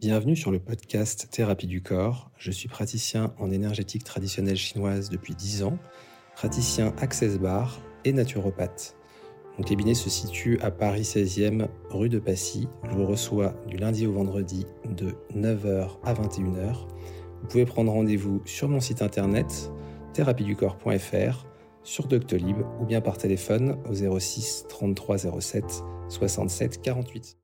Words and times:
Bienvenue 0.00 0.34
sur 0.34 0.50
le 0.50 0.58
podcast 0.58 1.28
Thérapie 1.30 1.66
du 1.66 1.82
corps. 1.82 2.30
Je 2.38 2.50
suis 2.50 2.70
praticien 2.70 3.34
en 3.38 3.50
énergétique 3.50 4.02
traditionnelle 4.02 4.56
chinoise 4.56 5.10
depuis 5.10 5.34
10 5.34 5.62
ans, 5.64 5.76
praticien 6.34 6.94
Access 7.02 7.36
Bar 7.38 7.82
et 8.06 8.14
naturopathe. 8.14 8.96
Mon 9.58 9.62
cabinet 9.62 9.92
se 9.92 10.08
situe 10.08 10.58
à 10.62 10.70
Paris 10.70 11.02
16e, 11.02 11.68
rue 11.90 12.08
de 12.08 12.18
Passy. 12.18 12.66
Je 12.88 12.96
vous 12.96 13.04
reçois 13.04 13.54
du 13.66 13.76
lundi 13.76 14.06
au 14.06 14.12
vendredi 14.12 14.64
de 14.88 15.16
9h 15.36 15.98
à 16.02 16.14
21h. 16.14 16.86
Vous 17.42 17.48
pouvez 17.48 17.66
prendre 17.66 17.92
rendez-vous 17.92 18.40
sur 18.46 18.70
mon 18.70 18.80
site 18.80 19.02
internet 19.02 19.70
thérapieducorps.fr, 20.14 21.46
sur 21.82 22.06
Doctolib 22.06 22.56
ou 22.80 22.86
bien 22.86 23.02
par 23.02 23.18
téléphone 23.18 23.76
au 23.86 24.18
06 24.18 24.64
33 24.70 25.18
07 25.40 25.82
67 26.08 26.80
48. 26.80 27.39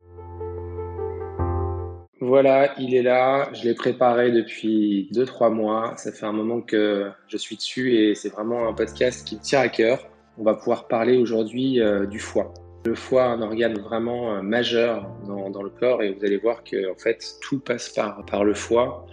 Voilà, 2.26 2.74
il 2.76 2.96
est 2.96 3.04
là. 3.04 3.48
Je 3.52 3.62
l'ai 3.62 3.74
préparé 3.74 4.32
depuis 4.32 5.08
2-3 5.12 5.52
mois. 5.52 5.94
Ça 5.96 6.10
fait 6.10 6.26
un 6.26 6.32
moment 6.32 6.60
que 6.60 7.08
je 7.28 7.36
suis 7.36 7.54
dessus 7.54 7.94
et 7.94 8.16
c'est 8.16 8.30
vraiment 8.30 8.66
un 8.66 8.72
podcast 8.72 9.24
qui 9.24 9.36
me 9.36 9.40
tient 9.40 9.60
à 9.60 9.68
cœur. 9.68 10.08
On 10.36 10.42
va 10.42 10.54
pouvoir 10.54 10.88
parler 10.88 11.18
aujourd'hui 11.18 11.80
euh, 11.80 12.04
du 12.04 12.18
foie. 12.18 12.52
Le 12.84 12.96
foie, 12.96 13.26
un 13.26 13.42
organe 13.42 13.78
vraiment 13.78 14.34
euh, 14.34 14.42
majeur 14.42 15.08
dans, 15.24 15.62
le 15.62 15.70
corps 15.70 16.02
et 16.02 16.14
vous 16.14 16.24
allez 16.24 16.36
voir 16.36 16.64
que 16.64 16.90
en 16.90 16.96
fait 16.96 17.24
tout 17.42 17.60
passe 17.60 17.90
par, 17.90 18.26
par 18.26 18.42
le 18.42 18.54
foie. 18.54 19.06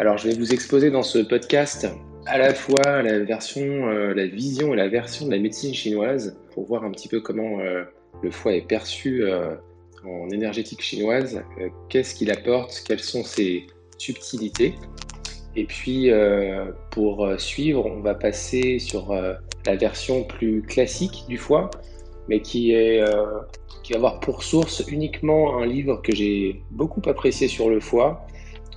Alors 0.00 0.18
je 0.18 0.28
vais 0.28 0.34
vous 0.34 0.52
exposer 0.52 0.90
dans 0.90 1.04
ce 1.04 1.20
podcast 1.20 1.86
à 2.26 2.38
la 2.38 2.54
fois 2.54 3.02
la 3.02 3.20
version, 3.20 3.88
euh, 3.88 4.14
la 4.14 4.26
vision 4.26 4.74
et 4.74 4.76
la 4.76 4.88
version 4.88 5.26
de 5.26 5.30
la 5.30 5.38
médecine 5.38 5.74
chinoise 5.74 6.36
pour 6.52 6.66
voir 6.66 6.82
un 6.82 6.90
petit 6.90 7.06
peu 7.06 7.20
comment 7.20 7.58
le 8.20 8.30
foie 8.32 8.54
est 8.54 8.66
perçu 8.66 9.24
en 10.04 10.30
énergétique 10.30 10.82
chinoise, 10.82 11.42
euh, 11.60 11.68
qu'est-ce 11.88 12.14
qu'il 12.14 12.30
apporte, 12.30 12.82
quelles 12.86 13.00
sont 13.00 13.24
ses 13.24 13.66
subtilités. 13.98 14.74
Et 15.56 15.64
puis, 15.64 16.10
euh, 16.10 16.66
pour 16.90 17.24
euh, 17.24 17.38
suivre, 17.38 17.86
on 17.86 18.00
va 18.00 18.14
passer 18.14 18.78
sur 18.78 19.12
la 19.12 19.76
version 19.76 20.24
plus 20.24 20.62
classique 20.62 21.24
du 21.28 21.36
foie, 21.36 21.70
mais 22.28 22.40
qui, 22.40 22.72
est, 22.72 23.02
qui 23.82 23.92
va 23.92 23.98
avoir 23.98 24.20
pour 24.20 24.42
source 24.42 24.84
uniquement 24.88 25.58
un 25.58 25.66
livre 25.66 26.00
que 26.02 26.14
j'ai 26.14 26.62
beaucoup 26.70 27.02
apprécié 27.06 27.48
sur 27.48 27.68
le 27.68 27.80
foie 27.80 28.26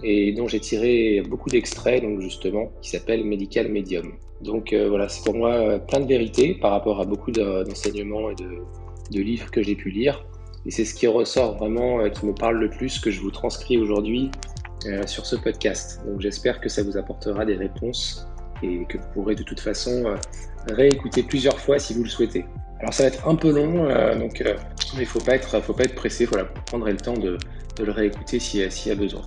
et 0.04 0.32
dont 0.32 0.48
j'ai 0.48 0.60
tiré 0.60 1.22
beaucoup 1.22 1.50
d'extraits, 1.50 2.02
donc 2.02 2.22
justement, 2.22 2.72
qui 2.82 2.90
s'appelle 2.90 3.24
Medical 3.24 3.70
Medium. 3.70 4.14
Donc 4.42 4.74
voilà, 4.74 5.08
c'est 5.08 5.24
pour 5.24 5.36
moi 5.36 5.80
plein 5.80 6.00
de 6.00 6.08
vérités 6.08 6.56
par 6.56 6.72
rapport 6.72 7.00
à 7.00 7.06
beaucoup 7.06 7.32
d'enseignements 7.32 8.32
et 8.32 8.36
de, 8.36 8.64
de 9.12 9.22
livres 9.22 9.52
que 9.52 9.62
j'ai 9.62 9.76
pu 9.76 9.92
lire. 9.92 10.26
Et 10.66 10.72
c'est 10.72 10.86
ce 10.86 10.94
qui 10.94 11.08
ressort 11.08 11.58
vraiment, 11.58 12.02
euh, 12.02 12.10
qui 12.10 12.26
me 12.26 12.34
parle 12.34 12.60
le 12.60 12.70
plus, 12.70 13.00
que 13.00 13.10
je 13.10 13.20
vous 13.22 13.32
transcris 13.32 13.78
aujourd'hui 13.78 14.30
euh, 14.86 15.06
sur 15.08 15.26
ce 15.26 15.36
podcast. 15.36 16.02
Donc 16.06 16.22
j'espère 16.22 16.62
que 16.62 16.70
ça 16.70 16.84
vous 16.84 16.98
apportera 16.98 17.46
des 17.46 17.56
réponses 17.56 18.28
et 18.62 18.86
que 18.86 18.98
vous 18.98 19.08
pourrez 19.14 19.36
de 19.36 19.44
toute 19.44 19.60
façon 19.60 20.06
euh, 20.06 20.16
réécouter 20.70 21.24
plusieurs 21.24 21.60
fois 21.60 21.80
si 21.80 21.94
vous 21.96 22.04
le 22.04 22.10
souhaitez. 22.10 22.46
Alors 22.80 22.94
ça 22.94 23.04
va 23.04 23.10
être 23.10 23.28
un 23.28 23.36
peu 23.36 23.52
long, 23.52 23.88
donc 24.18 24.44
il 24.94 25.00
ne 25.00 25.06
faut 25.06 25.20
pas 25.20 25.36
être, 25.36 25.62
faut 25.62 25.74
pas 25.74 25.84
être 25.84 25.94
pressé. 25.94 26.26
Voilà, 26.26 26.46
vous 26.46 26.62
prendrez 26.66 26.92
le 26.92 26.98
temps 26.98 27.14
de, 27.14 27.38
le 27.80 27.92
réécouter 27.92 28.40
s'il 28.40 28.62
y 28.62 28.92
a 28.92 28.96
besoin. 28.96 29.22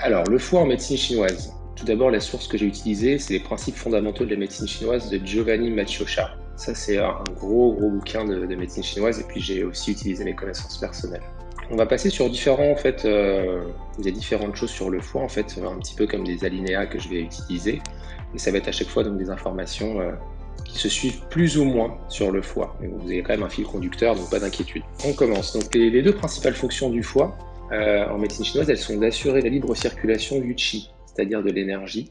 Alors 0.00 0.24
le 0.24 0.36
foie 0.36 0.60
en 0.60 0.66
médecine 0.66 0.98
chinoise. 0.98 1.54
Tout 1.76 1.86
d'abord, 1.86 2.10
la 2.10 2.20
source 2.20 2.46
que 2.46 2.58
j'ai 2.58 2.66
utilisée, 2.66 3.18
c'est 3.18 3.32
les 3.32 3.40
principes 3.40 3.76
fondamentaux 3.76 4.26
de 4.26 4.30
la 4.30 4.36
médecine 4.36 4.68
chinoise 4.68 5.08
de 5.08 5.18
Giovanni 5.24 5.70
Macioscia. 5.70 6.36
Ça, 6.56 6.74
c'est 6.74 6.98
un 6.98 7.22
gros, 7.34 7.72
gros 7.74 7.90
bouquin 7.90 8.24
de, 8.24 8.46
médecine 8.54 8.82
chinoise. 8.82 9.20
Et 9.20 9.24
puis, 9.24 9.40
j'ai 9.40 9.64
aussi 9.64 9.92
utilisé 9.92 10.24
mes 10.24 10.34
connaissances 10.34 10.78
personnelles. 10.78 11.22
On 11.70 11.76
va 11.76 11.86
passer 11.86 12.10
sur 12.10 12.28
différents, 12.28 12.70
en 12.70 12.76
fait, 12.76 13.04
euh, 13.04 13.62
a 13.98 14.10
différentes 14.10 14.54
choses 14.54 14.70
sur 14.70 14.90
le 14.90 15.00
foie, 15.00 15.22
en 15.22 15.28
fait, 15.28 15.58
un 15.64 15.78
petit 15.78 15.94
peu 15.94 16.06
comme 16.06 16.24
des 16.24 16.44
alinéas 16.44 16.86
que 16.86 16.98
je 16.98 17.08
vais 17.08 17.20
utiliser. 17.20 17.80
Et 18.34 18.38
ça 18.38 18.50
va 18.50 18.58
être 18.58 18.68
à 18.68 18.72
chaque 18.72 18.88
fois 18.88 19.04
donc 19.04 19.16
des 19.16 19.30
informations 19.30 20.00
euh, 20.00 20.12
qui 20.64 20.78
se 20.78 20.88
suivent 20.88 21.20
plus 21.30 21.56
ou 21.56 21.64
moins 21.64 21.98
sur 22.08 22.30
le 22.30 22.42
foie. 22.42 22.76
Mais 22.80 22.88
vous 22.88 23.06
avez 23.06 23.22
quand 23.22 23.32
même 23.32 23.42
un 23.42 23.48
fil 23.48 23.64
conducteur, 23.64 24.14
donc 24.14 24.30
pas 24.30 24.40
d'inquiétude. 24.40 24.82
On 25.04 25.12
commence. 25.12 25.52
Donc, 25.54 25.74
les, 25.74 26.02
deux 26.02 26.14
principales 26.14 26.54
fonctions 26.54 26.90
du 26.90 27.02
foie 27.02 27.36
euh, 27.72 28.06
en 28.08 28.18
médecine 28.18 28.44
chinoise, 28.44 28.68
elles 28.68 28.78
sont 28.78 28.98
d'assurer 28.98 29.40
la 29.40 29.48
libre 29.48 29.74
circulation 29.74 30.40
du 30.40 30.54
qi, 30.54 30.90
c'est-à-dire 31.06 31.42
de 31.42 31.50
l'énergie, 31.50 32.10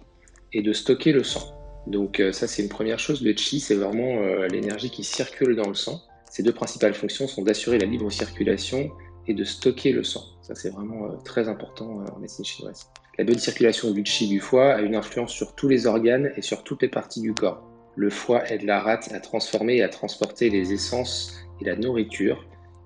et 0.52 0.62
de 0.62 0.74
stocker 0.74 1.12
le 1.12 1.24
sang. 1.24 1.53
Donc 1.88 2.20
euh, 2.20 2.32
ça, 2.32 2.48
c'est 2.48 2.62
une 2.62 2.70
première 2.70 3.00
chose. 3.00 3.22
Le 3.22 3.36
chi, 3.36 3.60
c'est 3.60 3.76
vraiment 3.76 4.22
euh, 4.22 4.48
l'énergie 4.48 4.90
qui 4.90 5.04
circule 5.04 5.56
dans 5.56 5.68
le 5.68 5.74
sang. 5.74 6.02
Ces 6.30 6.44
deux 6.44 6.54
principales 6.54 6.94
fonctions 6.94 7.28
sont 7.28 7.44
d'assurer 7.44 7.78
la 7.78 7.86
libre 7.86 8.12
circulation 8.12 8.90
et 9.28 9.34
de 9.34 9.44
stocker 9.44 9.92
le 9.92 10.04
sang. 10.04 10.24
Ça, 10.42 10.56
c'est 10.56 10.70
vraiment 10.70 11.06
euh, 11.06 11.16
très 11.24 11.48
important 11.50 12.04
en 12.14 12.20
médecine 12.20 12.46
chinoise. 12.46 12.90
La 13.18 13.24
bonne 13.24 13.38
circulation 13.38 13.92
du 13.92 14.04
chi 14.06 14.28
du 14.28 14.40
foie 14.40 14.74
a 14.74 14.82
une 14.82 14.96
influence 14.96 15.32
sur 15.32 15.54
tous 15.56 15.68
les 15.68 15.86
organes 15.86 16.32
et 16.36 16.42
sur 16.42 16.64
toutes 16.64 16.82
les 16.82 16.88
parties 16.88 17.22
du 17.22 17.34
corps. 17.34 17.64
Le 17.96 18.10
foie 18.10 18.50
aide 18.50 18.64
la 18.64 18.80
rate 18.80 19.12
à 19.14 19.20
transformer 19.20 19.78
et 19.78 19.84
à 19.84 19.90
transporter 19.90 20.50
les 20.50 20.74
essences 20.74 21.36
et 21.62 21.66
la 21.66 21.76
nourriture. 21.76 22.44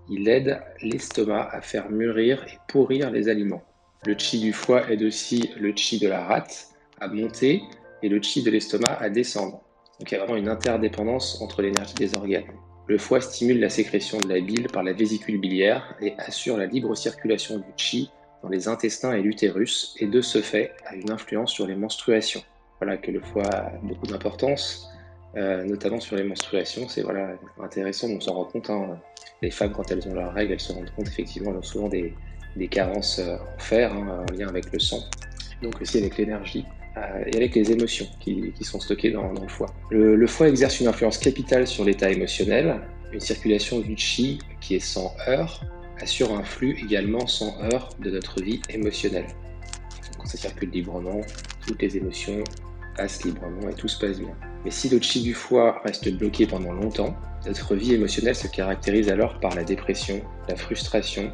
Il 0.10 0.28
aide 0.28 0.62
l'estomac 0.82 1.50
à 1.52 1.62
faire 1.62 1.90
mûrir 1.90 2.44
et 2.48 2.58
pourrir 2.68 3.10
les 3.10 3.30
aliments. 3.30 3.64
Le 4.06 4.16
chi 4.18 4.40
du 4.40 4.52
foie 4.52 4.90
aide 4.92 5.04
aussi 5.04 5.50
le 5.58 5.74
chi 5.74 5.98
de 5.98 6.10
la 6.10 6.26
rate 6.26 6.70
à 7.00 7.08
monter 7.08 7.62
et 8.04 8.10
le 8.10 8.22
chi 8.22 8.44
de 8.44 8.52
l'estomac 8.52 8.98
à 9.00 9.10
descendre. 9.10 9.62
Donc 10.00 10.12
il 10.12 10.14
y 10.14 10.18
a 10.18 10.20
vraiment 10.20 10.38
une 10.38 10.50
interdépendance 10.50 11.42
entre 11.42 11.62
l'énergie 11.62 11.96
des 11.96 12.16
organes. 12.16 12.46
Le 12.88 12.98
foie 12.98 13.20
stimule 13.20 13.60
la 13.60 13.70
sécrétion 13.70 14.18
de 14.20 14.30
la 14.30 14.40
bile 14.40 14.68
par 14.72 14.84
la 14.84 14.94
vésicule 14.94 15.40
biliaire 15.40 15.96
et 16.02 16.14
assure 16.18 16.58
la 16.58 16.68
libre 16.68 16.96
circulation 16.96 17.58
du 17.58 17.66
chi 17.76 18.12
dans 18.44 18.50
les 18.50 18.68
intestins 18.68 19.14
et 19.14 19.22
l'utérus 19.22 19.96
et 20.00 20.08
de 20.08 20.22
ce 20.22 20.42
fait 20.42 20.72
a 20.86 20.96
une 20.96 21.12
influence 21.12 21.52
sur 21.52 21.68
les 21.68 21.76
menstruations. 21.76 22.44
Voilà 22.80 22.98
que 22.98 23.12
le 23.12 23.20
foie 23.20 23.48
a 23.48 23.72
beaucoup 23.84 24.06
d'importance, 24.06 24.90
euh, 25.36 25.64
notamment 25.66 26.00
sur 26.00 26.16
les 26.16 26.24
menstruations. 26.24 26.88
C'est 26.88 27.02
voilà 27.02 27.38
intéressant, 27.62 28.08
on 28.08 28.22
s'en 28.22 28.36
rend 28.36 28.46
compte. 28.46 28.70
Hein. 28.70 29.00
Les 29.42 29.52
femmes, 29.52 29.74
quand 29.74 29.92
elles 29.92 30.08
ont 30.08 30.14
leurs 30.14 30.34
règles, 30.34 30.54
elles 30.54 30.60
se 30.60 30.72
rendent 30.72 30.92
compte 30.96 31.08
effectivement, 31.08 31.52
elles 31.52 31.58
ont 31.58 31.64
souvent 31.64 31.90
des, 31.90 32.14
carences 32.70 33.20
euh, 33.20 33.36
en 33.36 33.60
fer 33.60 33.94
hein, 33.94 34.26
en 34.30 34.34
lien 34.34 34.48
avec 34.48 34.72
le 34.72 34.80
sang, 34.80 35.00
donc 35.62 35.82
aussi 35.82 35.98
avec 35.98 36.18
l'énergie. 36.18 36.66
Euh, 36.98 37.24
et 37.28 37.36
avec 37.36 37.56
les 37.56 37.72
émotions 37.72 38.08
qui, 38.20 38.54
sont 38.62 38.80
stockées 38.80 39.12
dans, 39.12 39.32
le 39.32 39.48
foie. 39.48 39.68
Le, 39.90 40.28
foie 40.28 40.50
exerce 40.50 40.80
une 40.80 40.88
influence 40.88 41.18
capitale 41.18 41.68
sur 41.68 41.84
l'état 41.84 42.10
émotionnel. 42.10 42.82
Une 43.14 43.20
circulation 43.20 43.80
du 43.80 43.96
chi 43.98 44.40
qui 44.60 44.76
est 44.76 44.80
sans 44.80 45.14
heurts 45.28 45.64
assure 46.02 46.34
un 46.38 46.44
flux 46.44 46.78
également 46.84 47.26
sans 47.28 47.58
heurts 47.64 47.90
de 48.00 48.12
notre 48.12 48.42
vie 48.42 48.62
émotionnelle. 48.70 49.28
Quand 50.18 50.26
ça 50.26 50.38
circule 50.38 50.70
librement, 50.70 51.22
toutes 51.66 51.82
les 51.82 51.98
émotions 51.98 52.44
passent 52.96 53.24
librement 53.24 53.70
et 53.70 53.74
tout 53.74 53.88
se 53.88 54.00
passe 54.00 54.20
bien. 54.20 54.36
Mais 54.66 54.72
si 54.72 54.90
le 54.90 55.00
chi 55.00 55.22
du 55.22 55.34
foie 55.34 55.82
reste 55.84 56.12
bloqué 56.12 56.48
pendant 56.48 56.74
longtemps, 56.74 57.16
notre 57.46 57.76
vie 57.76 57.94
émotionnelle 57.94 58.36
se 58.36 58.48
caractérise 58.48 59.10
alors 59.10 59.40
par 59.40 59.56
la 59.56 59.64
dépression, 59.64 60.22
la 60.50 60.56
frustration, 60.56 61.32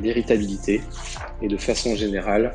l'irritabilité 0.00 0.82
et 1.40 1.48
de 1.48 1.56
façon 1.56 1.96
générale 1.96 2.52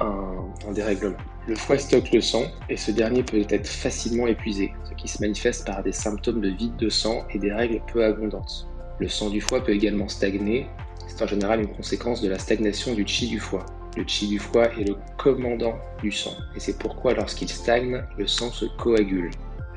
un, 0.00 0.72
dérèglement. 0.72 1.16
Le 1.46 1.54
foie 1.56 1.78
stocke 1.78 2.12
le 2.12 2.20
sang 2.20 2.44
et 2.68 2.76
ce 2.76 2.90
dernier 2.90 3.22
peut 3.22 3.44
être 3.48 3.66
facilement 3.66 4.26
épuisé, 4.26 4.72
ce 4.88 4.94
qui 4.94 5.08
se 5.08 5.20
manifeste 5.20 5.66
par 5.66 5.82
des 5.82 5.92
symptômes 5.92 6.40
de 6.40 6.48
vide 6.48 6.76
de 6.76 6.88
sang 6.88 7.24
et 7.30 7.38
des 7.38 7.52
règles 7.52 7.80
peu 7.92 8.04
abondantes. 8.04 8.66
Le 8.98 9.08
sang 9.08 9.28
du 9.28 9.40
foie 9.40 9.62
peut 9.62 9.72
également 9.72 10.08
stagner, 10.08 10.66
c'est 11.06 11.22
en 11.22 11.26
général 11.26 11.60
une 11.60 11.74
conséquence 11.74 12.22
de 12.22 12.28
la 12.28 12.38
stagnation 12.38 12.94
du 12.94 13.06
chi 13.06 13.28
du 13.28 13.38
foie. 13.38 13.66
Le 13.96 14.04
chi 14.06 14.26
du 14.26 14.38
foie 14.38 14.72
est 14.78 14.84
le 14.84 14.96
commandant 15.18 15.74
du 16.02 16.10
sang 16.10 16.34
et 16.56 16.60
c'est 16.60 16.78
pourquoi 16.78 17.12
lorsqu'il 17.14 17.48
stagne, 17.48 18.02
le 18.16 18.26
sang 18.26 18.50
se 18.50 18.64
coagule. 18.64 19.30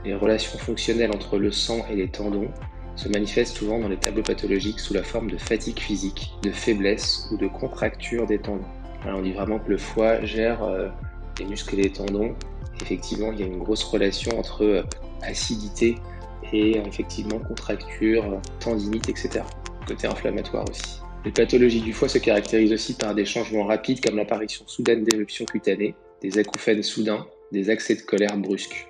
Les 0.05 0.15
relations 0.15 0.57
fonctionnelles 0.57 1.11
entre 1.11 1.37
le 1.37 1.51
sang 1.51 1.85
et 1.91 1.95
les 1.95 2.09
tendons 2.09 2.49
se 2.95 3.09
manifestent 3.09 3.57
souvent 3.57 3.79
dans 3.79 3.89
les 3.89 3.97
tableaux 3.97 4.23
pathologiques 4.23 4.79
sous 4.79 4.93
la 4.93 5.03
forme 5.03 5.29
de 5.29 5.37
fatigue 5.37 5.79
physique, 5.79 6.31
de 6.43 6.51
faiblesse 6.51 7.27
ou 7.31 7.37
de 7.37 7.47
contracture 7.47 8.25
des 8.25 8.39
tendons 8.39 8.65
on 9.05 9.21
dit 9.21 9.33
vraiment 9.33 9.59
que 9.59 9.69
le 9.69 9.77
foie 9.77 10.23
gère 10.23 10.63
euh, 10.63 10.89
les 11.39 11.45
muscles 11.45 11.79
et 11.79 11.83
les 11.83 11.91
tendons. 11.91 12.35
Effectivement, 12.81 13.31
il 13.31 13.39
y 13.39 13.43
a 13.43 13.45
une 13.45 13.59
grosse 13.59 13.83
relation 13.83 14.37
entre 14.37 14.63
euh, 14.63 14.83
acidité 15.23 15.95
et 16.53 16.77
effectivement 16.77 17.39
contracture, 17.39 18.39
tendinite, 18.59 19.09
etc. 19.09 19.41
Côté 19.87 20.07
inflammatoire 20.07 20.65
aussi. 20.69 21.01
Les 21.25 21.31
pathologies 21.31 21.81
du 21.81 21.93
foie 21.93 22.07
se 22.07 22.19
caractérisent 22.19 22.71
aussi 22.71 22.93
par 22.93 23.13
des 23.13 23.25
changements 23.25 23.65
rapides 23.65 24.03
comme 24.03 24.15
l'apparition 24.15 24.65
soudaine 24.67 25.03
d'éruptions 25.03 25.45
cutanées, 25.45 25.95
des 26.21 26.37
acouphènes 26.37 26.83
soudains, 26.83 27.25
des 27.51 27.69
accès 27.69 27.95
de 27.95 28.01
colère 28.01 28.37
brusques. 28.37 28.87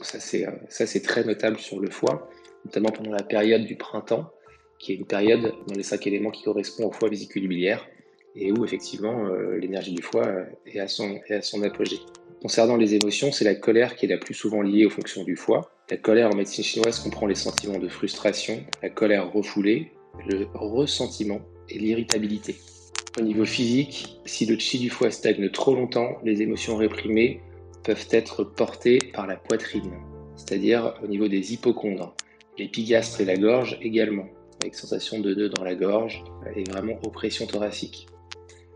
Euh, 0.00 0.46
ça 0.68 0.86
c'est 0.86 1.02
très 1.02 1.24
notable 1.24 1.58
sur 1.58 1.80
le 1.80 1.90
foie, 1.90 2.30
notamment 2.64 2.90
pendant 2.90 3.12
la 3.12 3.22
période 3.22 3.64
du 3.64 3.76
printemps, 3.76 4.30
qui 4.78 4.92
est 4.92 4.96
une 4.96 5.06
période 5.06 5.52
dans 5.66 5.74
les 5.74 5.82
cinq 5.82 6.06
éléments 6.06 6.30
qui 6.30 6.44
correspond 6.44 6.86
au 6.86 6.92
foie 6.92 7.08
vésicule 7.08 7.48
biliaire, 7.48 7.86
et 8.36 8.52
où 8.52 8.64
effectivement 8.64 9.26
euh, 9.26 9.58
l'énergie 9.58 9.92
du 9.92 10.02
foie 10.02 10.26
euh, 10.26 10.44
est 10.66 10.78
à, 10.78 10.88
son, 10.88 11.20
à 11.30 11.42
son 11.42 11.62
apogée. 11.62 12.00
Concernant 12.42 12.76
les 12.76 12.94
émotions, 12.94 13.32
c'est 13.32 13.44
la 13.44 13.54
colère 13.54 13.96
qui 13.96 14.06
est 14.06 14.08
la 14.08 14.18
plus 14.18 14.34
souvent 14.34 14.62
liée 14.62 14.86
aux 14.86 14.90
fonctions 14.90 15.24
du 15.24 15.36
foie. 15.36 15.70
La 15.90 15.96
colère 15.96 16.30
en 16.30 16.36
médecine 16.36 16.64
chinoise 16.64 17.00
comprend 17.00 17.26
les 17.26 17.34
sentiments 17.34 17.78
de 17.78 17.88
frustration, 17.88 18.64
la 18.82 18.88
colère 18.88 19.30
refoulée, 19.32 19.92
le 20.26 20.46
ressentiment 20.54 21.40
et 21.68 21.78
l'irritabilité. 21.78 22.56
Au 23.18 23.22
niveau 23.22 23.44
physique, 23.44 24.20
si 24.24 24.46
le 24.46 24.58
chi 24.58 24.78
du 24.78 24.88
foie 24.88 25.10
stagne 25.10 25.50
trop 25.50 25.74
longtemps, 25.74 26.16
les 26.24 26.42
émotions 26.42 26.76
réprimées 26.76 27.40
peuvent 27.82 28.06
être 28.10 28.44
portées 28.44 28.98
par 29.12 29.26
la 29.26 29.36
poitrine, 29.36 29.92
c'est-à-dire 30.36 30.94
au 31.02 31.08
niveau 31.08 31.28
des 31.28 31.52
hypochondres, 31.52 32.14
l'épigastre 32.56 33.20
et 33.20 33.24
la 33.24 33.36
gorge 33.36 33.78
également, 33.82 34.26
avec 34.62 34.74
sensation 34.74 35.18
de 35.18 35.34
nœud 35.34 35.48
dans 35.48 35.64
la 35.64 35.74
gorge 35.74 36.22
et 36.54 36.64
vraiment 36.64 36.98
oppression 37.04 37.46
thoracique. 37.46 38.06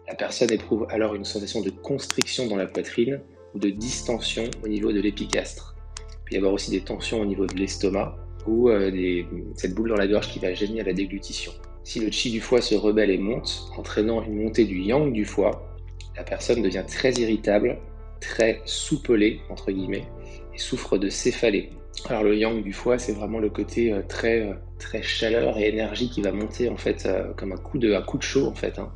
La 0.06 0.14
personne 0.14 0.52
éprouve 0.52 0.86
alors 0.90 1.14
une 1.14 1.24
sensation 1.24 1.62
de 1.62 1.70
constriction 1.70 2.46
dans 2.46 2.56
la 2.56 2.66
poitrine 2.66 3.20
ou 3.54 3.58
de 3.58 3.70
distension 3.70 4.44
au 4.62 4.68
niveau 4.68 4.92
de 4.92 5.00
l'épigastre. 5.00 5.74
Il 5.98 6.28
peut 6.28 6.34
y 6.34 6.38
avoir 6.38 6.52
aussi 6.52 6.70
des 6.70 6.80
tensions 6.80 7.20
au 7.20 7.24
niveau 7.24 7.46
de 7.46 7.54
l'estomac 7.54 8.16
ou 8.46 8.68
euh, 8.68 9.22
cette 9.56 9.74
boule 9.74 9.88
dans 9.88 9.96
la 9.96 10.06
gorge 10.06 10.28
qui 10.28 10.38
va 10.38 10.52
gêner 10.52 10.80
à 10.80 10.84
la 10.84 10.92
déglutition. 10.92 11.52
Si 11.84 12.00
le 12.00 12.10
chi 12.10 12.30
du 12.30 12.40
foie 12.40 12.60
se 12.60 12.74
rebelle 12.74 13.10
et 13.10 13.18
monte, 13.18 13.70
entraînant 13.76 14.22
une 14.22 14.42
montée 14.42 14.64
du 14.64 14.80
yang 14.80 15.12
du 15.12 15.24
foie, 15.24 15.74
la 16.16 16.22
personne 16.22 16.62
devient 16.62 16.84
très 16.86 17.12
irritable, 17.12 17.78
très 18.20 18.60
soupelée, 18.64 19.40
entre 19.50 19.70
guillemets, 19.70 20.06
et 20.54 20.58
souffre 20.58 20.98
de 20.98 21.08
céphalée. 21.08 21.70
Alors 22.08 22.22
le 22.22 22.36
yang 22.36 22.62
du 22.62 22.72
foie, 22.72 22.98
c'est 22.98 23.12
vraiment 23.12 23.38
le 23.38 23.48
côté 23.48 23.92
euh, 23.92 24.02
très, 24.06 24.40
euh, 24.40 24.54
très 24.78 25.02
chaleur 25.02 25.58
et 25.58 25.68
énergie 25.68 26.10
qui 26.10 26.20
va 26.20 26.32
monter 26.32 26.68
en 26.68 26.76
fait 26.76 27.08
comme 27.36 27.52
un 27.52 27.56
coup 27.56 27.78
de, 27.78 27.94
un 27.94 28.02
coup 28.02 28.18
de 28.18 28.22
chaud 28.22 28.46
en 28.46 28.54
fait. 28.54 28.78
Hein. 28.78 28.92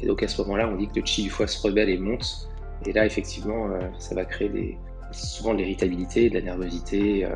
Et 0.00 0.06
donc 0.06 0.22
à 0.22 0.28
ce 0.28 0.40
moment-là, 0.42 0.68
on 0.68 0.76
dit 0.76 0.88
que 0.88 1.00
le 1.00 1.06
chi 1.06 1.22
du 1.22 1.30
foie 1.30 1.46
se 1.46 1.60
rebelle 1.60 1.90
et 1.90 1.98
monte. 1.98 2.48
Et 2.86 2.92
là, 2.92 3.04
effectivement, 3.04 3.68
ça 3.98 4.14
va 4.14 4.24
créer 4.24 4.48
des, 4.48 4.78
souvent 5.10 5.52
de 5.52 5.58
l'irritabilité, 5.58 6.30
de 6.30 6.34
la 6.34 6.42
nervosité, 6.42 7.26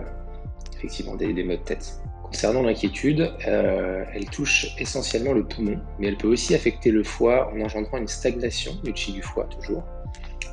effectivement 0.76 1.16
des, 1.16 1.32
des 1.32 1.42
maux 1.42 1.56
de 1.56 1.64
tête. 1.64 2.00
Concernant 2.32 2.62
l'inquiétude, 2.62 3.30
euh, 3.46 4.04
elle 4.14 4.24
touche 4.24 4.74
essentiellement 4.78 5.34
le 5.34 5.44
poumon, 5.44 5.78
mais 5.98 6.08
elle 6.08 6.16
peut 6.16 6.28
aussi 6.28 6.54
affecter 6.54 6.90
le 6.90 7.04
foie 7.04 7.52
en 7.52 7.60
engendrant 7.60 7.98
une 7.98 8.08
stagnation 8.08 8.72
du 8.82 8.92
chi 8.94 9.12
du 9.12 9.20
foie 9.20 9.44
toujours. 9.44 9.84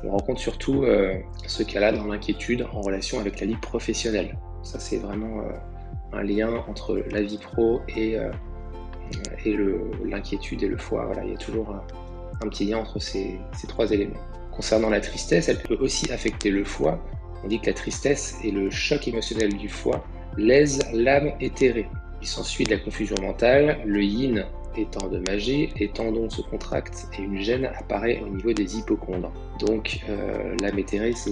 On 0.04 0.10
rencontre 0.10 0.40
surtout 0.40 0.84
euh, 0.84 1.14
ce 1.46 1.62
cas-là 1.62 1.92
dans 1.92 2.06
l'inquiétude 2.06 2.66
en 2.72 2.80
relation 2.80 3.20
avec 3.20 3.40
la 3.40 3.46
vie 3.46 3.56
professionnelle. 3.56 4.38
Ça, 4.62 4.78
c'est 4.78 4.98
vraiment 4.98 5.40
euh, 5.40 5.52
un 6.12 6.22
lien 6.22 6.64
entre 6.68 7.02
la 7.10 7.22
vie 7.22 7.38
pro 7.38 7.80
et, 7.88 8.16
et 9.44 9.56
l'inquiétude 10.04 10.62
et 10.62 10.68
le 10.68 10.78
foie. 10.78 11.04
Voilà, 11.06 11.24
il 11.24 11.32
y 11.32 11.34
a 11.34 11.38
toujours 11.38 11.70
un, 11.70 12.48
petit 12.48 12.66
lien 12.66 12.78
entre 12.78 12.98
ces, 12.98 13.38
ces 13.52 13.66
trois 13.66 13.90
éléments. 13.90 14.20
Concernant 14.52 14.90
la 14.90 15.00
tristesse, 15.00 15.48
elle 15.48 15.60
peut 15.62 15.76
aussi 15.80 16.10
affecter 16.12 16.50
le 16.50 16.64
foie. 16.64 16.98
On 17.44 17.48
dit 17.48 17.60
que 17.60 17.66
la 17.66 17.74
tristesse 17.74 18.36
est 18.44 18.50
le 18.50 18.70
choc 18.70 19.06
émotionnel 19.06 19.54
du 19.56 19.68
foie 19.68 20.04
lèse 20.36 20.80
l'âme 20.92 21.32
éthérée. 21.40 21.88
Il 22.20 22.26
s'ensuit 22.26 22.64
de 22.64 22.70
la 22.70 22.78
confusion 22.78 23.16
mentale, 23.20 23.78
le 23.84 24.02
yin 24.02 24.46
est 24.76 24.96
endommagé, 25.02 25.70
les 25.78 25.88
tendons 25.88 26.30
se 26.30 26.42
contractent 26.42 27.06
et 27.18 27.22
une 27.22 27.40
gêne 27.40 27.66
apparaît 27.66 28.20
au 28.24 28.28
niveau 28.28 28.52
des 28.52 28.78
hypochondres. 28.78 29.32
Donc 29.58 30.00
euh, 30.08 30.56
l'âme 30.60 30.78
éthérée, 30.78 31.12
ce 31.12 31.30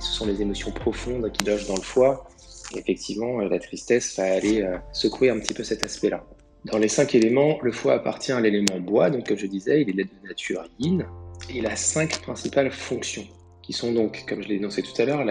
sont 0.00 0.26
les 0.26 0.42
émotions 0.42 0.70
profondes 0.70 1.30
qui 1.32 1.44
logent 1.44 1.66
dans 1.66 1.76
le 1.76 1.82
foie. 1.82 2.28
Effectivement, 2.76 3.38
la 3.38 3.58
tristesse 3.58 4.16
va 4.16 4.24
aller 4.24 4.62
euh, 4.62 4.76
secouer 4.92 5.30
un 5.30 5.38
petit 5.38 5.54
peu 5.54 5.64
cet 5.64 5.84
aspect-là. 5.84 6.24
Dans 6.64 6.78
les 6.78 6.88
cinq 6.88 7.14
éléments, 7.14 7.58
le 7.62 7.72
foie 7.72 7.94
appartient 7.94 8.32
à 8.32 8.40
l'élément 8.40 8.80
bois, 8.80 9.10
donc 9.10 9.28
comme 9.28 9.38
je 9.38 9.46
disais, 9.46 9.82
il 9.82 10.00
est 10.00 10.04
de 10.04 10.28
nature 10.28 10.64
yin, 10.78 11.06
il 11.54 11.66
a 11.66 11.76
cinq 11.76 12.20
principales 12.20 12.70
fonctions, 12.70 13.24
qui 13.62 13.72
sont 13.72 13.92
donc, 13.92 14.24
comme 14.28 14.42
je 14.42 14.48
l'ai 14.48 14.56
énoncé 14.56 14.82
tout 14.82 15.00
à 15.00 15.04
l'heure, 15.04 15.24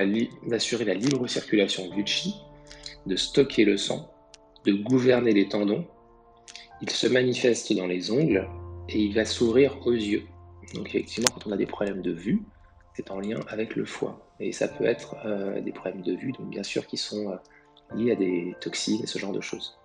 d'assurer 0.47 0.85
la 0.85 0.93
libre 0.93 1.27
circulation 1.27 1.89
du 1.89 2.05
chi, 2.05 2.33
de 3.05 3.15
stocker 3.15 3.65
le 3.65 3.77
sang, 3.77 4.09
de 4.65 4.71
gouverner 4.71 5.31
les 5.31 5.47
tendons. 5.47 5.85
Il 6.81 6.89
se 6.89 7.07
manifeste 7.07 7.73
dans 7.73 7.87
les 7.87 8.11
ongles 8.11 8.47
et 8.89 8.99
il 8.99 9.13
va 9.13 9.25
s'ouvrir 9.25 9.77
aux 9.85 9.93
yeux. 9.93 10.23
Donc 10.75 10.87
effectivement, 10.89 11.29
quand 11.33 11.47
on 11.47 11.51
a 11.51 11.57
des 11.57 11.65
problèmes 11.65 12.01
de 12.01 12.11
vue, 12.11 12.43
c'est 12.95 13.09
en 13.11 13.19
lien 13.19 13.39
avec 13.49 13.75
le 13.75 13.85
foie. 13.85 14.19
Et 14.39 14.51
ça 14.51 14.67
peut 14.67 14.85
être 14.85 15.15
euh, 15.25 15.59
des 15.61 15.71
problèmes 15.71 16.03
de 16.03 16.13
vue, 16.13 16.31
donc 16.33 16.49
bien 16.49 16.63
sûr 16.63 16.85
qui 16.85 16.97
sont 16.97 17.31
euh, 17.31 17.35
liés 17.95 18.11
à 18.11 18.15
des 18.15 18.55
toxines 18.61 19.01
et 19.03 19.07
ce 19.07 19.17
genre 19.17 19.31
de 19.31 19.41
choses. 19.41 19.79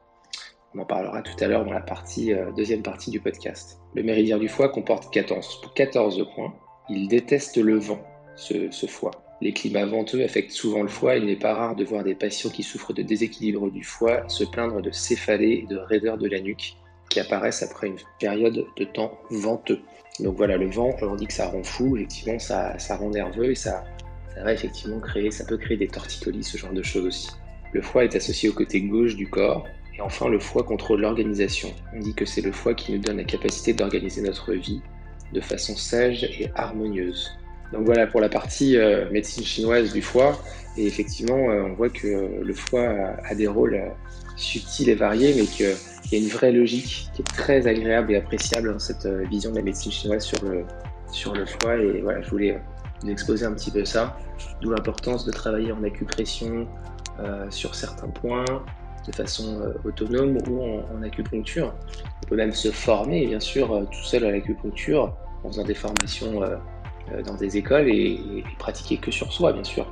On 0.74 0.80
en 0.80 0.84
parlera 0.86 1.22
tout 1.22 1.42
à 1.42 1.48
l'heure 1.48 1.64
dans 1.64 1.72
la 1.72 1.84
euh, 1.84 2.52
deuxième 2.52 2.82
partie 2.82 3.10
du 3.10 3.20
podcast. 3.20 3.80
Le 3.94 4.02
méridien 4.02 4.38
du 4.38 4.48
foie 4.48 4.68
comporte 4.68 5.12
14, 5.12 5.62
14 5.74 6.26
points. 6.34 6.54
Il 6.88 7.08
déteste 7.08 7.56
le 7.56 7.78
vent, 7.78 8.02
ce, 8.36 8.86
foie. 8.86 9.12
Les 9.40 9.52
climats 9.52 9.86
venteux 9.86 10.24
affectent 10.24 10.52
souvent 10.52 10.82
le 10.82 10.88
foie 10.88 11.16
il 11.16 11.26
n'est 11.26 11.36
pas 11.36 11.54
rare 11.54 11.76
de 11.76 11.84
voir 11.84 12.04
des 12.04 12.14
patients 12.14 12.50
qui 12.50 12.62
souffrent 12.62 12.92
de 12.92 13.02
déséquilibre 13.02 13.70
du 13.70 13.82
foie 13.82 14.28
se 14.28 14.44
plaindre 14.44 14.80
de 14.80 14.90
céphalée 14.90 15.64
et 15.64 15.66
de 15.66 15.76
raideur 15.76 16.16
de 16.16 16.28
la 16.28 16.40
nuque 16.40 16.76
qui 17.08 17.20
apparaissent 17.20 17.62
après 17.62 17.88
une 17.88 17.98
période 18.18 18.64
de 18.76 18.84
temps 18.84 19.18
venteux. 19.30 19.80
Donc 20.20 20.36
voilà, 20.36 20.56
le 20.56 20.70
vent, 20.70 20.94
on 21.02 21.16
dit 21.16 21.26
que 21.26 21.32
ça 21.32 21.46
rend 21.46 21.62
fou, 21.62 21.96
effectivement, 21.96 22.38
ça, 22.38 22.78
ça 22.78 22.96
rend 22.96 23.10
nerveux 23.10 23.50
et 23.50 23.54
ça, 23.54 23.84
ça 24.34 24.42
va 24.42 24.52
effectivement 24.52 25.00
créer, 25.00 25.30
ça 25.30 25.44
peut 25.44 25.56
créer 25.56 25.76
des 25.76 25.88
torticolis, 25.88 26.44
ce 26.44 26.58
genre 26.58 26.72
de 26.72 26.82
choses 26.82 27.06
aussi. 27.06 27.30
Le 27.72 27.80
foie 27.80 28.04
est 28.04 28.14
associé 28.14 28.48
au 28.48 28.52
côté 28.52 28.80
gauche 28.82 29.16
du 29.16 29.28
corps. 29.28 29.66
Et 29.96 30.00
enfin, 30.00 30.28
le 30.28 30.38
foie 30.38 30.62
contrôle 30.62 31.00
l'organisation. 31.00 31.70
On 31.94 32.00
dit 32.00 32.14
que 32.14 32.24
c'est 32.24 32.40
le 32.40 32.52
foie 32.52 32.74
qui 32.74 32.92
nous 32.92 32.98
donne 32.98 33.18
la 33.18 33.24
capacité 33.24 33.72
d'organiser 33.72 34.22
notre 34.22 34.52
vie 34.52 34.80
de 35.32 35.40
façon 35.40 35.76
sage 35.76 36.24
et 36.24 36.50
harmonieuse. 36.54 37.30
Donc 37.72 37.86
voilà 37.86 38.06
pour 38.06 38.20
la 38.20 38.28
partie 38.28 38.76
euh, 38.76 39.10
médecine 39.10 39.44
chinoise 39.44 39.92
du 39.92 40.02
foie. 40.02 40.38
Et 40.76 40.86
effectivement, 40.86 41.50
euh, 41.50 41.64
on 41.64 41.74
voit 41.74 41.90
que 41.90 42.40
le 42.42 42.54
foie 42.54 42.88
a, 43.24 43.34
des 43.34 43.46
rôles 43.46 43.74
euh, 43.74 43.88
subtils 44.36 44.88
et 44.88 44.94
variés, 44.94 45.34
mais 45.36 45.44
qu'il 45.44 45.74
y 46.12 46.16
a 46.16 46.18
une 46.18 46.30
vraie 46.30 46.52
logique 46.52 47.10
qui 47.14 47.22
est 47.22 47.36
très 47.36 47.66
agréable 47.66 48.12
et 48.12 48.16
appréciable 48.16 48.72
dans 48.72 48.78
cette 48.78 49.06
vision 49.30 49.50
de 49.50 49.56
la 49.56 49.62
médecine 49.62 49.92
chinoise 49.92 50.24
sur 50.24 50.42
le, 50.44 50.64
sur 51.10 51.34
le 51.34 51.44
foie. 51.46 51.76
Et 51.76 52.00
voilà, 52.00 52.22
je 52.22 52.30
voulais 52.30 52.58
vous 53.02 53.10
exposer 53.10 53.44
un 53.44 53.52
petit 53.52 53.70
peu 53.70 53.84
ça, 53.84 54.16
d'où 54.60 54.70
l'importance 54.70 55.24
de 55.24 55.32
travailler 55.32 55.72
en 55.72 55.82
acupression 55.84 56.66
sur 57.50 57.74
certains 57.74 58.08
points, 58.08 58.44
de 59.06 59.14
façon 59.14 59.60
autonome 59.84 60.38
ou 60.48 60.62
en, 60.62 61.02
acupuncture. 61.02 61.72
On 62.24 62.26
peut 62.26 62.36
même 62.36 62.52
se 62.52 62.70
former, 62.72 63.26
bien 63.26 63.38
sûr, 63.38 63.86
tout 63.90 64.04
seul 64.04 64.24
à 64.24 64.30
l'acupuncture 64.32 65.14
en 65.44 65.48
faisant 65.48 65.64
des 65.64 65.74
formations 65.74 66.42
euh, 67.10 67.22
dans 67.22 67.34
des 67.34 67.56
écoles 67.56 67.88
et, 67.88 68.44
pratiquer 68.58 68.96
que 68.96 69.10
sur 69.10 69.32
soi, 69.32 69.52
bien 69.52 69.64
sûr. 69.64 69.91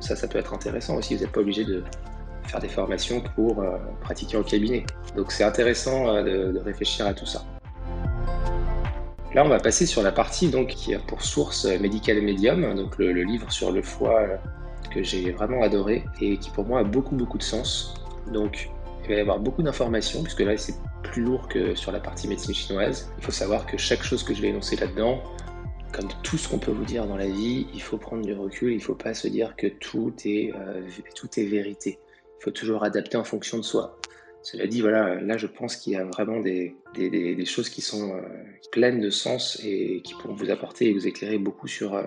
Ça, 0.00 0.16
ça 0.16 0.28
peut 0.28 0.38
être 0.38 0.54
intéressant 0.54 0.96
aussi. 0.96 1.14
Vous 1.14 1.22
n'êtes 1.22 1.32
pas 1.32 1.40
obligé 1.40 1.64
de 1.64 1.82
faire 2.46 2.60
des 2.60 2.68
formations 2.68 3.22
pour 3.34 3.60
euh, 3.60 3.76
pratiquer 4.00 4.36
au 4.36 4.42
cabinet. 4.42 4.84
Donc 5.16 5.32
c'est 5.32 5.44
intéressant 5.44 6.08
euh, 6.08 6.52
de, 6.52 6.58
réfléchir 6.58 7.06
à 7.06 7.14
tout 7.14 7.26
ça. 7.26 7.44
Là, 9.34 9.44
on 9.44 9.48
va 9.48 9.58
passer 9.58 9.86
sur 9.86 10.02
la 10.02 10.12
partie 10.12 10.48
donc, 10.50 10.68
qui 10.68 10.94
a 10.94 10.98
pour 10.98 11.22
source 11.22 11.64
Medical 11.64 12.20
Medium, 12.20 12.74
donc 12.74 12.98
le, 12.98 13.12
livre 13.12 13.50
sur 13.50 13.72
le 13.72 13.80
foie 13.80 14.26
que 14.92 15.02
j'ai 15.02 15.30
vraiment 15.30 15.62
adoré 15.62 16.04
et 16.20 16.36
qui 16.36 16.50
pour 16.50 16.66
moi 16.66 16.80
a 16.80 16.84
beaucoup 16.84 17.16
beaucoup 17.16 17.38
de 17.38 17.42
sens. 17.42 17.94
Donc 18.30 18.68
il 19.04 19.08
va 19.08 19.14
y 19.14 19.20
avoir 19.20 19.38
beaucoup 19.38 19.62
d'informations 19.62 20.22
puisque 20.22 20.40
là 20.40 20.56
c'est 20.58 20.74
plus 21.02 21.22
lourd 21.22 21.48
que 21.48 21.74
sur 21.74 21.92
la 21.92 22.00
partie 22.00 22.28
médecine 22.28 22.54
chinoise. 22.54 23.10
Il 23.18 23.24
faut 23.24 23.32
savoir 23.32 23.64
que 23.64 23.78
chaque 23.78 24.02
chose 24.02 24.22
que 24.22 24.34
je 24.34 24.42
vais 24.42 24.48
énoncer 24.48 24.76
là-dedans, 24.76 25.22
comme 25.92 26.08
tout 26.22 26.38
ce 26.38 26.48
qu'on 26.48 26.58
peut 26.58 26.72
vous 26.72 26.84
dire 26.84 27.06
dans 27.06 27.16
la 27.16 27.28
vie, 27.28 27.66
il 27.74 27.82
faut 27.82 27.98
prendre 27.98 28.24
du 28.24 28.32
recul, 28.32 28.72
il 28.72 28.78
ne 28.78 28.82
faut 28.82 28.94
pas 28.94 29.14
se 29.14 29.28
dire 29.28 29.54
que 29.56 29.66
tout 29.66 30.14
est, 30.24 30.52
euh, 30.56 30.82
tout 31.14 31.28
est 31.36 31.44
vérité. 31.44 31.98
Il 32.40 32.44
faut 32.44 32.50
toujours 32.50 32.82
adapter 32.82 33.16
en 33.16 33.24
fonction 33.24 33.58
de 33.58 33.62
soi. 33.62 33.98
Cela 34.42 34.66
dit, 34.66 34.80
voilà, 34.80 35.20
là 35.20 35.36
je 35.36 35.46
pense 35.46 35.76
qu'il 35.76 35.92
y 35.92 35.96
a 35.96 36.04
vraiment 36.04 36.40
des, 36.40 36.74
choses 37.44 37.68
qui 37.68 37.82
sont 37.82 38.16
euh, 38.16 38.22
pleines 38.72 39.00
de 39.00 39.10
sens 39.10 39.60
et 39.62 40.00
qui 40.02 40.14
pourront 40.14 40.34
vous 40.34 40.50
apporter 40.50 40.88
et 40.88 40.92
vous 40.92 41.06
éclairer 41.06 41.38
beaucoup 41.38 41.68
sur, 41.68 41.94
euh, 41.94 42.02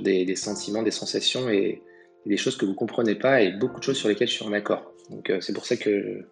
des, 0.00 0.36
sentiments, 0.36 0.82
des 0.82 0.90
sensations 0.90 1.50
et, 1.50 1.82
des 2.26 2.36
choses 2.36 2.56
que 2.56 2.66
vous 2.66 2.72
ne 2.72 2.76
comprenez 2.76 3.14
pas 3.14 3.40
et 3.40 3.50
beaucoup 3.50 3.80
de 3.80 3.84
choses 3.84 3.96
sur 3.96 4.08
lesquelles 4.08 4.28
je 4.28 4.34
suis 4.34 4.44
en 4.44 4.52
accord. 4.52 4.92
Donc 5.08 5.32
c'est 5.40 5.54
pour 5.54 5.64
ça 5.64 5.76
que, 5.76 6.26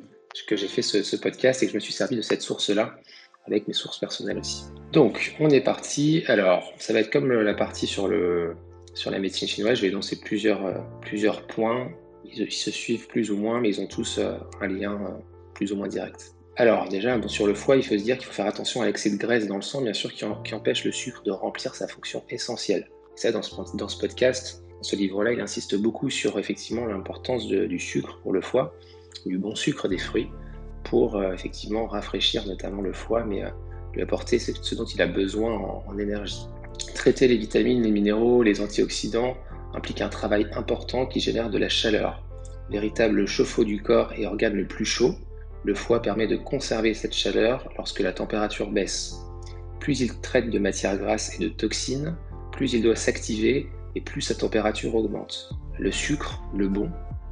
j'ai 0.50 0.68
fait 0.68 0.82
ce 0.82 1.16
podcast 1.16 1.62
et 1.62 1.66
que 1.66 1.73
je 1.73 1.76
me 1.76 1.80
suis 1.80 1.94
servi 1.94 2.14
de 2.14 2.20
cette 2.23 2.42
source-là 2.42 2.99
avec 3.48 3.66
mes 3.66 3.74
sources 3.74 3.98
personnelles 3.98 4.38
aussi. 4.38 4.64
Donc, 4.92 5.36
on 5.40 5.50
est 5.50 5.60
parti. 5.60 6.22
Alors, 6.26 6.72
ça 6.78 6.92
va 6.92 7.00
être 7.00 7.10
comme 7.10 7.30
la 7.30 7.54
partie 7.54 7.86
sur, 7.86 8.08
le, 8.08 8.54
sur 8.94 9.10
la 9.10 9.18
médecine 9.18 9.48
chinoise. 9.48 9.76
Je 9.76 9.82
vais 9.82 9.88
énoncer 9.88 10.20
plusieurs, 10.20 10.64
euh, 10.66 10.78
plusieurs 11.00 11.46
points. 11.46 11.90
Ils, 12.24 12.50
se 12.50 12.70
suivent 12.70 13.06
plus 13.06 13.30
ou 13.30 13.36
moins, 13.36 13.60
mais 13.60 13.70
ils 13.70 13.80
ont 13.80 13.86
tous 13.86 14.18
euh, 14.18 14.36
un 14.60 14.68
lien 14.68 14.92
euh, 14.92 15.08
plus 15.54 15.72
ou 15.72 15.76
moins 15.76 15.88
direct. 15.88 16.34
Alors, 16.56 16.88
déjà, 16.88 17.16
sur 17.28 17.46
le 17.46 17.54
foie, 17.54 17.76
il 17.76 17.84
faut 17.84 17.96
se 17.96 18.02
dire 18.02 18.18
qu'il 18.18 18.26
faut 18.26 18.32
faire 18.32 18.46
attention 18.46 18.82
à 18.82 18.86
l'excès 18.86 19.10
de 19.10 19.16
graisse 19.16 19.46
dans 19.46 19.56
le 19.56 19.62
sang, 19.62 19.80
bien 19.80 19.92
sûr, 19.92 20.12
qui, 20.12 20.24
empêche 20.54 20.84
le 20.84 20.92
sucre 20.92 21.22
de 21.22 21.30
remplir 21.30 21.74
sa 21.74 21.86
fonction 21.86 22.22
essentielle. 22.30 22.88
Et 23.16 23.20
ça, 23.20 23.30
dans 23.30 23.42
ce, 23.42 23.54
dans 23.76 23.88
ce 23.88 23.98
podcast, 23.98 24.64
ce 24.82 24.96
livre-là, 24.96 25.32
il 25.32 25.40
insiste 25.40 25.76
beaucoup 25.76 26.10
sur 26.10 26.38
effectivement 26.38 26.86
l'importance 26.86 27.46
du 27.46 27.78
sucre 27.78 28.18
pour 28.22 28.32
le 28.32 28.40
foie, 28.40 28.74
du 29.26 29.38
bon 29.38 29.54
sucre 29.54 29.88
des 29.88 29.98
fruits 29.98 30.28
pour 30.85 31.16
euh, 31.16 31.32
effectivement 31.32 31.87
rafraîchir 31.87 32.47
notamment 32.47 32.82
le 32.82 32.92
foie, 32.92 33.25
mais 33.25 33.44
euh, 33.44 33.49
lui 33.94 34.02
apporter 34.02 34.38
ce 34.38 34.75
dont 34.75 34.85
il 34.85 35.00
a 35.02 35.06
besoin 35.06 35.52
en, 35.87 35.99
énergie. 35.99 36.47
Traiter 36.94 37.28
les 37.28 37.37
vitamines, 37.37 37.82
les 37.82 37.90
minéraux, 37.90 38.42
les 38.42 38.61
antioxydants 38.61 39.37
implique 39.75 40.00
un 40.00 40.08
travail 40.08 40.47
important 40.52 41.06
qui 41.06 41.20
génère 41.20 41.50
de 41.50 41.58
la 41.58 41.68
chaleur. 41.68 42.23
Véritable 42.70 43.26
chauffe-eau 43.26 43.64
du 43.64 43.82
corps 43.82 44.12
et 44.16 44.26
organe 44.26 44.54
le 44.54 44.66
plus 44.66 44.85
chaud, 44.85 45.14
Le 45.64 45.75
foie 45.75 46.00
permet 46.00 46.28
de 46.28 46.37
conserver 46.37 46.94
cette 46.94 47.14
chaleur 47.14 47.68
lorsque 47.76 48.00
la 48.00 48.12
température 48.12 48.70
baisse. 48.70 49.16
Plus 49.80 50.00
il 50.00 50.20
traite 50.20 50.50
de 50.50 50.58
matières 50.58 50.97
grasses 50.97 51.35
et 51.35 51.42
de 51.42 51.49
toxines, 51.49 52.16
plus 52.52 52.75
il 52.75 52.82
doit 52.82 52.97
s'activer 52.97 53.68
et 53.94 54.00
plus 54.00 54.20
sa 54.20 54.35
température 54.35 54.94
augmente. 54.94 55.50
Le 55.78 55.90
sucre, 55.90 56.42
le 56.56 56.68
bon, 56.68 56.90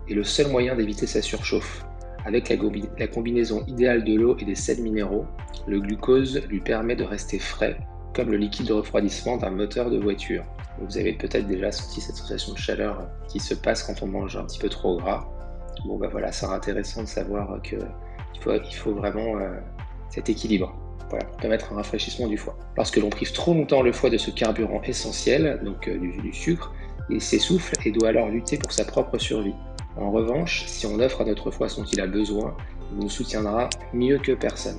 est 0.09 0.15
le 0.15 0.25
seul 0.25 0.51
moyen 0.51 0.75
d'éviter 0.75 1.07
sa 1.07 1.23
surchauffe. 1.23 1.85
Avec 2.27 2.49
la, 2.49 3.07
combinaison 3.07 3.65
idéale 3.69 4.03
de 4.03 4.17
l'eau 4.17 4.37
et 4.41 4.45
des 4.45 4.57
sels 4.57 4.83
minéraux, 4.83 5.27
le 5.69 5.79
glucose 5.81 6.45
lui 6.49 6.59
permet 6.59 6.97
de 6.97 7.05
rester 7.05 7.39
frais, 7.39 7.79
comme 8.15 8.33
le 8.33 8.37
liquide 8.37 8.67
de 8.67 8.73
refroidissement 8.73 9.37
d'un 9.37 9.51
moteur 9.51 9.91
de 9.91 9.99
voiture. 9.99 10.43
Vous 10.81 10.99
avez 10.99 11.13
peut-être 11.13 11.47
déjà 11.47 11.71
senti 11.71 12.01
cette 12.01 12.17
sensation 12.17 12.53
de 12.55 12.59
chaleur 12.59 13.09
qui 13.29 13.39
se 13.39 13.55
passe 13.55 13.85
quand 13.85 14.03
on 14.03 14.09
mange 14.09 14.37
un 14.37 14.43
petit 14.43 14.59
peu 14.59 14.69
trop 14.69 14.97
gras. 14.97 15.25
Bon 15.87 15.99
bah 15.99 16.09
voilà, 16.11 16.33
c'est 16.33 16.47
intéressant 16.47 17.05
de 17.05 17.09
savoir 17.09 17.63
qu'il 17.63 17.79
faut, 18.41 18.55
il 18.55 18.75
faut 18.75 18.95
vraiment 18.95 19.39
euh, 19.39 19.61
cet 20.11 20.29
équilibre 20.29 20.75
pour 21.09 21.19
permettre 21.41 21.73
un 21.73 21.77
rafraîchissement 21.77 22.27
du 22.27 22.37
foie. 22.37 22.59
Lorsque 22.77 22.97
l'on 22.97 23.09
prive 23.09 23.31
trop 23.31 23.55
longtemps 23.55 23.83
le 23.83 23.93
foie 23.93 24.11
de 24.11 24.19
ce 24.19 24.33
carburant 24.33 24.83
essentiel, 24.83 25.61
donc 25.63 25.87
euh, 25.87 25.97
du, 25.97 26.33
sucre, 26.33 26.75
il 27.09 27.21
s'essouffle 27.21 27.77
et 27.85 27.93
doit 27.93 28.09
alors 28.09 28.31
lutter 28.31 28.59
pour 28.59 28.73
sa 28.73 28.85
propre 28.85 29.17
survie. 29.19 29.55
En 29.97 30.11
revanche, 30.11 30.65
si 30.67 30.87
on 30.87 30.99
offre 31.01 31.23
à 31.23 31.25
notre 31.25 31.51
foie 31.51 31.69
ce 31.69 31.81
dont 31.81 31.87
il 31.87 32.01
a 32.01 32.07
besoin, 32.07 32.57
il 32.93 32.99
nous 32.99 33.09
soutiendra 33.09 33.71
mieux 33.95 34.19
que 34.19 34.33
personne. 34.33 34.77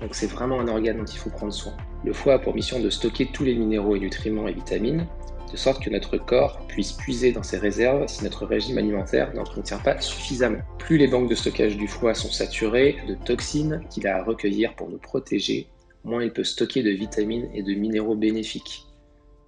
Donc 0.00 0.14
c'est 0.14 0.26
vraiment 0.26 0.60
un 0.60 0.68
organe 0.68 0.98
dont 0.98 1.04
il 1.04 1.18
faut 1.18 1.30
prendre 1.30 1.52
soin. 1.52 1.72
Le 2.04 2.12
foie 2.12 2.34
a 2.34 2.38
pour 2.38 2.54
mission 2.54 2.78
de 2.78 2.90
stocker 2.90 3.30
tous 3.32 3.44
les 3.44 3.54
minéraux 3.54 3.96
et 3.96 4.00
nutriments 4.00 4.46
et 4.46 4.52
vitamines, 4.52 5.06
de 5.50 5.56
sorte 5.56 5.82
que 5.82 5.90
notre 5.90 6.18
corps 6.18 6.66
puisse 6.66 6.92
puiser 6.92 7.32
dans 7.32 7.42
ses 7.42 7.56
réserves 7.56 8.06
si 8.08 8.24
notre 8.24 8.44
régime 8.44 8.78
alimentaire 8.78 9.32
n'en 9.34 9.44
contient 9.44 9.78
pas 9.78 10.00
suffisamment. 10.00 10.60
Plus 10.78 10.98
les 10.98 11.06
banques 11.06 11.30
de 11.30 11.34
stockage 11.34 11.76
du 11.76 11.88
foie 11.88 12.14
sont 12.14 12.30
saturées 12.30 12.96
de 13.08 13.14
toxines 13.14 13.82
qu'il 13.88 14.06
a 14.06 14.18
à 14.18 14.22
recueillir 14.22 14.74
pour 14.74 14.90
nous 14.90 14.98
protéger, 14.98 15.68
moins 16.04 16.22
il 16.22 16.32
peut 16.32 16.44
stocker 16.44 16.82
de 16.82 16.90
vitamines 16.90 17.48
et 17.54 17.62
de 17.62 17.72
minéraux 17.74 18.16
bénéfiques. 18.16 18.84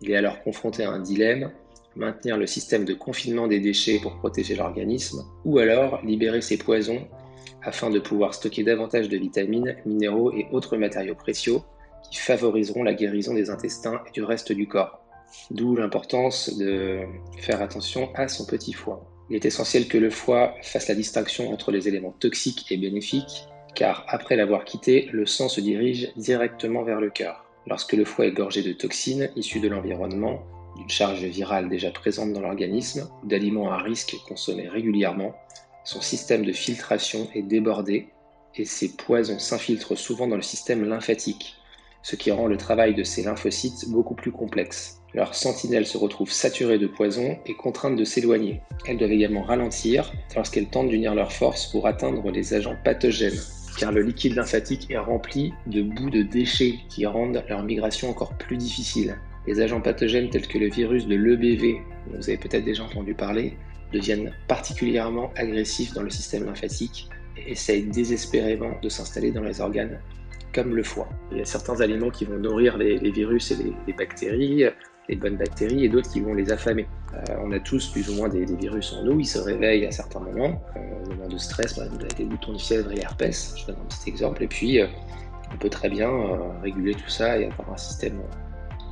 Il 0.01 0.11
est 0.11 0.17
alors 0.17 0.43
confronté 0.43 0.85
à 0.85 0.91
un 0.91 1.01
dilemme, 1.01 1.51
maintenir 1.99 2.37
le 2.39 2.47
système 2.47 2.85
de 2.85 2.95
confinement 2.95 3.49
des 3.49 3.61
déchets 3.61 3.99
pour 4.01 4.17
protéger 4.17 4.55
l'organisme, 4.55 5.25
ou 5.45 5.59
alors 5.59 6.01
libérer 6.05 6.41
ses 6.41 6.57
poisons 6.57 7.07
afin 7.63 7.91
de 7.91 7.99
pouvoir 7.99 8.35
stocker 8.35 8.63
davantage 8.63 9.09
de 9.09 9.17
vitamines, 9.17 9.77
minéraux 9.85 10.33
et 10.33 10.47
autres 10.53 10.77
matériaux 10.77 11.17
précieux 11.17 11.59
qui 12.11 12.19
favoriseront 12.19 12.83
la 12.83 12.95
guérison 12.95 13.35
des 13.35 13.51
intestins 13.51 14.01
et 14.07 14.13
du 14.13 14.23
reste 14.23 14.53
du 14.53 14.67
corps. 14.67 15.03
D'où 15.51 15.77
l'importance 15.77 16.57
de 16.57 17.01
faire 17.39 17.61
attention 17.61 18.11
à 18.15 18.29
son 18.29 18.47
petit 18.47 18.73
foie. 18.73 19.05
Il 19.29 19.37
est 19.37 19.45
essentiel 19.45 19.89
que 19.89 19.99
le 19.99 20.09
foie 20.09 20.55
fasse 20.63 20.89
la 20.89 20.95
distinction 20.95 21.53
entre 21.53 21.71
les 21.71 21.87
éléments 21.87 22.15
toxiques 22.19 22.71
et 22.71 22.79
bénéfiques, 22.79 23.47
car 23.75 24.07
après 24.09 24.37
l'avoir 24.37 24.65
quitté, 24.65 25.09
le 25.13 25.27
sang 25.27 25.49
se 25.49 25.61
dirige 25.61 26.13
directement 26.17 26.83
vers 26.83 27.01
le 27.01 27.11
cœur. 27.11 27.45
Lorsque 27.67 27.93
le 27.93 28.07
foie 28.07 28.27
est 28.27 28.33
gorgé 28.33 28.63
de 28.63 28.73
toxines 28.73 29.31
issues 29.37 29.61
de 29.61 29.69
l'environnement, 29.69 30.43
d'une 30.79 30.89
charge 30.89 31.25
virale 31.25 31.69
déjà 31.69 31.91
présente 31.91 32.33
dans 32.33 32.41
l'organisme 32.41 33.09
ou 33.23 33.27
d'aliments 33.27 33.71
à 33.71 33.79
risque 33.79 34.17
consommés 34.27 34.69
régulièrement, 34.69 35.35
son 35.85 36.01
système 36.01 36.45
de 36.45 36.53
filtration 36.53 37.29
est 37.35 37.43
débordé 37.43 38.09
et 38.55 38.65
ces 38.65 38.95
poisons 38.97 39.39
s'infiltrent 39.39 39.99
souvent 39.99 40.27
dans 40.27 40.37
le 40.37 40.43
système 40.43 40.85
lymphatique, 40.85 41.57
ce 42.03 42.17
qui 42.17 42.31
rend 42.31 42.47
le 42.47 42.57
travail 42.57 42.95
de 42.95 43.05
ces 43.05 43.23
lymphocytes 43.23 43.89
beaucoup 43.91 44.15
plus 44.15 44.33
complexe. 44.33 45.01
Leurs 45.15 45.35
sentinelles 45.35 45.87
se 45.87 45.99
retrouvent 45.99 46.31
saturées 46.31 46.79
de 46.79 46.87
poison 46.87 47.39
et 47.47 47.55
contraintes 47.55 47.97
de 47.97 48.05
s'éloigner. 48.05 48.61
Elles 48.87 48.99
doivent 48.99 49.13
également 49.13 49.43
ralentir 49.43 50.13
lorsqu'elles 50.37 50.69
tentent 50.69 50.91
d'unir 50.91 51.15
leurs 51.15 51.33
forces 51.33 51.67
pour 51.67 51.87
atteindre 51.87 52.31
les 52.31 52.55
agents 52.55 52.77
pathogènes, 52.85 53.41
car 53.79 53.91
le 53.91 54.03
liquide 54.03 54.37
lymphatique 54.37 54.91
est 54.91 54.99
rempli 54.99 55.55
de 55.67 55.83
bouts 55.83 56.11
de 56.11 56.23
déchets 56.23 56.75
qui 56.89 57.07
rendent 57.07 57.43
leur 57.49 57.63
migration 57.63 58.11
encore 58.11 58.37
plus 58.37 58.57
difficile. 58.57 59.19
Les 59.49 59.63
agents 59.63 59.81
pathogènes 59.81 60.29
tels 60.29 60.47
que 60.47 60.59
le 60.59 60.69
virus 60.69 61.07
de 61.07 61.17
l'EBV, 61.17 61.81
dont 62.07 62.19
vous 62.19 62.29
avez 62.29 62.37
peut-être 62.37 62.67
déjà 62.67 62.85
entendu 62.85 63.15
parler, 63.15 63.57
deviennent 63.95 64.31
particulièrement 64.47 65.33
agressifs 65.37 65.95
dans 65.95 66.03
le 66.03 66.11
système 66.11 66.45
lymphatique 66.45 67.09
et 67.39 67.53
essayent 67.53 67.87
désespérément 67.87 68.79
de 68.83 68.91
s'installer 68.91 69.33
dans 69.33 69.41
les 69.41 69.63
organes 69.63 70.01
comme 70.53 70.77
le 70.77 70.83
foie. 70.83 71.09
Il 71.33 71.39
y 71.39 71.41
a 71.41 71.47
certains 71.47 71.81
aliments 71.81 72.11
qui 72.11 72.27
vont 72.27 72.37
nourrir 72.37 72.77
les, 72.77 72.99
virus 73.11 73.51
et 73.53 73.57
les, 73.87 73.93
bactéries, 73.95 74.65
les 75.09 75.17
bonnes 75.17 75.37
bactéries, 75.37 75.87
et 75.87 75.89
d'autres 75.89 76.11
qui 76.11 76.21
vont 76.21 76.35
les 76.35 76.53
affamer. 76.53 76.87
Euh, 77.15 77.37
on 77.43 77.51
a 77.53 77.59
tous 77.59 77.89
plus 77.89 78.11
ou 78.11 78.17
moins 78.17 78.29
des, 78.29 78.45
virus 78.45 78.93
en 78.93 79.05
nous, 79.05 79.19
ils 79.19 79.27
se 79.27 79.39
réveillent 79.39 79.87
à 79.87 79.91
certains 79.91 80.21
moments, 80.21 80.63
euh, 80.77 81.05
au 81.07 81.15
moment 81.15 81.29
de 81.29 81.39
stress, 81.39 81.73
par 81.73 81.87
exemple 81.87 82.07
des 82.19 82.25
boutons 82.25 82.53
de 82.53 82.59
fièvre 82.59 82.93
et 82.93 83.01
herpès, 83.01 83.55
je 83.57 83.67
donne 83.67 83.77
un 83.77 83.87
petit 83.87 84.11
exemple, 84.11 84.43
et 84.43 84.47
puis 84.47 84.79
euh, 84.79 84.89
on 85.55 85.57
peut 85.57 85.71
très 85.71 85.89
bien 85.89 86.11
réguler 86.63 86.93
tout 86.93 87.09
ça 87.09 87.39
et 87.39 87.47
avoir 87.47 87.73
un 87.73 87.79
système 87.79 88.21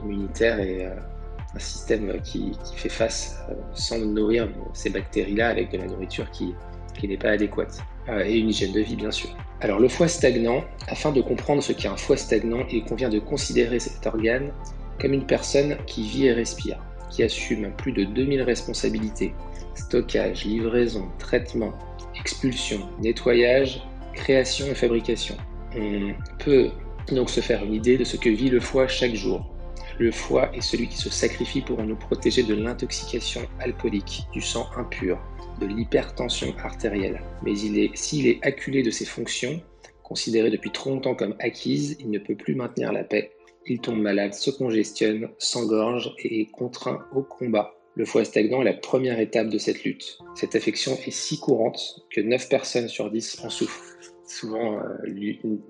immunitaire 0.03 0.61
et 0.61 0.87
un 0.87 1.59
système 1.59 2.21
qui, 2.23 2.53
fait 2.77 2.89
face 2.89 3.43
sans 3.75 3.99
nourrir 3.99 4.49
ces 4.75 4.91
bactéries-là 4.91 5.49
avec 5.49 5.73
de 5.73 5.79
la 5.79 5.87
nourriture 5.87 6.31
qui, 6.31 6.55
qui 6.99 7.09
n'est 7.09 7.17
pas 7.17 7.31
adéquate. 7.31 7.83
et 8.25 8.39
une 8.39 8.51
hygiène 8.51 8.73
de 8.73 8.81
vie, 8.81 8.97
bien 8.97 9.11
sûr. 9.11 9.31
Alors 9.61 9.81
le 9.81 9.89
foie 9.89 10.09
stagnant, 10.09 10.65
afin 10.89 11.13
de 11.13 11.23
comprendre 11.23 11.63
ce 11.63 11.73
qu'est 11.73 11.89
un 11.89 11.97
foie 11.97 12.17
stagnant, 12.17 12.67
il 12.71 12.85
convient 12.85 13.09
de 13.09 13.19
considérer 13.19 13.79
cet 13.79 14.07
organe 14.07 14.53
comme 15.01 15.15
une 15.15 15.27
personne 15.27 15.77
qui 15.87 16.09
vit 16.09 16.27
et 16.27 16.33
respire, 16.33 16.79
qui 17.11 17.23
assume 17.23 17.71
plus 17.73 17.93
de 17.93 18.05
2000 18.05 18.43
responsabilités, 18.43 19.35
stockage, 19.75 20.45
livraison, 20.45 21.09
traitement, 21.19 21.73
expulsion, 22.19 22.81
nettoyage, 23.01 23.83
création 24.13 24.67
et 24.67 24.75
fabrication. 24.75 25.37
On 25.75 26.13
peut 26.39 26.71
donc 27.13 27.31
se 27.31 27.41
faire 27.41 27.65
une 27.65 27.75
idée 27.75 27.97
de 27.97 28.05
ce 28.05 28.17
que 28.17 28.29
vit 28.29 28.51
le 28.51 28.61
foie 28.61 28.89
chaque 28.89 29.15
jour. 29.15 29.56
Le 29.99 30.11
foie 30.11 30.55
est 30.55 30.61
celui 30.61 30.89
qui 30.89 30.99
se 30.99 31.09
sacrifie 31.09 31.63
pour 31.63 31.83
nous 31.83 31.97
protéger 31.97 32.43
de 32.43 32.55
l'intoxication 32.55 33.41
alcoolique, 33.61 34.25
du 34.31 34.43
sang 34.43 34.67
impur, 34.77 35.19
de 35.59 35.67
l'hypertension 35.67 36.55
artérielle. 36.63 37.23
Mais 37.43 37.53
est, 37.53 37.97
s'il 37.97 38.27
est 38.27 38.45
acculé 38.45 38.83
de 38.83 38.91
ses 38.91 39.07
fonctions, 39.07 39.59
considérées 40.03 40.51
depuis 40.51 40.71
trop 40.71 40.91
longtemps 40.91 41.15
comme 41.15 41.35
acquises, 41.41 41.97
il 41.99 42.11
ne 42.11 42.19
peut 42.19 42.37
plus 42.37 42.55
maintenir 42.55 42.93
la 42.93 43.05
paix. 43.05 43.33
Il 43.67 43.81
tombe 43.81 43.99
malade, 43.99 44.35
se 44.35 44.51
congestionne, 44.51 45.31
s'engorge 45.39 46.15
et 46.19 46.43
est 46.43 46.51
contraint 46.51 47.07
au 47.15 47.23
combat. 47.23 47.75
Le 47.95 48.05
foie 48.05 48.25
stagnant 48.25 48.61
est 48.61 48.67
la 48.67 48.75
première 48.75 49.19
étape 49.19 49.49
de 49.49 49.57
cette 49.57 49.83
lutte. 49.83 50.19
Cette 50.35 50.55
affection 50.55 50.93
est 51.07 51.11
si 51.11 51.41
courante 51.41 52.03
que 52.11 52.21
9 52.21 52.51
personnes 52.51 52.89
sur 52.89 53.11
10 53.11 53.41
en 53.45 53.49
souffrent 53.49 53.97
souvent 54.27 54.79
euh, 54.79 54.97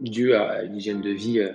dû 0.00 0.34
à 0.34 0.62
une 0.62 0.76
hygiène 0.76 1.00
de 1.00 1.10
vie 1.10 1.40
euh, 1.40 1.52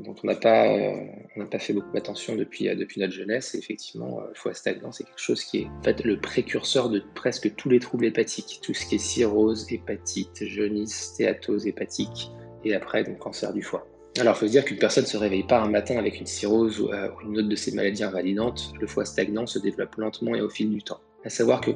dont 0.00 0.14
on 0.22 0.26
n'a 0.26 0.34
pas, 0.34 0.68
euh, 0.68 1.04
pas 1.44 1.58
fait 1.58 1.74
beaucoup 1.74 1.96
attention 1.96 2.34
depuis, 2.34 2.74
depuis 2.74 3.00
notre 3.00 3.12
jeunesse. 3.12 3.54
Et 3.54 3.58
effectivement, 3.58 4.22
le 4.26 4.34
foie 4.34 4.54
stagnant, 4.54 4.92
c'est 4.92 5.04
quelque 5.04 5.20
chose 5.20 5.44
qui 5.44 5.58
est 5.58 5.68
fait, 5.84 6.02
le 6.04 6.18
précurseur 6.18 6.88
de 6.88 7.02
presque 7.14 7.54
tous 7.56 7.68
les 7.68 7.78
troubles 7.78 8.06
hépatiques. 8.06 8.60
Tout 8.62 8.72
ce 8.72 8.86
qui 8.86 8.94
est 8.94 8.98
cirrhose, 8.98 9.70
hépatite, 9.70 10.44
jaunisse, 10.44 11.12
stéatose 11.12 11.66
hépatique 11.66 12.30
et 12.64 12.74
après, 12.74 13.04
donc 13.04 13.18
cancer 13.18 13.52
du 13.52 13.62
foie. 13.62 13.86
Alors, 14.18 14.34
il 14.34 14.38
faut 14.38 14.46
se 14.46 14.52
dire 14.52 14.64
qu'une 14.64 14.78
personne 14.78 15.04
ne 15.04 15.08
se 15.08 15.18
réveille 15.18 15.46
pas 15.46 15.60
un 15.60 15.68
matin 15.68 15.98
avec 15.98 16.18
une 16.18 16.26
cirrhose 16.26 16.80
ou 16.80 16.90
une 17.22 17.38
autre 17.38 17.48
de 17.48 17.56
ces 17.56 17.72
maladies 17.72 18.02
invalidantes. 18.02 18.72
Le 18.80 18.86
foie 18.86 19.04
stagnant 19.04 19.46
se 19.46 19.58
développe 19.58 19.94
lentement 19.96 20.34
et 20.34 20.40
au 20.40 20.48
fil 20.48 20.70
du 20.70 20.82
temps 20.82 21.00
à 21.26 21.28
savoir 21.28 21.60
que 21.60 21.72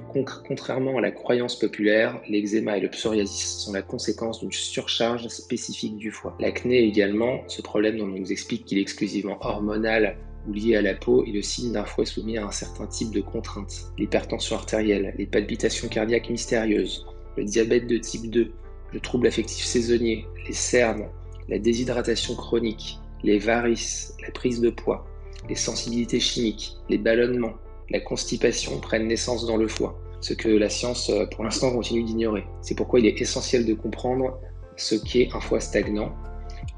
contrairement 0.46 0.98
à 0.98 1.00
la 1.00 1.10
croyance 1.10 1.58
populaire, 1.58 2.20
l'eczéma 2.28 2.78
et 2.78 2.80
le 2.80 2.88
psoriasis 2.88 3.58
sont 3.58 3.72
la 3.72 3.82
conséquence 3.82 4.38
d'une 4.38 4.52
surcharge 4.52 5.26
spécifique 5.26 5.96
du 5.96 6.12
foie. 6.12 6.36
L'acné 6.38 6.84
également, 6.84 7.40
ce 7.48 7.60
problème 7.60 7.98
dont 7.98 8.04
on 8.04 8.20
nous 8.20 8.30
explique 8.30 8.64
qu'il 8.64 8.78
est 8.78 8.82
exclusivement 8.82 9.38
hormonal 9.40 10.16
ou 10.46 10.52
lié 10.52 10.76
à 10.76 10.82
la 10.82 10.94
peau 10.94 11.24
est 11.24 11.32
le 11.32 11.42
signe 11.42 11.72
d'un 11.72 11.84
foie 11.84 12.06
soumis 12.06 12.38
à 12.38 12.46
un 12.46 12.52
certain 12.52 12.86
type 12.86 13.10
de 13.10 13.20
contraintes. 13.20 13.86
L'hypertension 13.98 14.54
artérielle, 14.54 15.14
les 15.18 15.26
palpitations 15.26 15.88
cardiaques 15.88 16.30
mystérieuses, 16.30 17.04
le 17.36 17.42
diabète 17.42 17.88
de 17.88 17.98
type 17.98 18.30
2, 18.30 18.52
le 18.92 19.00
trouble 19.00 19.26
affectif 19.26 19.64
saisonnier, 19.64 20.26
les 20.46 20.54
cernes, 20.54 21.08
la 21.48 21.58
déshydratation 21.58 22.36
chronique, 22.36 23.00
les 23.24 23.40
varices, 23.40 24.14
la 24.22 24.30
prise 24.30 24.60
de 24.60 24.70
poids, 24.70 25.08
les 25.48 25.56
sensibilités 25.56 26.20
chimiques, 26.20 26.76
les 26.88 26.98
ballonnements, 26.98 27.54
la 27.90 28.00
constipation 28.00 28.78
prenne 28.78 29.06
naissance 29.06 29.46
dans 29.46 29.56
le 29.56 29.68
foie, 29.68 29.98
ce 30.20 30.34
que 30.34 30.48
la 30.48 30.68
science 30.68 31.10
euh, 31.10 31.26
pour 31.26 31.44
l'instant 31.44 31.72
continue 31.72 32.02
d'ignorer. 32.02 32.44
C'est 32.62 32.74
pourquoi 32.74 33.00
il 33.00 33.06
est 33.06 33.20
essentiel 33.20 33.66
de 33.66 33.74
comprendre 33.74 34.38
ce 34.76 34.94
qu'est 34.94 35.28
un 35.34 35.40
foie 35.40 35.60
stagnant 35.60 36.14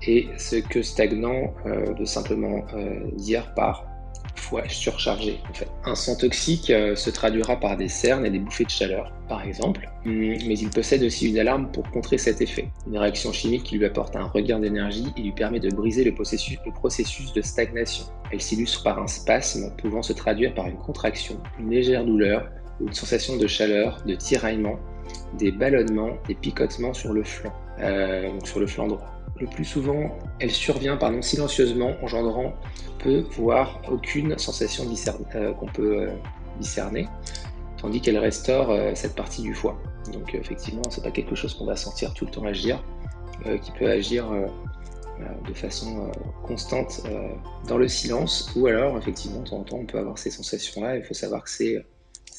et 0.06 0.28
ce 0.36 0.56
que 0.56 0.82
stagnant 0.82 1.54
euh, 1.66 1.92
de 1.94 2.04
simplement 2.04 2.64
euh, 2.74 3.00
dire 3.16 3.52
par 3.54 3.86
foie 4.42 4.68
surchargé 4.68 5.38
en 5.48 5.54
fait. 5.54 5.68
Un 5.84 5.94
sang 5.94 6.16
toxique 6.16 6.70
euh, 6.70 6.96
se 6.96 7.10
traduira 7.10 7.58
par 7.58 7.76
des 7.76 7.88
cernes 7.88 8.26
et 8.26 8.30
des 8.30 8.38
bouffées 8.38 8.64
de 8.64 8.70
chaleur, 8.70 9.12
par 9.28 9.42
exemple, 9.42 9.88
hum, 10.04 10.12
mais 10.12 10.58
il 10.58 10.70
possède 10.70 11.02
aussi 11.02 11.30
une 11.30 11.38
alarme 11.38 11.70
pour 11.72 11.90
contrer 11.90 12.18
cet 12.18 12.40
effet. 12.40 12.68
Une 12.86 12.98
réaction 12.98 13.32
chimique 13.32 13.64
qui 13.64 13.78
lui 13.78 13.86
apporte 13.86 14.16
un 14.16 14.24
regain 14.24 14.58
d'énergie 14.58 15.06
et 15.16 15.22
lui 15.22 15.32
permet 15.32 15.60
de 15.60 15.70
briser 15.70 16.04
le 16.04 16.14
processus, 16.14 16.58
le 16.66 16.72
processus 16.72 17.32
de 17.32 17.42
stagnation. 17.42 18.04
Elle 18.32 18.40
s'illustre 18.40 18.82
par 18.82 19.00
un 19.00 19.06
spasme 19.06 19.74
pouvant 19.76 20.02
se 20.02 20.12
traduire 20.12 20.54
par 20.54 20.66
une 20.66 20.78
contraction, 20.78 21.38
une 21.58 21.70
légère 21.70 22.04
douleur 22.04 22.48
ou 22.80 22.88
une 22.88 22.92
sensation 22.92 23.36
de 23.36 23.46
chaleur, 23.46 24.02
de 24.06 24.14
tiraillement, 24.14 24.78
des 25.38 25.52
ballonnements, 25.52 26.16
des 26.26 26.34
picotements 26.34 26.94
sur 26.94 27.12
le 27.12 27.22
flanc, 27.22 27.52
euh, 27.80 28.28
sur 28.44 28.60
le 28.60 28.66
flanc 28.66 28.88
droit. 28.88 29.21
Le 29.42 29.48
plus 29.48 29.64
souvent, 29.64 30.16
elle 30.38 30.52
survient 30.52 30.96
silencieusement, 31.20 31.94
engendrant 32.00 32.54
peu, 33.00 33.24
voire 33.32 33.82
aucune 33.90 34.38
sensation 34.38 34.84
euh, 35.34 35.52
qu'on 35.52 35.66
peut 35.66 36.02
euh, 36.02 36.12
discerner, 36.60 37.08
tandis 37.76 38.00
qu'elle 38.00 38.18
restaure 38.18 38.72
cette 38.94 39.16
partie 39.16 39.42
du 39.42 39.52
foie. 39.52 39.76
Donc 40.12 40.36
effectivement, 40.36 40.82
c'est 40.90 41.02
pas 41.02 41.10
quelque 41.10 41.34
chose 41.34 41.54
qu'on 41.54 41.66
va 41.66 41.74
sentir 41.74 42.14
tout 42.14 42.24
le 42.26 42.30
temps 42.30 42.44
agir, 42.44 42.84
qui 43.62 43.72
peut 43.72 43.90
agir 43.90 44.26
de 45.48 45.54
façon 45.54 46.12
constante 46.44 47.02
dans 47.66 47.78
le 47.78 47.88
silence, 47.88 48.52
ou 48.54 48.68
alors 48.68 48.96
effectivement, 48.98 49.40
de 49.40 49.48
temps 49.48 49.58
en 49.58 49.64
temps, 49.64 49.78
on 49.78 49.86
peut 49.86 49.98
avoir 49.98 50.16
ces 50.18 50.30
sensations-là. 50.30 50.98
Il 50.98 51.02
faut 51.02 51.14
savoir 51.14 51.42
que 51.42 51.50
c'est 51.50 51.84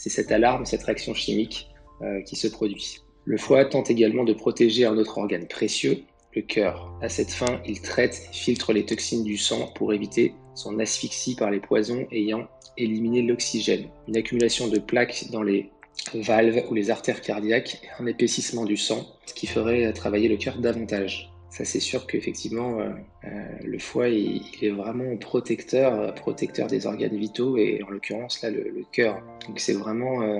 cette 0.09 0.31
alarme, 0.31 0.65
cette 0.65 0.83
réaction 0.83 1.13
chimique 1.13 1.73
euh, 2.03 2.21
qui 2.23 2.35
se 2.35 2.47
produit. 2.47 2.99
Le 3.23 3.37
foie 3.37 3.63
tente 3.63 3.89
également 3.89 4.25
de 4.25 4.33
protéger 4.33 4.85
un 4.85 4.97
autre 4.97 5.17
organe 5.17 5.47
précieux, 5.47 5.99
le 6.35 6.41
cœur. 6.41 6.91
À 7.01 7.09
cette 7.09 7.31
fin, 7.31 7.61
il 7.65 7.81
traite 7.81 8.27
et 8.29 8.33
filtre 8.33 8.73
les 8.73 8.85
toxines 8.85 9.23
du 9.23 9.37
sang 9.37 9.71
pour 9.75 9.93
éviter 9.93 10.33
son 10.55 10.79
asphyxie 10.79 11.35
par 11.35 11.51
les 11.51 11.59
poisons 11.59 12.07
ayant 12.11 12.47
éliminé 12.77 13.21
l'oxygène. 13.21 13.87
Une 14.07 14.17
accumulation 14.17 14.67
de 14.67 14.79
plaques 14.79 15.25
dans 15.31 15.43
les 15.43 15.69
valves 16.13 16.63
ou 16.69 16.73
les 16.73 16.89
artères 16.89 17.21
cardiaques 17.21 17.81
un 17.99 18.05
épaississement 18.05 18.65
du 18.65 18.77
sang, 18.77 19.05
ce 19.25 19.33
qui 19.33 19.47
ferait 19.47 19.91
travailler 19.93 20.27
le 20.27 20.37
cœur 20.37 20.57
davantage. 20.57 21.33
Ça, 21.49 21.65
c'est 21.65 21.79
sûr 21.79 22.07
qu'effectivement, 22.07 22.79
euh, 22.79 22.89
euh, 23.25 23.29
le 23.63 23.77
foie, 23.77 24.09
il, 24.09 24.41
est 24.63 24.71
vraiment 24.71 25.15
protecteur, 25.17 26.15
protecteur 26.15 26.65
des 26.65 26.87
organes 26.87 27.15
vitaux 27.15 27.57
et 27.57 27.79
en 27.83 27.91
l'occurrence, 27.91 28.41
là, 28.41 28.49
le, 28.49 28.83
cœur. 28.91 29.21
Donc, 29.47 29.59
c'est 29.59 29.73
vraiment 29.73 30.23
euh, 30.23 30.39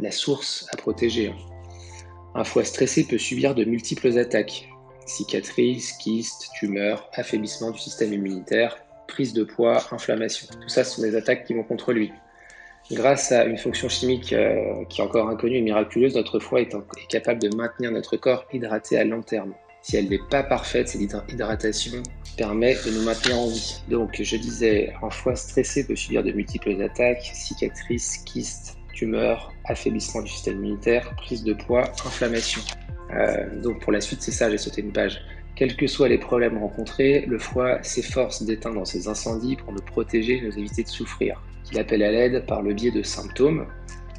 la 0.00 0.10
source 0.10 0.66
à 0.72 0.76
protéger. 0.78 1.34
Un 2.34 2.44
foie 2.44 2.64
stressé 2.64 3.04
peut 3.04 3.18
subir 3.18 3.54
de 3.54 3.64
multiples 3.64 4.16
attaques 4.16 4.70
cicatrices, 5.06 5.92
kystes, 5.92 6.50
tumeurs, 6.58 7.08
affaiblissement 7.14 7.70
du 7.70 7.78
système 7.78 8.12
immunitaire, 8.12 8.76
prise 9.06 9.32
de 9.32 9.44
poids, 9.44 9.82
inflammation. 9.92 10.48
Tout 10.60 10.68
ça, 10.68 10.84
ce 10.84 10.96
sont 10.96 11.02
des 11.02 11.16
attaques 11.16 11.44
qui 11.44 11.54
vont 11.54 11.62
contre 11.62 11.92
lui. 11.92 12.12
Grâce 12.92 13.32
à 13.32 13.44
une 13.44 13.58
fonction 13.58 13.88
chimique 13.88 14.32
euh, 14.32 14.84
qui 14.88 15.00
est 15.00 15.04
encore 15.04 15.28
inconnue 15.28 15.56
et 15.56 15.60
miraculeuse, 15.60 16.14
notre 16.14 16.38
foie 16.38 16.60
est, 16.60 16.72
est, 16.72 17.06
capable 17.08 17.40
de 17.40 17.54
maintenir 17.56 17.90
notre 17.90 18.16
corps 18.16 18.46
hydraté 18.52 18.96
à 18.98 19.04
long 19.04 19.22
terme. 19.22 19.54
Si 19.82 19.96
elle 19.96 20.08
n'est 20.08 20.20
pas 20.30 20.42
parfaite, 20.42 20.88
cette 20.88 21.00
hydratation 21.00 22.02
permet 22.36 22.74
de 22.74 22.90
nous 22.90 23.02
maintenir 23.02 23.38
en 23.38 23.48
vie. 23.48 23.80
Donc, 23.88 24.20
je 24.20 24.36
disais, 24.36 24.92
un 25.02 25.10
foie 25.10 25.36
stressé 25.36 25.86
peut 25.86 25.96
subir 25.96 26.22
de 26.22 26.32
multiples 26.32 26.80
attaques, 26.82 27.30
cicatrices, 27.34 28.18
kystes, 28.18 28.76
tumeur, 28.94 29.52
affaiblissement 29.64 30.22
du 30.22 30.28
système 30.28 30.56
immunitaire, 30.64 31.14
prise 31.16 31.44
de 31.44 31.54
poids, 31.54 31.84
inflammation. 32.04 32.62
Euh, 33.12 33.60
donc 33.62 33.80
pour 33.80 33.92
la 33.92 34.00
suite, 34.00 34.22
c'est 34.22 34.32
ça, 34.32 34.50
j'ai 34.50 34.58
sauté 34.58 34.82
une 34.82 34.92
page. 34.92 35.20
Quels 35.54 35.76
que 35.76 35.86
soient 35.86 36.08
les 36.08 36.18
problèmes 36.18 36.58
rencontrés, 36.58 37.24
le 37.26 37.38
foie 37.38 37.82
s'efforce 37.82 38.42
d'éteindre 38.42 38.86
ces 38.86 39.08
incendies 39.08 39.56
pour 39.56 39.72
nous 39.72 39.80
protéger 39.80 40.36
et 40.38 40.40
nous 40.42 40.58
éviter 40.58 40.82
de 40.82 40.88
souffrir. 40.88 41.42
Il 41.72 41.78
appelle 41.78 42.02
à 42.02 42.12
l'aide 42.12 42.44
par 42.46 42.62
le 42.62 42.74
biais 42.74 42.90
de 42.90 43.02
symptômes, 43.02 43.66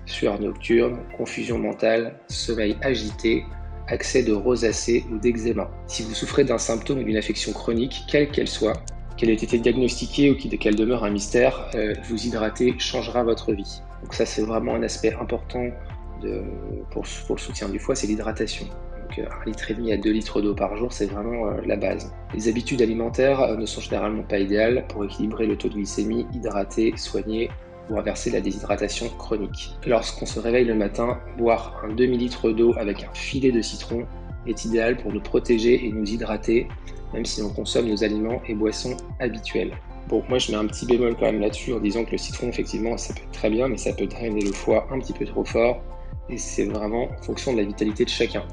sueur 0.06 0.40
nocturne, 0.40 1.00
confusion 1.16 1.60
mentale, 1.60 2.20
sommeil 2.28 2.76
agité, 2.82 3.46
accès 3.88 4.24
de 4.24 4.34
rosacée 4.34 5.06
ou 5.12 5.18
d'eczéma. 5.18 5.70
Si 5.88 6.04
vous 6.04 6.14
souffrez 6.14 6.44
d'un 6.44 6.58
symptôme 6.58 7.00
ou 7.00 7.04
d'une 7.04 7.18
affection 7.18 7.54
chronique, 7.54 8.04
quelle 8.10 8.30
qu'elle 8.30 8.48
soit, 8.48 8.82
qu'elle 9.16 9.30
ait 9.30 9.34
été 9.34 9.58
diagnostiquée 9.60 10.32
ou 10.32 10.36
qu'elle 10.36 10.76
demeure 10.76 11.04
un 11.04 11.10
mystère, 11.10 11.70
euh, 11.76 11.94
vous 12.10 12.26
hydrater 12.26 12.76
changera 12.80 13.24
votre 13.24 13.54
vie. 13.54 13.82
Donc 14.04 14.14
ça, 14.14 14.26
c'est 14.26 14.42
vraiment 14.42 14.76
un 14.76 14.84
aspect 14.84 15.14
important 15.14 15.70
pour, 16.92 17.04
le 17.04 17.40
soutien 17.40 17.70
du 17.70 17.80
foie, 17.80 17.96
c'est 17.96 18.08
l'hydratation. 18.08 18.66
Donc, 18.66 19.20
euh, 19.20 19.26
un 19.42 19.46
litre 19.46 19.72
et 19.72 19.74
demi 19.74 19.92
à 19.94 19.98
2 19.98 20.12
litres 20.12 20.42
d'eau 20.42 20.54
par 20.54 20.76
jour, 20.76 20.92
c'est 20.92 21.06
vraiment 21.06 21.48
euh, 21.48 21.62
la 21.66 21.76
base. 21.76 22.12
Les 22.34 22.50
habitudes 22.50 22.82
alimentaires 22.82 23.42
euh, 23.42 23.56
ne 23.56 23.66
sont 23.66 23.82
généralement 23.82 24.24
pas 24.24 24.40
idéales 24.40 24.86
pour 24.90 25.06
équilibrer 25.06 25.48
le 25.48 25.58
taux 25.58 25.70
de 25.70 25.76
glycémie, 25.76 26.26
hydrater, 26.34 26.94
soigner 26.98 27.50
ou 27.90 27.98
inverser 27.98 28.32
la 28.32 28.42
déshydratation 28.42 29.08
chronique. 29.18 29.72
Lorsqu'on 29.86 30.26
se 30.26 30.40
réveille 30.40 30.66
le 30.66 30.76
matin, 30.76 31.20
boire 31.38 31.82
un 31.86 31.94
demi-litre 31.94 32.52
d'eau 32.52 32.74
avec 32.78 33.04
un 33.04 33.14
filet 33.14 33.52
de 33.52 33.62
citron 33.62 34.06
est 34.46 34.66
idéal 34.66 34.98
pour 34.98 35.14
nous 35.14 35.22
protéger 35.22 35.86
et 35.86 35.92
nous 35.92 36.06
hydrater, 36.06 36.68
même 37.14 37.26
si 37.26 37.42
on 37.42 37.50
consomme 37.50 37.88
nos 37.88 38.04
aliments 38.04 38.42
et 38.48 38.56
boissons 38.56 38.98
habituels. 39.20 39.72
Bon, 40.10 40.24
moi 40.30 40.38
je 40.38 40.52
mets 40.52 40.58
un 40.58 40.66
petit 40.66 40.86
bémol 40.86 41.16
quand 41.16 41.26
même 41.26 41.42
là-dessus 41.42 41.74
en 41.74 41.80
disant 41.80 42.06
que 42.06 42.12
le 42.12 42.18
citron, 42.18 42.48
effectivement, 42.48 42.98
ça 42.98 43.14
peut 43.14 43.22
être 43.22 43.32
très 43.32 43.50
bien, 43.50 43.68
mais 43.68 43.78
ça 43.78 43.92
peut 43.92 44.08
drainer 44.08 44.42
le 44.42 44.54
foie 44.54 44.88
un 44.92 45.00
petit 45.00 45.14
peu 45.14 45.26
trop 45.26 45.44
fort. 45.44 45.82
Et 46.30 46.38
c'est 46.38 46.66
vraiment 46.66 47.06
en 47.06 47.22
fonction 47.22 47.54
de 47.54 47.58
la 47.58 47.64
vitalité 47.64 48.04
de 48.06 48.10
chacun. 48.10 48.44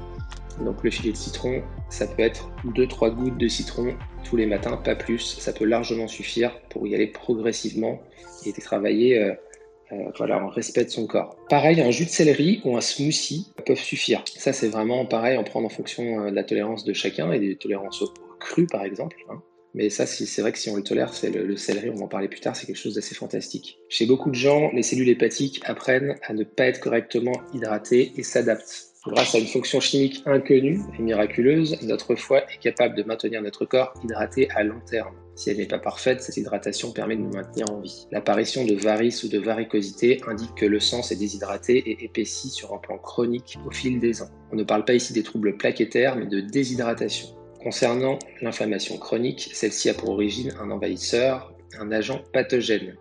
Donc 0.61 0.83
le 0.83 0.89
filet 0.89 1.11
de 1.11 1.17
citron, 1.17 1.61
ça 1.89 2.07
peut 2.07 2.21
être 2.21 2.49
2-3 2.65 3.13
gouttes 3.13 3.37
de 3.37 3.47
citron 3.47 3.95
tous 4.23 4.37
les 4.37 4.45
matins, 4.45 4.77
pas 4.77 4.95
plus. 4.95 5.19
Ça 5.39 5.51
peut 5.51 5.65
largement 5.65 6.07
suffire 6.07 6.59
pour 6.69 6.87
y 6.87 6.95
aller 6.95 7.07
progressivement 7.07 8.01
et 8.45 8.53
travailler 8.53 9.19
euh, 9.19 9.33
euh, 9.91 10.11
voilà, 10.17 10.43
en 10.43 10.47
respect 10.47 10.85
de 10.85 10.89
son 10.89 11.07
corps. 11.07 11.35
Pareil, 11.49 11.79
un 11.81 11.91
jus 11.91 12.05
de 12.05 12.09
céleri 12.09 12.61
ou 12.63 12.75
un 12.75 12.81
smoothie 12.81 13.53
peuvent 13.65 13.77
suffire. 13.77 14.23
Ça 14.25 14.53
c'est 14.53 14.69
vraiment 14.69 15.05
pareil, 15.05 15.37
en 15.37 15.43
prendre 15.43 15.67
en 15.67 15.69
fonction 15.69 16.21
euh, 16.21 16.29
de 16.31 16.35
la 16.35 16.43
tolérance 16.43 16.85
de 16.85 16.93
chacun 16.93 17.31
et 17.31 17.39
des 17.39 17.55
tolérances 17.55 18.01
au 18.01 18.11
cru 18.39 18.65
par 18.65 18.83
exemple. 18.83 19.17
Hein. 19.29 19.41
Mais 19.75 19.89
ça, 19.89 20.05
c'est 20.05 20.41
vrai 20.41 20.53
que 20.53 20.57
si 20.57 20.69
on 20.69 20.77
le 20.77 20.83
tolère, 20.83 21.13
c'est 21.13 21.29
le, 21.29 21.57
céleri, 21.57 21.89
on 21.89 21.95
va 21.95 22.05
en 22.05 22.07
parler 22.07 22.29
plus 22.29 22.39
tard, 22.39 22.55
c'est 22.55 22.65
quelque 22.65 22.77
chose 22.77 22.95
d'assez 22.95 23.13
fantastique. 23.13 23.77
Chez 23.89 24.05
beaucoup 24.05 24.29
de 24.29 24.35
gens, 24.35 24.71
les 24.73 24.83
cellules 24.83 25.09
hépatiques 25.09 25.61
apprennent 25.65 26.15
à 26.25 26.33
ne 26.33 26.45
pas 26.45 26.63
être 26.63 26.79
correctement 26.79 27.33
hydratées 27.53 28.13
et 28.15 28.23
s'adaptent. 28.23 28.93
Grâce 29.05 29.35
à 29.35 29.37
une 29.37 29.47
fonction 29.47 29.81
chimique 29.81 30.23
inconnue 30.25 30.79
et 30.97 31.01
miraculeuse, 31.01 31.79
notre 31.83 32.15
foie 32.15 32.49
est 32.49 32.57
capable 32.59 32.95
de 32.95 33.03
maintenir 33.03 33.41
notre 33.41 33.65
corps 33.65 33.93
hydraté 34.01 34.49
à 34.55 34.63
long 34.63 34.79
terme. 34.89 35.13
Si 35.35 35.49
elle 35.49 35.57
n'est 35.57 35.67
pas 35.67 35.77
parfaite, 35.77 36.21
cette 36.21 36.37
hydratation 36.37 36.93
permet 36.93 37.17
de 37.17 37.21
nous 37.21 37.33
maintenir 37.33 37.69
en 37.69 37.81
vie. 37.81 38.07
L'apparition 38.11 38.65
de 38.65 38.75
varices 38.75 39.23
ou 39.23 39.27
de 39.27 39.39
varicosité 39.39 40.21
indique 40.25 40.55
que 40.55 40.65
le 40.65 40.79
sang 40.79 41.03
s'est 41.03 41.17
déshydraté 41.17 41.77
et 41.77 42.05
épaissi 42.05 42.49
sur 42.49 42.73
un 42.73 42.77
plan 42.77 42.97
chronique 42.97 43.59
au 43.67 43.71
fil 43.71 43.99
des 43.99 44.21
ans. 44.21 44.29
On 44.53 44.55
ne 44.55 44.63
parle 44.63 44.85
pas 44.85 44.93
ici 44.93 45.11
des 45.11 45.23
troubles 45.23 45.57
plaquettaires, 45.57 46.15
mais 46.15 46.27
de 46.27 46.39
déshydratation. 46.39 47.27
Concernant 47.65 48.19
l'inflammation 48.43 48.95
chronique, 48.97 49.49
celle-ci 49.51 49.89
a 49.89 49.95
pour 49.95 50.09
origine 50.09 50.53
un 50.61 50.69
envahisseur, 50.69 51.51
un 51.79 51.91
agent 51.91 52.21
pathogène. 52.31 52.95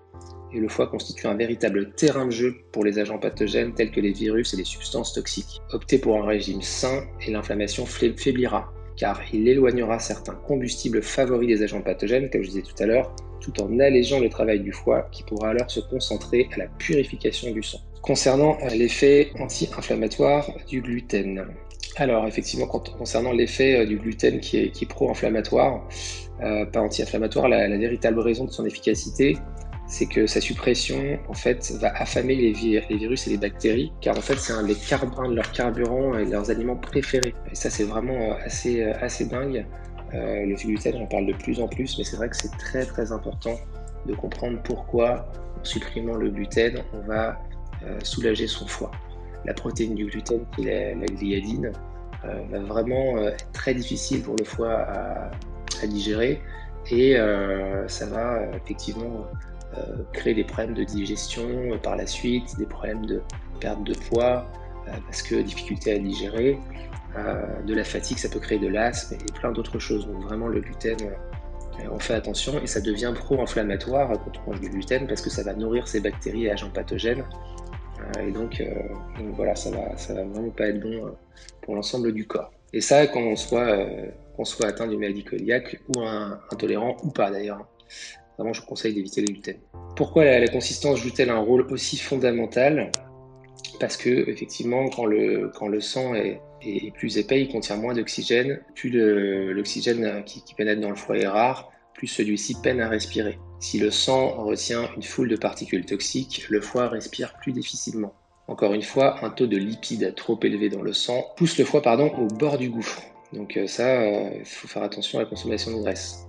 Et 0.55 0.59
le 0.59 0.71
foie 0.71 0.87
constitue 0.87 1.27
un 1.27 1.35
véritable 1.35 1.93
terrain 1.93 2.25
de 2.25 2.31
jeu 2.31 2.55
pour 2.73 2.83
les 2.83 2.99
agents 2.99 3.19
pathogènes 3.19 3.75
tels 3.75 3.91
que 3.91 4.01
les 4.01 4.13
virus 4.13 4.55
et 4.55 4.57
les 4.57 4.65
substances 4.65 5.13
toxiques. 5.13 5.61
Optez 5.75 5.99
pour 5.99 6.17
un 6.17 6.25
régime 6.25 6.63
sain 6.63 7.05
et 7.27 7.31
l'inflammation 7.31 7.85
faiblira, 7.85 8.73
car 8.97 9.21
il 9.35 9.47
éloignera 9.47 9.99
certains 9.99 10.37
combustibles 10.47 11.03
favoris 11.03 11.49
des 11.59 11.63
agents 11.63 11.83
pathogènes, 11.83 12.31
comme 12.31 12.43
je 12.43 12.49
disais 12.49 12.63
tout 12.63 12.83
à 12.83 12.87
l'heure, 12.87 13.15
tout 13.43 13.61
en 13.61 13.79
allégeant 13.81 14.19
le 14.19 14.31
travail 14.31 14.61
du 14.61 14.73
foie 14.73 15.11
qui 15.13 15.25
pourra 15.25 15.51
alors 15.51 15.71
se 15.71 15.81
concentrer 15.81 16.49
à 16.55 16.57
la 16.57 16.69
purification 16.79 17.51
du 17.51 17.63
sang. 17.63 17.81
Concernant 18.01 18.57
l'effet 18.75 19.31
anti-inflammatoire 19.39 20.51
du 20.67 20.81
gluten, 20.81 21.47
alors 21.97 22.27
effectivement, 22.27 22.67
concernant 22.67 23.33
l'effet 23.33 23.81
euh, 23.81 23.87
du 23.87 23.97
gluten 23.97 24.41
qui 24.41 24.59
est, 24.59 24.89
pro-inflammatoire, 24.89 25.87
euh, 26.43 26.67
pas 26.67 26.81
anti-inflammatoire, 26.81 27.49
la, 27.49 27.69
véritable 27.69 28.21
raison 28.21 28.45
de 28.45 28.51
son 28.51 28.67
efficacité, 28.67 29.37
c'est 29.87 30.07
que 30.07 30.27
sa 30.27 30.41
suppression 30.41 31.19
en 31.29 31.35
fait 31.35 31.73
va 31.81 31.95
affamer 31.95 32.35
les, 32.35 32.53
virus 32.53 33.27
et 33.27 33.31
les 33.31 33.37
bactéries, 33.37 33.93
car 34.01 34.17
en 34.17 34.21
fait 34.21 34.37
c'est 34.39 34.53
un, 34.53 34.63
de 34.63 35.35
leurs 35.35 35.53
carburants 35.53 36.19
et 36.19 36.25
leurs 36.25 36.51
aliments 36.51 36.77
préférés. 36.77 37.35
Et 37.51 37.55
ça 37.55 37.71
c'est 37.71 37.85
vraiment 37.85 38.33
euh, 38.33 38.35
assez, 38.45 38.83
assez 38.83 39.27
dingue. 39.27 39.65
le 40.13 40.55
gluten, 40.55 40.95
j'en 40.99 41.07
parle 41.07 41.27
de 41.27 41.35
plus 41.35 41.61
en 41.61 41.69
plus, 41.69 41.97
mais 41.99 42.05
c'est 42.05 42.17
vrai 42.17 42.29
que 42.29 42.37
c'est 42.37 42.57
très 42.59 42.85
très 42.87 43.13
important 43.13 43.57
de 44.07 44.15
comprendre 44.15 44.61
pourquoi 44.63 45.27
en 45.61 45.65
supprimant 45.65 46.15
le 46.15 46.31
gluten, 46.31 46.83
on 46.93 47.07
va 47.07 47.39
soulager 48.03 48.47
son 48.47 48.67
foie 48.67 48.91
la 49.45 49.55
protéine 49.55 49.95
du 49.95 50.07
gluten, 50.07 50.45
qui 50.55 50.69
est 50.69 50.95
la, 50.95 51.07
gliadine, 51.07 51.73
euh, 52.25 52.41
va 52.51 52.61
vraiment 52.61 53.17
euh, 53.17 53.29
être 53.29 53.51
très 53.53 53.75
difficile 53.75 54.23
pour 54.23 54.37
le 54.37 54.45
foie 54.45 54.73
à, 54.73 55.31
digérer 55.87 56.41
et 56.91 57.19
euh, 57.19 57.87
ça 57.89 58.07
va 58.07 58.41
effectivement 58.57 59.27
créer 60.15 60.33
des 60.33 60.45
problèmes 60.45 60.73
de 60.73 60.85
digestion 60.85 61.79
par 61.83 61.97
la 61.97 62.07
suite, 62.07 62.57
des 62.57 62.65
problèmes 62.65 63.05
de 63.05 63.21
perte 63.61 63.85
de 63.85 63.93
poids 63.93 64.47
parce 64.87 65.21
que 65.21 65.35
difficulté 65.43 65.93
à 65.93 65.99
digérer, 65.99 66.59
de 67.67 67.75
la 67.75 67.85
fatigue, 67.85 68.17
ça 68.17 68.31
peut 68.31 68.39
créer 68.39 68.59
de 68.59 68.69
l'asthme 68.69 69.17
et 69.17 69.33
plein 69.33 69.53
d'autres 69.53 69.79
choses. 69.79 70.07
Donc 70.07 70.23
vraiment 70.23 70.47
le 70.47 70.61
gluten, 70.61 70.97
on 71.91 71.99
fait 71.99 72.15
attention 72.15 72.59
et 72.63 72.67
ça 72.67 72.81
devient 72.81 73.13
pro-inflammatoire 73.15 74.13
quand 74.13 74.41
on 74.47 74.51
mange 74.53 74.61
du 74.61 74.71
gluten 74.71 75.07
parce 75.07 75.21
que 75.21 75.29
ça 75.29 75.43
va 75.43 75.53
nourrir 75.53 75.87
ces 75.87 76.01
bactéries 76.01 76.45
et 76.45 76.51
agents 76.51 76.71
pathogènes 76.73 77.25
et 78.27 78.31
donc, 78.31 78.61
euh, 78.61 78.67
donc, 79.19 79.35
voilà, 79.35 79.55
ça 79.55 79.71
va, 79.71 79.95
va 80.15 80.25
vraiment 80.25 80.51
pas 80.51 80.69
être 80.69 80.81
bon 80.81 81.07
euh, 81.07 81.11
pour 81.63 81.75
l'ensemble 81.75 82.13
du 82.13 82.27
corps. 82.27 82.53
Et 82.73 82.81
ça, 82.81 83.07
quand 83.07 83.21
on 83.21 83.37
soit, 83.37 83.87
qu'on 84.37 84.45
soit 84.45 84.67
atteint 84.67 84.89
d'une 84.89 84.99
maladie 84.99 85.25
cardiaque 85.25 85.81
ou 85.95 86.01
intolérant 86.51 86.97
ou 87.05 87.11
pas 87.11 87.31
d'ailleurs. 87.31 87.69
Vraiment, 88.37 88.53
je 88.53 88.63
vous 88.63 88.67
conseille 88.67 88.95
d'éviter 88.95 89.21
le 89.21 89.29
gluten. 89.29 89.57
Pourquoi 89.95 90.25
la, 90.25 90.49
consistance 90.49 90.99
joue-t-elle 90.99 91.31
un 91.31 91.39
rôle 91.39 91.63
aussi 91.71 91.97
fondamental? 91.97 92.91
Parce 93.79 93.97
que 93.97 94.29
effectivement, 94.29 94.89
quand 94.89 95.07
le, 95.07 95.53
sang 95.81 96.15
est, 96.15 96.41
plus 96.95 97.17
épais, 97.19 97.43
il 97.43 97.49
contient 97.49 97.77
moins 97.77 97.95
d'oxygène. 97.95 98.61
Plus 98.75 98.91
l'oxygène 98.91 100.25
qui, 100.25 100.43
pénètre 100.57 100.81
dans 100.81 100.91
le 100.91 100.97
foie 100.97 101.17
est 101.17 101.29
rare, 101.29 101.71
plus 101.95 102.07
celui-ci 102.07 102.57
peine 102.63 102.81
à 102.81 102.89
respirer. 102.89 103.39
Si 103.61 103.79
le 103.79 103.91
sang 103.91 104.45
retient 104.45 104.91
une 104.97 105.03
foule 105.03 105.29
de 105.29 105.37
particules 105.37 105.87
toxiques, 105.87 106.45
le 106.51 106.61
foie 106.61 106.89
respire 106.89 107.35
plus 107.41 107.53
difficilement. 107.53 108.13
Encore 108.47 108.75
une 108.75 108.83
fois, 108.83 109.25
un 109.25 109.31
taux 109.31 109.47
de 109.47 109.57
lipides 109.57 110.15
trop 110.15 110.39
élevé 110.43 110.69
dans 110.69 110.83
le 110.83 110.93
sang 110.93 111.25
pousse 111.37 111.57
le 111.57 111.65
foie 111.65 111.81
pardon, 111.81 112.13
au 112.19 112.27
bord 112.27 112.59
du 112.59 112.69
gouffre. 112.69 113.03
Donc 113.33 113.57
euh, 113.57 113.67
ça, 113.67 114.07
il 114.07 114.41
euh, 114.41 114.45
faut 114.45 114.69
faire 114.69 114.83
attention 114.83 115.19
à 115.19 115.23
la 115.23 115.29
consommation 115.29 115.77
de 115.77 115.83
graisse. 115.83 116.27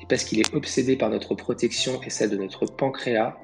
Et 0.00 0.06
parce 0.08 0.24
qu'il 0.24 0.40
est 0.40 0.54
obsédé 0.54 0.96
par 0.96 1.10
notre 1.10 1.34
protection 1.34 2.00
et 2.02 2.10
celle 2.10 2.30
de 2.30 2.36
notre 2.36 2.64
pancréas, 2.64 3.36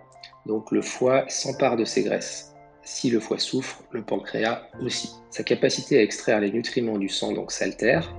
donc 0.47 0.71
le 0.71 0.81
foie 0.81 1.25
s'empare 1.29 1.77
de 1.77 1.85
ces 1.85 2.03
graisses. 2.03 2.55
Si 2.83 3.11
le 3.11 3.21
foie 3.21 3.39
souffre, 3.39 3.83
le 3.93 4.03
pancréas 4.03 4.69
aussi. 4.83 5.11
Sa 5.31 5.43
capacité 5.43 5.99
à 5.99 6.03
extraire 6.03 6.41
les 6.41 6.51
nutriments 6.51 6.99
du 6.99 7.09
sang 7.09 7.33
donc 7.33 7.53
s'altère. 7.53 8.15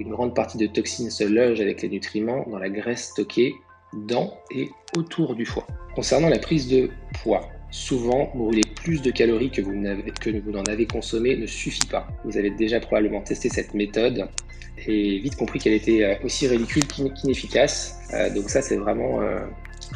Une 0.00 0.08
grande 0.08 0.34
partie 0.34 0.56
de 0.56 0.66
toxines 0.66 1.10
se 1.10 1.24
loge 1.24 1.60
avec 1.60 1.82
les 1.82 1.90
nutriments 1.90 2.46
dans 2.48 2.58
la 2.58 2.70
graisse 2.70 3.10
stockée 3.10 3.54
dans 3.92 4.32
et 4.50 4.70
autour 4.96 5.34
du 5.34 5.44
foie. 5.44 5.66
Concernant 5.94 6.30
la 6.30 6.38
prise 6.38 6.68
de 6.68 6.88
poids, 7.22 7.50
souvent 7.70 8.32
brûler 8.34 8.62
plus 8.76 9.02
de 9.02 9.10
calories 9.10 9.50
que 9.50 9.60
vous, 9.60 9.74
n'en 9.74 10.64
avez 10.64 10.86
consommé 10.86 11.36
ne 11.36 11.44
suffit 11.44 11.86
pas. 11.90 12.08
Vous 12.24 12.38
avez 12.38 12.48
déjà 12.48 12.80
probablement 12.80 13.20
testé 13.20 13.50
cette 13.50 13.74
méthode 13.74 14.26
et 14.86 15.18
vite 15.18 15.36
compris 15.36 15.58
qu'elle 15.58 15.74
était 15.74 16.02
euh, 16.02 16.14
aussi 16.24 16.48
ridicule 16.48 16.84
qu'inefficace. 16.86 18.00
Euh, 18.14 18.32
donc 18.32 18.48
ça 18.48 18.62
c'est 18.62 18.76
vraiment 18.76 19.20
euh, 19.20 19.40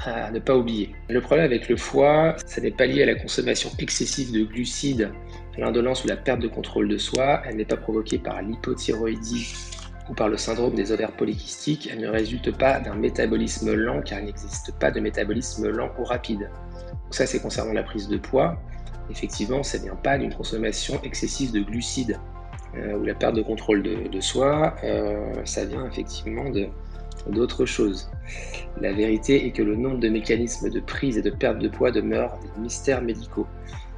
à 0.04 0.30
ne 0.30 0.38
pas 0.38 0.54
oublier. 0.54 0.90
Le 1.08 1.22
problème 1.22 1.46
avec 1.46 1.70
le 1.70 1.78
foie, 1.78 2.36
ça 2.44 2.60
n'est 2.60 2.72
pas 2.72 2.84
lié 2.84 3.04
à 3.04 3.06
la 3.06 3.14
consommation 3.14 3.70
excessive 3.78 4.32
de 4.32 4.44
glucides, 4.44 5.10
l'indolence 5.56 6.04
ou 6.04 6.08
la 6.08 6.16
perte 6.16 6.40
de 6.40 6.48
contrôle 6.48 6.88
de 6.88 6.98
soi. 6.98 7.40
Elle 7.46 7.56
n'est 7.56 7.64
pas 7.64 7.78
provoquée 7.78 8.18
par 8.18 8.42
l'hypothyroïdie 8.42 9.54
ou 10.08 10.14
par 10.14 10.28
le 10.28 10.36
syndrome 10.36 10.74
des 10.74 10.92
ovaires 10.92 11.12
polykystiques. 11.12 11.88
Elle 11.90 12.00
ne 12.00 12.08
résulte 12.08 12.56
pas 12.56 12.80
d'un 12.80 12.94
métabolisme 12.94 13.74
lent 13.74 14.02
car 14.02 14.20
il 14.20 14.26
n'existe 14.26 14.72
pas 14.78 14.90
de 14.90 15.00
métabolisme 15.00 15.68
lent 15.68 15.90
ou 15.98 16.04
rapide. 16.04 16.50
Donc 16.90 17.14
ça, 17.14 17.26
c'est 17.26 17.40
concernant 17.40 17.72
la 17.72 17.82
prise 17.82 18.08
de 18.08 18.16
poids. 18.16 18.58
Effectivement, 19.10 19.62
ça 19.62 19.78
ne 19.78 19.84
vient 19.84 19.96
pas 19.96 20.18
d'une 20.18 20.34
consommation 20.34 21.00
excessive 21.02 21.52
de 21.52 21.60
glucides 21.60 22.18
euh, 22.76 22.98
ou 22.98 23.04
la 23.04 23.14
perte 23.14 23.34
de 23.34 23.42
contrôle 23.42 23.82
de, 23.82 24.20
soi. 24.20 24.74
Euh, 24.82 25.32
ça 25.44 25.64
vient 25.64 25.86
effectivement 25.86 26.44
d'autres 27.28 27.66
choses. 27.66 28.10
La 28.80 28.92
vérité 28.92 29.46
est 29.46 29.50
que 29.50 29.62
le 29.62 29.76
nombre 29.76 29.98
de 29.98 30.08
mécanismes 30.08 30.70
de 30.70 30.80
prise 30.80 31.18
et 31.18 31.22
de 31.22 31.30
perte 31.30 31.58
de 31.58 31.68
poids 31.68 31.90
demeurent 31.90 32.38
des 32.40 32.62
mystères 32.62 33.02
médicaux. 33.02 33.46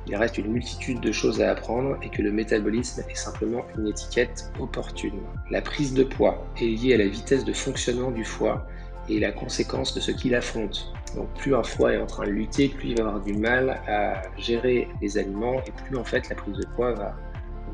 Il 0.08 0.14
reste 0.14 0.38
une 0.38 0.52
multitude 0.52 1.00
de 1.00 1.10
choses 1.10 1.42
à 1.42 1.50
apprendre 1.50 1.96
et 2.02 2.08
que 2.08 2.22
le 2.22 2.30
métabolisme 2.30 3.02
est 3.10 3.16
simplement 3.16 3.64
une 3.76 3.88
étiquette 3.88 4.52
opportune. 4.60 5.20
La 5.50 5.60
prise 5.60 5.94
de 5.94 6.04
poids 6.04 6.46
est 6.60 6.64
liée 6.64 6.94
à 6.94 6.98
la 6.98 7.08
vitesse 7.08 7.44
de 7.44 7.52
fonctionnement 7.52 8.12
du 8.12 8.24
foie 8.24 8.66
et 9.08 9.18
la 9.18 9.32
conséquence 9.32 9.94
de 9.94 10.00
ce 10.00 10.12
qu'il 10.12 10.34
affronte. 10.34 10.92
Donc 11.14 11.32
plus 11.34 11.54
un 11.54 11.62
foie 11.62 11.94
est 11.94 12.00
en 12.00 12.06
train 12.06 12.24
de 12.24 12.30
lutter, 12.30 12.68
plus 12.68 12.90
il 12.90 12.98
va 12.98 13.08
avoir 13.08 13.22
du 13.22 13.32
mal 13.32 13.80
à 13.88 14.22
gérer 14.38 14.88
les 15.00 15.18
aliments 15.18 15.60
et 15.66 15.72
plus 15.72 15.96
en 15.96 16.04
fait 16.04 16.28
la 16.28 16.36
prise 16.36 16.54
de 16.54 16.66
poids 16.74 16.92
va, 16.92 17.14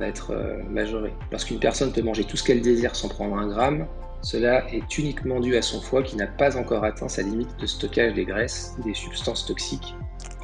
être 0.00 0.32
euh, 0.32 0.60
majorée. 0.68 1.12
Lorsqu'une 1.30 1.60
personne 1.60 1.92
peut 1.92 2.02
manger 2.02 2.24
tout 2.24 2.36
ce 2.36 2.42
qu'elle 2.42 2.60
désire 2.60 2.96
sans 2.96 3.08
prendre 3.08 3.36
un 3.36 3.46
gramme, 3.46 3.86
cela 4.22 4.68
est 4.72 4.98
uniquement 4.98 5.38
dû 5.38 5.56
à 5.56 5.62
son 5.62 5.80
foie 5.80 6.02
qui 6.02 6.16
n'a 6.16 6.26
pas 6.26 6.56
encore 6.56 6.82
atteint 6.82 7.08
sa 7.08 7.22
limite 7.22 7.56
de 7.60 7.66
stockage 7.66 8.14
des 8.14 8.24
graisses 8.24 8.74
ou 8.78 8.82
des 8.82 8.94
substances 8.94 9.46
toxiques 9.46 9.94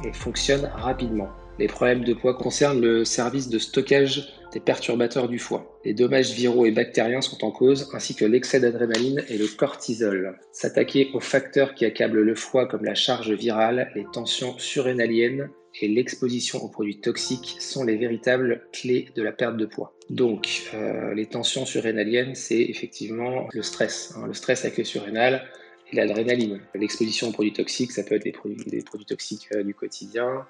et 0.05 0.13
fonctionne 0.13 0.69
rapidement. 0.75 1.29
Les 1.59 1.67
problèmes 1.67 2.05
de 2.05 2.13
poids 2.13 2.35
concernent 2.35 2.79
le 2.79 3.03
service 3.03 3.49
de 3.49 3.59
stockage 3.59 4.33
des 4.53 4.61
perturbateurs 4.61 5.27
du 5.27 5.39
foie. 5.39 5.77
Les 5.83 5.93
dommages 5.93 6.31
viraux 6.31 6.65
et 6.65 6.71
bactériens 6.71 7.19
sont 7.19 7.43
en 7.43 7.51
cause, 7.51 7.89
ainsi 7.93 8.15
que 8.15 8.23
l'excès 8.23 8.61
d'adrénaline 8.61 9.21
et 9.27 9.37
le 9.37 9.45
cortisol. 9.45 10.39
S'attaquer 10.53 11.09
aux 11.13 11.19
facteurs 11.19 11.75
qui 11.75 11.83
accablent 11.83 12.21
le 12.21 12.35
foie 12.35 12.65
comme 12.65 12.85
la 12.85 12.95
charge 12.95 13.31
virale, 13.31 13.91
les 13.93 14.05
tensions 14.13 14.57
surrénaliennes 14.57 15.49
et 15.81 15.89
l'exposition 15.89 16.63
aux 16.63 16.69
produits 16.69 17.01
toxiques 17.01 17.57
sont 17.59 17.83
les 17.83 17.97
véritables 17.97 18.63
clés 18.71 19.09
de 19.15 19.21
la 19.21 19.33
perte 19.33 19.57
de 19.57 19.65
poids. 19.65 19.93
Donc, 20.09 20.69
euh, 20.73 21.13
les 21.13 21.25
tensions 21.25 21.65
surrénaliennes, 21.65 22.35
c'est 22.35 22.61
effectivement 22.61 23.47
le 23.51 23.61
stress. 23.61 24.13
Hein. 24.17 24.27
le 24.27 24.33
stress 24.33 24.63
avec 24.63 24.77
les 24.77 24.85
surrénales 24.85 25.43
et 25.43 25.58
l'adrénaline. 25.93 26.61
L'exposition 26.75 27.29
aux 27.29 27.31
produits 27.31 27.53
toxiques, 27.53 27.91
ça 27.91 28.03
peut 28.03 28.15
être 28.15 28.23
des 28.23 28.31
produits, 28.31 29.05
toxiques 29.05 29.49
euh, 29.55 29.63
du 29.63 29.73
quotidien, 29.73 30.45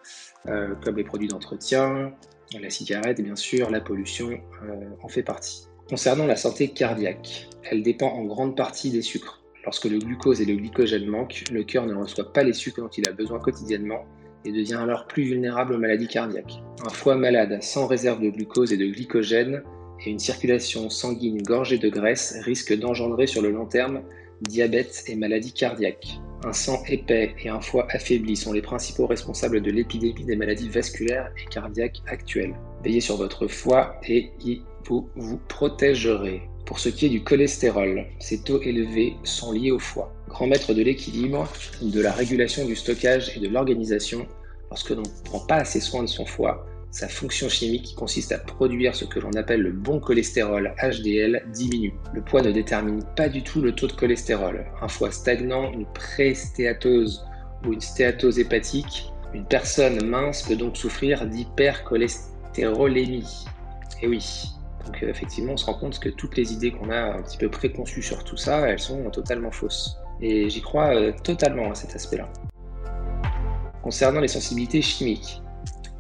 euh, 0.48 0.76
comme 0.84 0.98
les 0.98 1.04
produits 1.04 1.28
d'entretien, 1.28 2.14
la 2.60 2.70
cigarette, 2.70 3.22
bien 3.22 3.36
sûr, 3.36 3.70
la 3.70 3.80
pollution 3.80 4.42
en 5.04 5.08
fait 5.08 5.22
partie. 5.22 5.68
Concernant 5.88 6.26
la 6.26 6.36
santé 6.36 6.68
cardiaque, 6.70 7.48
elle 7.64 7.84
dépend 7.84 8.10
en 8.10 8.26
grande 8.26 8.58
partie 8.58 8.90
des 8.90 9.02
sucres. 9.02 9.42
Lorsque 9.66 9.86
le 9.86 10.00
glucose 10.00 10.42
et 10.42 10.46
le 10.46 10.56
glycogène 10.56 11.06
manquent, 11.06 11.44
le 11.52 11.64
cœur 11.64 11.86
ne 11.86 11.94
reçoit 11.94 12.32
pas 12.34 12.44
les 12.44 12.54
sucres 12.54 12.82
dont 12.82 12.90
il 12.90 13.08
a 13.08 13.12
besoin 13.12 13.40
quotidiennement 13.40 14.06
et 14.46 14.52
devient 14.52 14.80
alors 14.82 15.06
plus 15.06 15.24
vulnérable 15.24 15.74
aux 15.74 15.78
maladies 15.78 16.08
cardiaques. 16.08 16.62
Un 16.86 16.90
foie 16.90 17.16
malade 17.16 17.62
sans 17.62 17.88
réserve 17.88 18.22
de 18.22 18.30
glucose 18.30 18.72
et 18.72 18.78
de 18.78 18.86
glycogène 18.86 19.64
et 20.06 20.10
une 20.10 20.20
circulation 20.20 20.90
sanguine 20.90 21.42
gorgée 21.44 21.78
de 21.78 21.90
graisse 21.90 22.38
risque 22.42 22.78
d'engendrer 22.78 23.28
sur 23.28 23.42
le 23.42 23.52
long 23.52 23.66
terme 23.66 24.02
diabète 24.42 25.04
et 25.08 25.16
maladies 25.16 25.54
cardiaques. 25.54 26.20
Un 26.46 26.54
sang 26.54 26.82
épais 26.88 27.36
et 27.44 27.50
un 27.50 27.60
foie 27.60 27.86
affaibli 27.90 28.38
sont 28.38 28.54
les 28.54 28.62
principaux 28.62 29.08
responsables 29.08 29.62
de 29.62 29.72
l'épidémie 29.72 30.24
des 30.24 30.38
maladies 30.38 30.70
vasculaires 30.70 31.32
et 31.38 31.46
cardiaques 31.50 32.02
actuelles. 32.08 32.56
Veillez 32.84 33.02
sur 33.02 33.18
votre 33.18 33.48
foie 33.48 34.00
et 34.08 34.32
vous 34.86 35.10
vous 35.16 35.40
protégerez. 35.50 36.42
Pour 36.66 36.80
ce 36.80 36.88
qui 36.88 37.08
est 37.08 37.10
du 37.10 37.24
cholestérol, 37.24 38.06
ces 38.20 38.42
taux 38.42 38.62
élevés 38.62 39.16
sont 39.24 39.52
liés 39.52 39.72
au 39.72 39.80
foie. 39.80 40.14
Grand 40.30 40.48
maître 40.48 40.74
de 40.74 40.82
l'équilibre, 40.82 41.52
de 41.82 42.00
la 42.00 42.12
régulation 42.12 42.66
du 42.66 42.76
stockage 42.76 43.36
et 43.36 43.40
de 43.40 43.48
l'organisation, 43.48 44.28
lorsque 44.70 44.92
l'on 44.92 45.02
ne 45.02 45.24
prend 45.26 45.40
pas 45.40 45.56
assez 45.56 45.80
soin 45.80 46.04
de 46.04 46.08
son 46.08 46.26
foie, 46.26 46.66
sa 46.92 47.08
fonction 47.08 47.50
chimique 47.50 47.84
qui 47.84 47.96
consiste 47.96 48.32
à 48.32 48.40
produire 48.40 48.96
ce 48.96 49.06
que 49.06 49.20
l'on 49.20 49.34
appelle 49.34 49.62
le 49.62 49.72
bon 49.72 50.00
cholestérol 50.00 50.74
HDL 50.82 51.46
diminue. 51.54 51.94
Le 52.14 52.22
poids 52.22 52.42
ne 52.42 52.52
détermine 52.52 53.04
pas 53.16 53.30
du 53.30 53.44
tout 53.44 53.62
le 53.62 53.74
taux 53.74 53.86
de 53.88 53.94
cholestérol. 53.94 54.66
Un 54.82 54.88
foie 54.88 55.12
stagnant, 55.12 55.72
une 55.72 55.86
pré-stéatose 55.86 57.24
ou 57.66 57.74
une 57.74 57.82
stéatose 57.82 58.40
hépatique, 58.40 59.12
une 59.34 59.46
personne 59.46 60.04
mince 60.06 60.44
peut 60.44 60.56
donc 60.56 60.78
souffrir 60.78 61.28
d'hypercholestérolémie. 61.28 63.46
Et 64.02 64.08
oui, 64.08 64.46
donc 64.86 65.04
euh, 65.04 65.10
effectivement, 65.10 65.52
on 65.54 65.58
se 65.58 65.66
rend 65.66 65.76
compte 65.76 66.00
que 66.00 66.10
toutes 66.10 66.36
les 66.38 66.54
idées 66.54 66.72
qu'on 66.72 66.90
a 66.90 67.18
un 67.18 67.22
petit 67.22 67.38
peu 67.38 67.50
préconçues 67.50 68.02
sur 68.02 68.24
tout 68.24 68.38
ça, 68.38 68.68
elles 68.68 68.80
sont 68.80 69.12
totalement 69.12 69.52
fausses. 69.52 69.98
Et 70.22 70.50
j'y 70.50 70.62
crois 70.62 70.96
euh, 70.96 71.12
totalement 71.24 71.72
à 71.72 71.76
cet 71.76 71.96
aspect-là. 71.96 72.28
Concernant 73.84 74.20
les 74.20 74.28
sensibilités 74.28 74.82
chimiques 74.82 75.42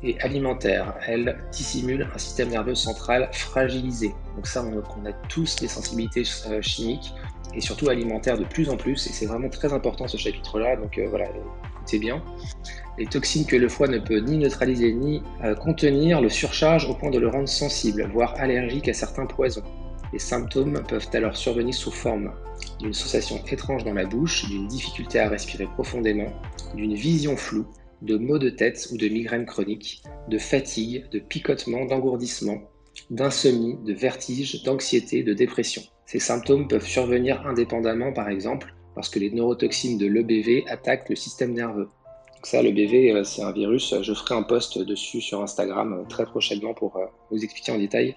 et 0.03 0.19
alimentaires, 0.21 0.95
elles 1.07 1.37
dissimulent 1.51 2.07
un 2.13 2.17
système 2.17 2.49
nerveux 2.49 2.75
central 2.75 3.29
fragilisé. 3.33 4.13
Donc 4.35 4.47
ça, 4.47 4.63
on, 4.63 5.05
a 5.05 5.11
tous 5.27 5.57
des 5.57 5.67
sensibilités 5.67 6.23
euh, 6.47 6.61
chimiques 6.61 7.13
et 7.53 7.61
surtout 7.61 7.89
alimentaires 7.89 8.37
de 8.37 8.45
plus 8.45 8.69
en 8.69 8.77
plus. 8.77 9.07
Et 9.07 9.11
c'est 9.11 9.25
vraiment 9.25 9.49
très 9.49 9.73
important 9.73 10.07
ce 10.07 10.17
chapitre-là. 10.17 10.75
Donc 10.77 10.99
voilà, 11.09 11.25
écoutez 11.25 11.99
bien 11.99 12.23
les 12.99 13.05
toxines 13.05 13.45
que 13.45 13.55
le 13.55 13.69
foie 13.69 13.87
ne 13.87 13.97
peut 13.97 14.19
ni 14.19 14.37
neutraliser 14.37 14.91
ni 14.91 15.23
euh, 15.43 15.55
contenir 15.55 16.21
le 16.21 16.29
surcharge 16.29 16.85
au 16.87 16.93
point 16.93 17.09
de 17.09 17.17
le 17.17 17.29
rendre 17.29 17.47
sensible, 17.47 18.09
voire 18.13 18.35
allergique 18.37 18.89
à 18.89 18.93
certains 18.93 19.25
poisons. 19.25 19.63
Les 20.11 20.19
symptômes 20.19 20.83
peuvent 20.87 21.07
alors 21.13 21.37
survenir 21.37 21.73
sous 21.73 21.91
forme 21.91 22.33
d'une 22.79 22.93
sensation 22.93 23.41
étrange 23.49 23.85
dans 23.85 23.93
la 23.93 24.05
bouche, 24.05 24.45
d'une 24.49 24.67
difficulté 24.67 25.19
à 25.19 25.29
respirer 25.29 25.65
profondément, 25.65 26.33
d'une 26.75 26.93
vision 26.93 27.37
floue, 27.37 27.65
de 28.01 28.17
maux 28.17 28.39
de 28.39 28.49
tête 28.49 28.89
ou 28.91 28.97
de 28.97 29.07
migraines 29.07 29.45
chroniques, 29.45 30.03
de 30.27 30.37
fatigue, 30.37 31.09
de 31.09 31.19
picotement, 31.19 31.85
d'engourdissement, 31.85 32.61
d'insomnie, 33.09 33.77
de 33.85 33.93
vertige, 33.93 34.63
d'anxiété, 34.63 35.23
de 35.23 35.33
dépression. 35.33 35.81
Ces 36.05 36.19
symptômes 36.19 36.67
peuvent 36.67 36.87
survenir 36.87 37.45
indépendamment, 37.45 38.13
par 38.13 38.29
exemple, 38.29 38.73
lorsque 38.95 39.17
les 39.17 39.31
neurotoxines 39.31 39.97
de 39.97 40.07
l'EBV 40.07 40.65
attaquent 40.67 41.09
le 41.09 41.15
système 41.15 41.53
nerveux. 41.53 41.89
Donc 42.39 42.47
ça, 42.47 42.61
le 42.61 42.71
BV, 42.71 43.11
euh, 43.11 43.23
c'est 43.23 43.43
un 43.43 43.51
virus. 43.51 43.93
Je 44.01 44.13
ferai 44.13 44.35
un 44.35 44.43
post 44.43 44.79
dessus 44.79 45.19
sur 45.19 45.41
Instagram 45.41 45.93
euh, 45.93 46.03
très 46.07 46.25
prochainement 46.25 46.73
pour 46.73 46.95
euh, 46.95 47.05
vous 47.31 47.43
expliquer 47.43 47.73
en 47.73 47.77
détail 47.77 48.15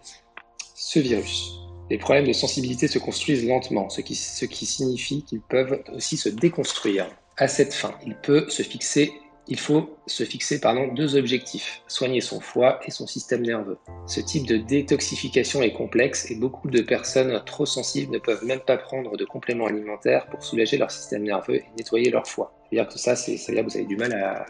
ce 0.74 1.00
virus. 1.00 1.58
Les 1.90 1.98
problèmes 1.98 2.26
de 2.26 2.32
sensibilité 2.32 2.86
se 2.86 2.98
construisent 2.98 3.46
lentement, 3.46 3.88
ce 3.90 4.00
qui, 4.00 4.14
ce 4.14 4.44
qui 4.44 4.64
signifie 4.64 5.24
qu'ils 5.24 5.40
peuvent 5.40 5.82
aussi 5.94 6.16
se 6.16 6.28
déconstruire. 6.28 7.08
À 7.36 7.48
cette 7.48 7.74
fin, 7.74 7.94
il 8.06 8.14
peut 8.14 8.48
se 8.48 8.62
fixer 8.62 9.12
il 9.48 9.58
faut 9.58 9.98
se 10.06 10.24
fixer 10.24 10.60
pardon, 10.60 10.88
deux 10.88 11.16
objectifs, 11.16 11.82
soigner 11.88 12.20
son 12.20 12.40
foie 12.40 12.80
et 12.86 12.90
son 12.90 13.06
système 13.06 13.42
nerveux. 13.42 13.78
Ce 14.06 14.20
type 14.20 14.46
de 14.46 14.56
détoxification 14.56 15.62
est 15.62 15.72
complexe 15.72 16.30
et 16.30 16.36
beaucoup 16.36 16.70
de 16.70 16.80
personnes 16.80 17.42
trop 17.44 17.66
sensibles 17.66 18.12
ne 18.12 18.18
peuvent 18.18 18.44
même 18.44 18.60
pas 18.60 18.76
prendre 18.76 19.16
de 19.16 19.24
compléments 19.24 19.66
alimentaires 19.66 20.26
pour 20.26 20.44
soulager 20.44 20.78
leur 20.78 20.90
système 20.90 21.24
nerveux 21.24 21.56
et 21.56 21.64
nettoyer 21.76 22.10
leur 22.10 22.26
foie. 22.26 22.54
C'est-à-dire 22.70 22.92
que 22.92 22.98
ça, 22.98 23.16
c'est, 23.16 23.34
à 23.34 23.52
dire 23.52 23.64
que 23.64 23.70
vous 23.70 23.76
avez 23.76 23.86
du 23.86 23.96
mal 23.96 24.12
à, 24.12 24.46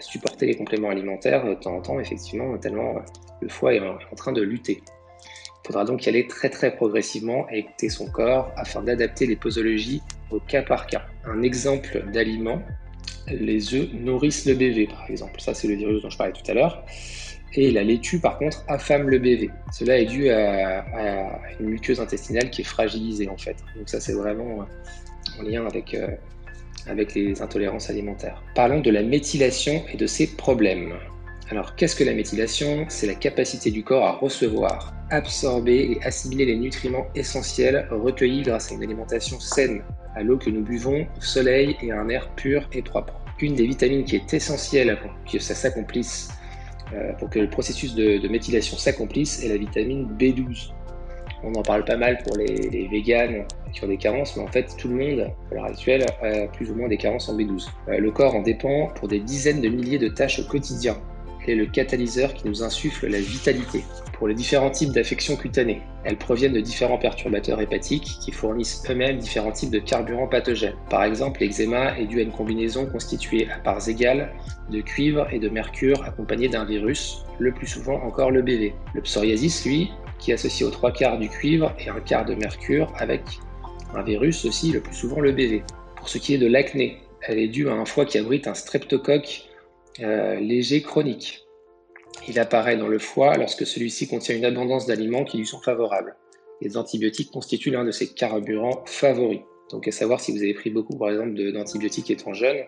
supporter 0.00 0.46
les 0.46 0.56
compléments 0.56 0.88
alimentaires 0.88 1.44
de 1.44 1.52
temps 1.52 1.76
en 1.76 1.82
temps, 1.82 2.00
effectivement, 2.00 2.56
tellement 2.56 2.94
le 3.42 3.48
foie 3.50 3.74
est 3.74 3.80
en, 3.80 3.98
train 4.16 4.32
de 4.32 4.40
lutter. 4.40 4.82
Il 4.86 5.66
faudra 5.66 5.84
donc 5.84 6.06
y 6.06 6.08
aller 6.08 6.26
très 6.26 6.48
très 6.48 6.74
progressivement 6.74 7.46
et 7.50 7.58
écouter 7.58 7.90
son 7.90 8.10
corps 8.10 8.50
afin 8.56 8.82
d'adapter 8.82 9.26
les 9.26 9.36
posologies 9.36 10.02
au 10.30 10.40
cas 10.40 10.62
par 10.62 10.86
cas. 10.86 11.02
Un 11.26 11.42
exemple 11.42 12.10
d'aliment, 12.10 12.62
les 13.28 13.74
œufs 13.74 13.88
nourrissent 13.92 14.46
le 14.46 14.54
BV 14.54 14.86
par 14.86 15.08
exemple. 15.08 15.40
Ça 15.40 15.54
c'est 15.54 15.68
le 15.68 15.74
virus 15.74 16.02
dont 16.02 16.10
je 16.10 16.18
parlais 16.18 16.32
tout 16.32 16.50
à 16.50 16.54
l'heure. 16.54 16.84
Et 17.54 17.70
la 17.70 17.82
laitue, 17.82 18.18
par 18.18 18.38
contre, 18.38 18.64
affame 18.66 19.08
le 19.08 19.18
BV. 19.18 19.50
Cela 19.72 19.98
est 19.98 20.06
dû 20.06 20.30
à, 20.30 20.84
une 21.60 21.66
muqueuse 21.66 22.00
intestinale 22.00 22.50
qui 22.50 22.62
est 22.62 22.64
fragilisée, 22.64 23.28
en 23.28 23.36
fait. 23.36 23.56
Donc 23.76 23.88
ça, 23.88 24.00
c'est 24.00 24.14
vraiment 24.14 24.66
en 25.38 25.42
lien 25.42 25.66
avec, 25.66 25.92
euh, 25.92 26.08
avec 26.86 27.14
les 27.14 27.42
intolérances 27.42 27.90
alimentaires. 27.90 28.42
Parlons 28.54 28.80
de 28.80 28.90
la 28.90 29.02
méthylation 29.02 29.84
et 29.92 29.98
de 29.98 30.06
ses 30.06 30.28
problèmes. 30.28 30.94
Alors, 31.52 31.74
qu'est-ce 31.76 31.94
que 31.94 32.02
la 32.02 32.14
méthylation? 32.14 32.86
C'est 32.88 33.06
la 33.06 33.14
capacité 33.14 33.70
du 33.70 33.84
corps 33.84 34.06
à 34.06 34.12
recevoir, 34.12 34.94
absorber 35.10 35.92
et 35.92 36.02
assimiler 36.02 36.46
les 36.46 36.56
nutriments 36.56 37.04
essentiels 37.14 37.86
recueillis 37.90 38.40
grâce 38.40 38.72
à 38.72 38.74
une 38.74 38.82
alimentation 38.82 39.38
saine, 39.38 39.82
à 40.16 40.22
l'eau 40.22 40.38
que 40.38 40.48
nous 40.48 40.62
buvons, 40.62 41.02
au 41.02 41.20
soleil 41.20 41.76
et 41.82 41.92
à 41.92 42.00
un 42.00 42.08
air 42.08 42.30
pur 42.36 42.66
et 42.72 42.80
propre. 42.80 43.20
Une 43.38 43.54
des 43.54 43.66
vitamines 43.66 44.04
qui 44.04 44.16
est 44.16 44.32
essentielle 44.32 44.98
pour 45.02 45.10
que 45.30 45.38
ça 45.38 45.54
s'accomplisse 45.54 46.30
euh, 46.94 47.12
pour 47.18 47.28
que 47.28 47.38
le 47.38 47.50
processus 47.50 47.94
de, 47.94 48.26
méthylation 48.28 48.78
s'accomplisse 48.78 49.44
est 49.44 49.48
la 49.48 49.58
vitamine 49.58 50.08
B12. 50.18 50.70
On 51.44 51.52
en 51.52 51.62
parle 51.62 51.84
pas 51.84 51.98
mal 51.98 52.16
pour 52.24 52.34
les, 52.38 52.88
véganes 52.90 53.44
qui 53.74 53.84
ont 53.84 53.88
des 53.88 53.98
carences, 53.98 54.38
mais 54.38 54.42
en 54.42 54.48
fait 54.48 54.74
tout 54.78 54.88
le 54.88 54.94
monde, 54.94 55.30
à 55.50 55.54
l'heure 55.54 55.66
actuelle, 55.66 56.06
a 56.22 56.46
plus 56.46 56.70
ou 56.70 56.76
moins 56.76 56.88
des 56.88 56.96
carences 56.96 57.28
en 57.28 57.36
B12. 57.36 57.68
Euh, 57.88 57.98
le 57.98 58.10
corps 58.10 58.34
en 58.34 58.40
dépend 58.40 58.86
pour 58.94 59.06
des 59.06 59.20
dizaines 59.20 59.60
de 59.60 59.68
milliers 59.68 59.98
de 59.98 60.08
tâches 60.08 60.38
au 60.38 60.44
quotidien. 60.44 60.96
Est 61.48 61.56
le 61.56 61.66
catalyseur 61.66 62.34
qui 62.34 62.46
nous 62.46 62.62
insuffle 62.62 63.08
la 63.08 63.18
vitalité 63.18 63.82
pour 64.12 64.28
les 64.28 64.34
différents 64.34 64.70
types 64.70 64.92
d'affections 64.92 65.34
cutanées. 65.34 65.82
Elles 66.04 66.16
proviennent 66.16 66.52
de 66.52 66.60
différents 66.60 66.98
perturbateurs 66.98 67.60
hépatiques 67.60 68.16
qui 68.20 68.30
fournissent 68.30 68.84
eux-mêmes 68.88 69.18
différents 69.18 69.50
types 69.50 69.72
de 69.72 69.80
carburants 69.80 70.28
pathogènes. 70.28 70.76
Par 70.88 71.02
exemple, 71.02 71.40
l'eczéma 71.40 71.98
est 71.98 72.06
dû 72.06 72.20
à 72.20 72.22
une 72.22 72.30
combinaison 72.30 72.86
constituée 72.86 73.48
à 73.50 73.58
parts 73.58 73.88
égales 73.88 74.32
de 74.70 74.80
cuivre 74.80 75.26
et 75.32 75.40
de 75.40 75.48
mercure 75.48 76.04
accompagnée 76.04 76.48
d'un 76.48 76.64
virus, 76.64 77.24
le 77.40 77.52
plus 77.52 77.66
souvent 77.66 78.00
encore 78.04 78.30
le 78.30 78.42
BV. 78.42 78.72
Le 78.94 79.00
psoriasis, 79.00 79.64
lui, 79.66 79.90
qui 80.20 80.32
associe 80.32 80.68
aux 80.68 80.72
trois 80.72 80.92
quarts 80.92 81.18
du 81.18 81.28
cuivre 81.28 81.74
et 81.84 81.88
un 81.88 81.98
quart 81.98 82.24
de 82.24 82.36
mercure 82.36 82.92
avec 82.98 83.22
un 83.96 84.02
virus 84.02 84.44
aussi, 84.44 84.70
le 84.70 84.80
plus 84.80 84.94
souvent 84.94 85.18
le 85.18 85.32
BV. 85.32 85.64
Pour 85.96 86.08
ce 86.08 86.18
qui 86.18 86.34
est 86.34 86.38
de 86.38 86.46
l'acné, 86.46 86.98
elle 87.22 87.40
est 87.40 87.48
due 87.48 87.68
à 87.68 87.72
un 87.72 87.84
foie 87.84 88.04
qui 88.04 88.18
abrite 88.18 88.46
un 88.46 88.54
streptocoque 88.54 89.48
euh, 90.00 90.36
léger 90.40 90.82
chronique. 90.82 91.46
Il 92.28 92.38
apparaît 92.38 92.76
dans 92.76 92.88
le 92.88 92.98
foie 92.98 93.36
lorsque 93.36 93.66
celui-ci 93.66 94.08
contient 94.08 94.36
une 94.36 94.44
abondance 94.44 94.86
d'aliments 94.86 95.24
qui 95.24 95.38
lui 95.38 95.46
sont 95.46 95.60
favorables. 95.60 96.16
Les 96.60 96.76
antibiotiques 96.76 97.30
constituent 97.30 97.70
l'un 97.70 97.84
de 97.84 97.90
ses 97.90 98.08
carburants 98.08 98.84
favoris. 98.86 99.40
Donc 99.70 99.88
à 99.88 99.92
savoir 99.92 100.20
si 100.20 100.32
vous 100.32 100.38
avez 100.38 100.54
pris 100.54 100.70
beaucoup 100.70 100.96
par 100.96 101.10
exemple 101.10 101.34
d'antibiotiques 101.52 102.10
étant 102.10 102.32
jeune, 102.32 102.58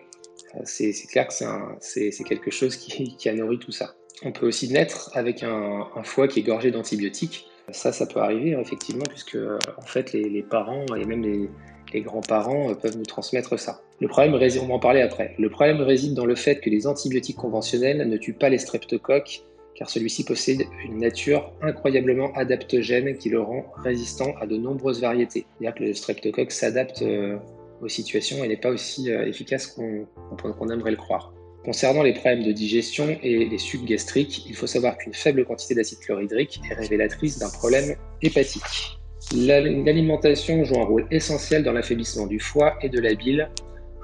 euh, 0.55 0.61
c'est 0.65 0.93
clair 1.09 1.27
que 1.27 1.33
c'est 1.79 2.23
quelque 2.25 2.51
chose 2.51 2.75
qui, 2.77 3.29
a 3.29 3.33
nourri 3.33 3.59
tout 3.59 3.71
ça. 3.71 3.95
On 4.23 4.31
peut 4.31 4.47
aussi 4.47 4.71
naître 4.71 5.11
avec 5.13 5.43
un, 5.43 5.87
foie 6.03 6.27
qui 6.27 6.39
est 6.39 6.43
gorgé 6.43 6.71
d'antibiotiques. 6.71 7.47
Ça, 7.71 7.91
ça 7.91 8.05
peut 8.05 8.19
arriver 8.19 8.51
effectivement 8.59 9.05
puisque 9.09 9.37
en 9.77 9.85
fait 9.85 10.13
les, 10.13 10.29
les 10.29 10.43
parents 10.43 10.85
et 10.95 11.03
même 11.05 11.23
les, 11.23 11.49
les 11.93 12.01
grands-parents 12.01 12.71
euh, 12.71 12.73
peuvent 12.75 12.97
nous 12.97 13.05
transmettre 13.05 13.57
ça. 13.59 13.81
Le 13.99 14.07
problème 14.07 14.35
réside, 14.35 14.61
on 14.63 14.67
va 14.67 14.75
en 14.75 14.79
parler 14.79 15.01
après. 15.01 15.35
Le 15.39 15.49
problème 15.49 15.81
réside 15.81 16.13
dans 16.13 16.25
le 16.25 16.35
fait 16.35 16.59
que 16.59 16.69
les 16.69 16.87
antibiotiques 16.87 17.37
conventionnels 17.37 18.07
ne 18.07 18.17
tuent 18.17 18.33
pas 18.33 18.49
les 18.49 18.57
streptocoques, 18.57 19.41
car 19.75 19.89
celui-ci 19.89 20.23
possède 20.23 20.63
une 20.85 20.99
nature 20.99 21.51
incroyablement 21.61 22.33
adaptogène 22.33 23.17
qui 23.17 23.29
le 23.29 23.41
rend 23.41 23.65
résistant 23.83 24.33
à 24.39 24.47
de 24.47 24.57
nombreuses 24.57 25.01
variétés. 25.01 25.45
C'est-à-dire 25.59 25.77
que 25.77 25.83
le 25.83 25.93
streptocoque 25.93 26.51
s'adapte 26.51 27.01
euh, 27.01 27.37
aux 27.81 27.89
situations 27.89 28.43
et 28.43 28.47
n'est 28.47 28.57
pas 28.57 28.69
aussi 28.69 29.11
euh, 29.11 29.27
efficace 29.27 29.67
qu'on 29.67 30.69
aimerait 30.69 30.91
le 30.91 30.97
croire. 30.97 31.33
Concernant 31.63 32.03
les 32.03 32.13
problèmes 32.13 32.43
de 32.43 32.51
digestion 32.51 33.17
et 33.23 33.45
les 33.45 33.57
sucs 33.57 33.85
gastriques, 33.85 34.45
il 34.47 34.55
faut 34.55 34.67
savoir 34.67 34.97
qu'une 34.97 35.15
faible 35.15 35.43
quantité 35.45 35.73
d'acide 35.73 35.97
chlorhydrique 35.99 36.61
est 36.69 36.75
révélatrice 36.75 37.39
d'un 37.39 37.49
problème 37.49 37.95
hépatique. 38.21 38.94
L'alimentation 39.33 40.63
joue 40.63 40.79
un 40.79 40.85
rôle 40.85 41.07
essentiel 41.09 41.63
dans 41.63 41.73
l'affaiblissement 41.73 42.27
du 42.27 42.39
foie 42.39 42.75
et 42.81 42.89
de 42.89 42.99
la 42.99 43.15
bile, 43.15 43.49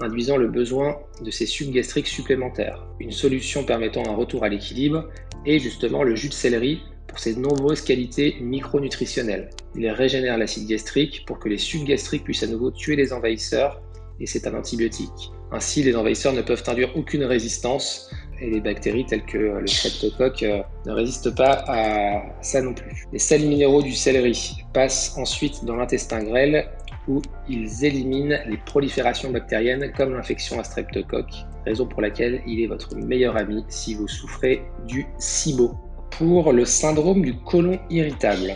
induisant 0.02 0.36
le 0.36 0.48
besoin 0.48 0.98
de 1.24 1.30
ces 1.30 1.46
sucs 1.46 1.70
gastriques 1.70 2.08
supplémentaires. 2.08 2.88
Une 3.00 3.12
solution 3.12 3.64
permettant 3.64 4.04
un 4.08 4.16
retour 4.16 4.44
à 4.44 4.50
l'équilibre 4.50 5.10
est 5.46 5.60
justement 5.60 6.04
le 6.04 6.16
jus 6.16 6.30
de 6.30 6.34
céleri 6.34 6.82
pour 7.08 7.20
ses 7.20 7.36
nombreuses 7.36 7.82
qualités 7.82 8.38
micronutritionnelles. 8.42 9.52
Il 9.76 9.88
régénère 9.90 10.38
l'acide 10.38 10.68
gastrique 10.68 11.24
pour 11.28 11.38
que 11.38 11.50
les 11.50 11.60
sucs 11.60 11.84
gastriques 11.84 12.24
puissent 12.24 12.44
à 12.44 12.48
nouveau 12.48 12.72
tuer 12.72 12.96
les 12.96 13.14
envahisseurs 13.14 13.82
et 14.20 14.26
c'est 14.26 14.48
un 14.48 14.56
antibiotique. 14.56 15.32
Ainsi, 15.52 15.84
les 15.84 15.96
envahisseurs 15.96 16.34
ne 16.34 16.42
peuvent 16.42 16.64
induire 16.68 16.96
aucune 16.96 17.26
résistance 17.26 18.10
et 18.42 18.50
les 18.50 18.60
bactéries 18.60 19.06
telles 19.06 19.24
que 19.24 19.38
le 19.38 19.68
streptocoque 19.68 20.44
euh, 20.44 20.62
ne 20.86 20.92
résistent 20.92 21.34
pas 21.36 21.64
à 21.68 22.24
ça 22.42 22.62
non 22.62 22.74
plus. 22.74 23.06
Les 23.14 23.20
sels 23.20 23.48
minéraux 23.48 23.82
du 23.82 23.94
céleri 23.94 24.64
passent 24.74 25.16
ensuite 25.18 25.64
dans 25.64 25.76
l'intestin 25.76 26.24
grêle 26.24 26.68
où 27.08 27.22
ils 27.48 27.86
éliminent 27.86 28.38
les 28.48 28.58
proliférations 28.58 29.32
bactériennes 29.32 29.92
comme 29.96 30.14
l'infection 30.14 30.60
à 30.60 30.64
streptocoque, 30.64 31.34
raison 31.66 31.86
pour 31.86 32.02
laquelle 32.02 32.42
il 32.48 32.62
est 32.62 32.68
votre 32.68 32.96
meilleur 32.96 33.38
ami 33.38 33.64
si 33.70 33.96
vous 33.96 34.08
souffrez 34.08 34.64
du 34.88 35.06
SIBO. 35.18 35.72
Pour 36.12 36.52
le 36.52 36.66
syndrome 36.66 37.24
du 37.24 37.36
côlon 37.36 37.80
irritable, 37.90 38.54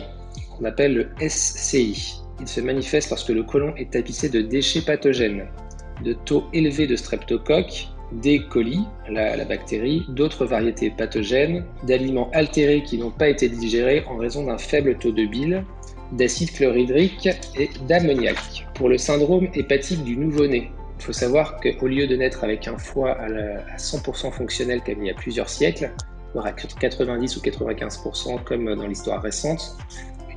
qu'on 0.56 0.64
appelle 0.64 0.94
le 0.94 1.28
SCI, 1.28 2.20
il 2.40 2.46
se 2.46 2.60
manifeste 2.60 3.10
lorsque 3.10 3.30
le 3.30 3.42
côlon 3.42 3.74
est 3.76 3.92
tapissé 3.92 4.28
de 4.28 4.42
déchets 4.42 4.82
pathogènes, 4.82 5.46
de 6.04 6.12
taux 6.12 6.44
élevés 6.52 6.86
de 6.86 6.96
streptocoque 6.96 7.88
des 8.12 8.44
colis, 8.44 8.84
la, 9.08 9.44
bactérie, 9.44 10.04
d'autres 10.08 10.46
variétés 10.46 10.90
pathogènes, 10.90 11.64
d'aliments 11.84 12.30
altérés 12.32 12.82
qui 12.82 12.98
n'ont 12.98 13.10
pas 13.10 13.28
été 13.28 13.48
digérés 13.48 14.04
en 14.08 14.16
raison 14.16 14.44
d'un 14.46 14.58
faible 14.58 14.96
taux 14.96 15.12
de 15.12 15.24
bile, 15.24 15.64
d'acide 16.12 16.52
chlorhydrique 16.52 17.28
et 17.56 17.68
d'ammoniac. 17.88 18.66
Pour 18.74 18.88
le 18.88 18.98
syndrome 18.98 19.48
hépatique 19.54 20.04
du 20.04 20.16
nouveau-né, 20.16 20.70
il 20.98 21.04
faut 21.04 21.12
savoir 21.12 21.60
qu'au 21.60 21.86
lieu 21.88 22.06
de 22.06 22.16
naître 22.16 22.44
avec 22.44 22.68
un 22.68 22.78
foie 22.78 23.12
à, 23.12 23.76
100% 23.76 24.32
fonctionnel 24.32 24.80
comme 24.84 25.02
il 25.02 25.08
y 25.08 25.10
a 25.10 25.14
plusieurs 25.14 25.48
siècles, 25.48 25.90
voire 26.32 26.46
à 26.46 26.52
90 26.52 27.36
ou 27.36 27.40
95% 27.40 28.44
comme 28.44 28.74
dans 28.74 28.86
l'histoire 28.86 29.20
récente, 29.20 29.76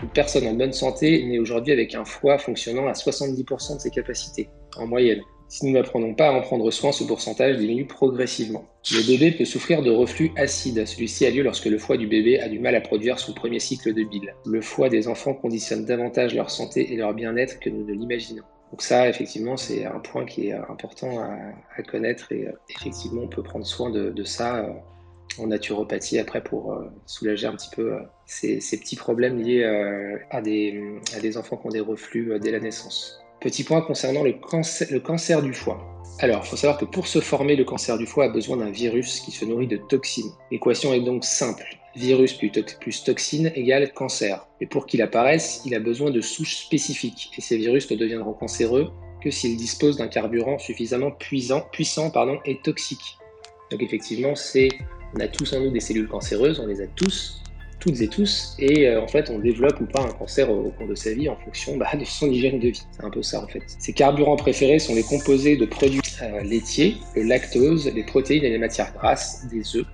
une 0.01 0.09
personne 0.09 0.47
en 0.47 0.53
bonne 0.53 0.73
santé 0.73 1.25
naît 1.25 1.39
aujourd'hui 1.39 1.73
avec 1.73 1.93
un 1.93 2.05
foie 2.05 2.37
fonctionnant 2.37 2.87
à 2.87 2.93
70% 2.93 3.75
de 3.75 3.79
ses 3.79 3.89
capacités, 3.89 4.49
en 4.77 4.87
moyenne. 4.87 5.21
Si 5.49 5.65
nous 5.65 5.73
n'apprenons 5.73 6.13
pas 6.13 6.27
à 6.27 6.31
en 6.31 6.41
prendre 6.41 6.69
soin, 6.69 6.91
ce 6.91 7.03
pourcentage 7.03 7.57
diminue 7.57 7.87
progressivement. 7.87 8.65
Le 8.91 9.05
bébé 9.05 9.31
peut 9.31 9.45
souffrir 9.45 9.81
de 9.81 9.89
reflux 9.89 10.31
acide. 10.35 10.85
Celui-ci 10.85 11.25
a 11.25 11.31
lieu 11.31 11.41
lorsque 11.41 11.65
le 11.65 11.79
foie 11.79 11.97
du 11.97 12.05
bébé 12.05 12.39
a 12.39 12.47
du 12.47 12.59
mal 12.59 12.75
à 12.75 12.81
produire 12.81 13.17
son 13.17 13.33
premier 13.33 13.59
cycle 13.59 13.95
de 13.95 14.03
bile. 14.03 14.35
Le 14.45 14.61
foie 14.61 14.89
des 14.89 15.07
enfants 15.07 15.33
conditionne 15.33 15.85
davantage 15.85 16.35
leur 16.35 16.51
santé 16.51 16.93
et 16.93 16.97
leur 16.97 17.15
bien-être 17.15 17.59
que 17.59 17.71
nous 17.71 17.83
ne 17.83 17.93
l'imaginons. 17.93 18.43
Donc 18.69 18.83
ça, 18.83 19.09
effectivement, 19.09 19.57
c'est 19.57 19.85
un 19.85 19.99
point 19.99 20.23
qui 20.25 20.49
est 20.49 20.53
important 20.53 21.19
à, 21.19 21.81
connaître 21.81 22.31
et 22.31 22.47
euh, 22.47 22.51
effectivement, 22.69 23.23
on 23.23 23.27
peut 23.27 23.41
prendre 23.41 23.65
soin 23.65 23.89
de, 23.89 24.23
ça 24.23 24.57
euh, 24.57 24.73
en 25.39 25.47
naturopathie 25.47 26.19
après 26.19 26.43
pour 26.43 26.73
euh, 26.73 26.91
soulager 27.07 27.47
un 27.47 27.55
petit 27.55 27.69
peu 27.75 27.97
ces, 28.27 28.59
petits 28.59 28.95
problèmes 28.95 29.41
liés 29.41 29.63
à, 30.29 30.41
des, 30.41 30.79
à 31.15 31.19
des 31.19 31.37
enfants 31.37 31.57
qui 31.57 31.65
ont 31.65 31.71
des 31.71 31.79
reflux 31.79 32.37
dès 32.39 32.51
la 32.51 32.59
naissance. 32.59 33.19
Petit 33.41 33.63
point 33.63 33.81
concernant 33.81 34.23
le 34.23 34.33
cancer, 34.99 35.41
du 35.41 35.53
foie. 35.53 35.79
Alors, 36.19 36.41
il 36.43 36.49
faut 36.49 36.57
savoir 36.57 36.77
que 36.77 36.83
pour 36.83 37.07
se 37.07 37.21
former, 37.21 37.55
le 37.55 37.63
cancer 37.63 37.97
du 37.97 38.05
foie 38.05 38.25
a 38.25 38.29
besoin 38.29 38.57
d'un 38.57 38.69
virus 38.69 39.21
qui 39.21 39.31
se 39.31 39.45
nourrit 39.45 39.67
de 39.67 39.77
toxines. 39.77 40.31
L'équation 40.51 40.93
est 40.93 40.99
donc 40.99 41.23
simple. 41.23 41.63
Virus 41.95 42.33
plus, 42.33 42.51
plus 42.81 43.03
toxine 43.05 43.51
égale 43.55 43.93
cancer. 43.93 44.45
Mais 44.59 44.67
pour 44.67 44.85
qu'il 44.85 45.01
apparaisse, 45.01 45.61
il 45.65 45.73
a 45.73 45.79
besoin 45.79 46.11
de 46.11 46.19
souches 46.19 46.57
spécifiques. 46.57 47.31
Et 47.37 47.41
ces 47.41 47.55
virus 47.55 47.89
ne 47.89 47.95
deviendront 47.95 48.33
cancéreux 48.33 48.91
que 49.23 49.31
s'ils 49.31 49.55
disposent 49.55 49.95
d'un 49.95 50.09
carburant 50.09 50.59
suffisamment 50.59 51.11
puissant, 51.11 51.61
puissant 51.71 52.11
et 52.43 52.59
toxique. 52.61 53.17
Donc 53.71 53.81
effectivement, 53.81 54.33
on 55.15 55.19
a 55.21 55.27
tous 55.29 55.53
en 55.53 55.61
nous 55.61 55.71
des 55.71 55.79
cellules 55.79 56.09
cancéreuses, 56.09 56.59
on 56.59 56.67
les 56.67 56.81
a 56.81 56.87
tous, 56.87 57.41
toutes 57.79 58.01
et 58.01 58.07
tous, 58.07 58.55
et 58.59 58.87
euh, 58.87 59.01
en 59.01 59.07
fait 59.07 59.29
on 59.29 59.39
développe 59.39 59.79
ou 59.79 59.85
pas 59.85 60.01
un 60.01 60.11
cancer 60.11 60.49
au, 60.51 60.69
cours 60.69 60.87
de 60.87 60.95
sa 60.95 61.13
vie 61.13 61.29
en 61.29 61.35
fonction 61.37 61.77
bah, 61.77 61.87
de 61.97 62.05
son 62.05 62.27
hygiène 62.27 62.59
de 62.59 62.69
vie. 62.69 62.83
C'est 62.91 63.03
un 63.03 63.09
peu 63.09 63.23
ça 63.23 63.43
en 63.43 63.47
fait. 63.47 63.63
Ses 63.65 63.93
carburants 63.93 64.35
préférés 64.35 64.79
sont 64.79 64.95
les 64.95 65.03
composés 65.03 65.57
de 65.57 65.65
produits 65.65 66.01
euh, 66.21 66.41
laitiers, 66.41 66.97
le 67.15 67.23
lactose, 67.23 67.91
les 67.93 68.03
protéines 68.03 68.43
et 68.43 68.49
les 68.49 68.57
matières 68.57 68.93
grasses, 68.93 69.45
des 69.51 69.77
œufs, 69.77 69.85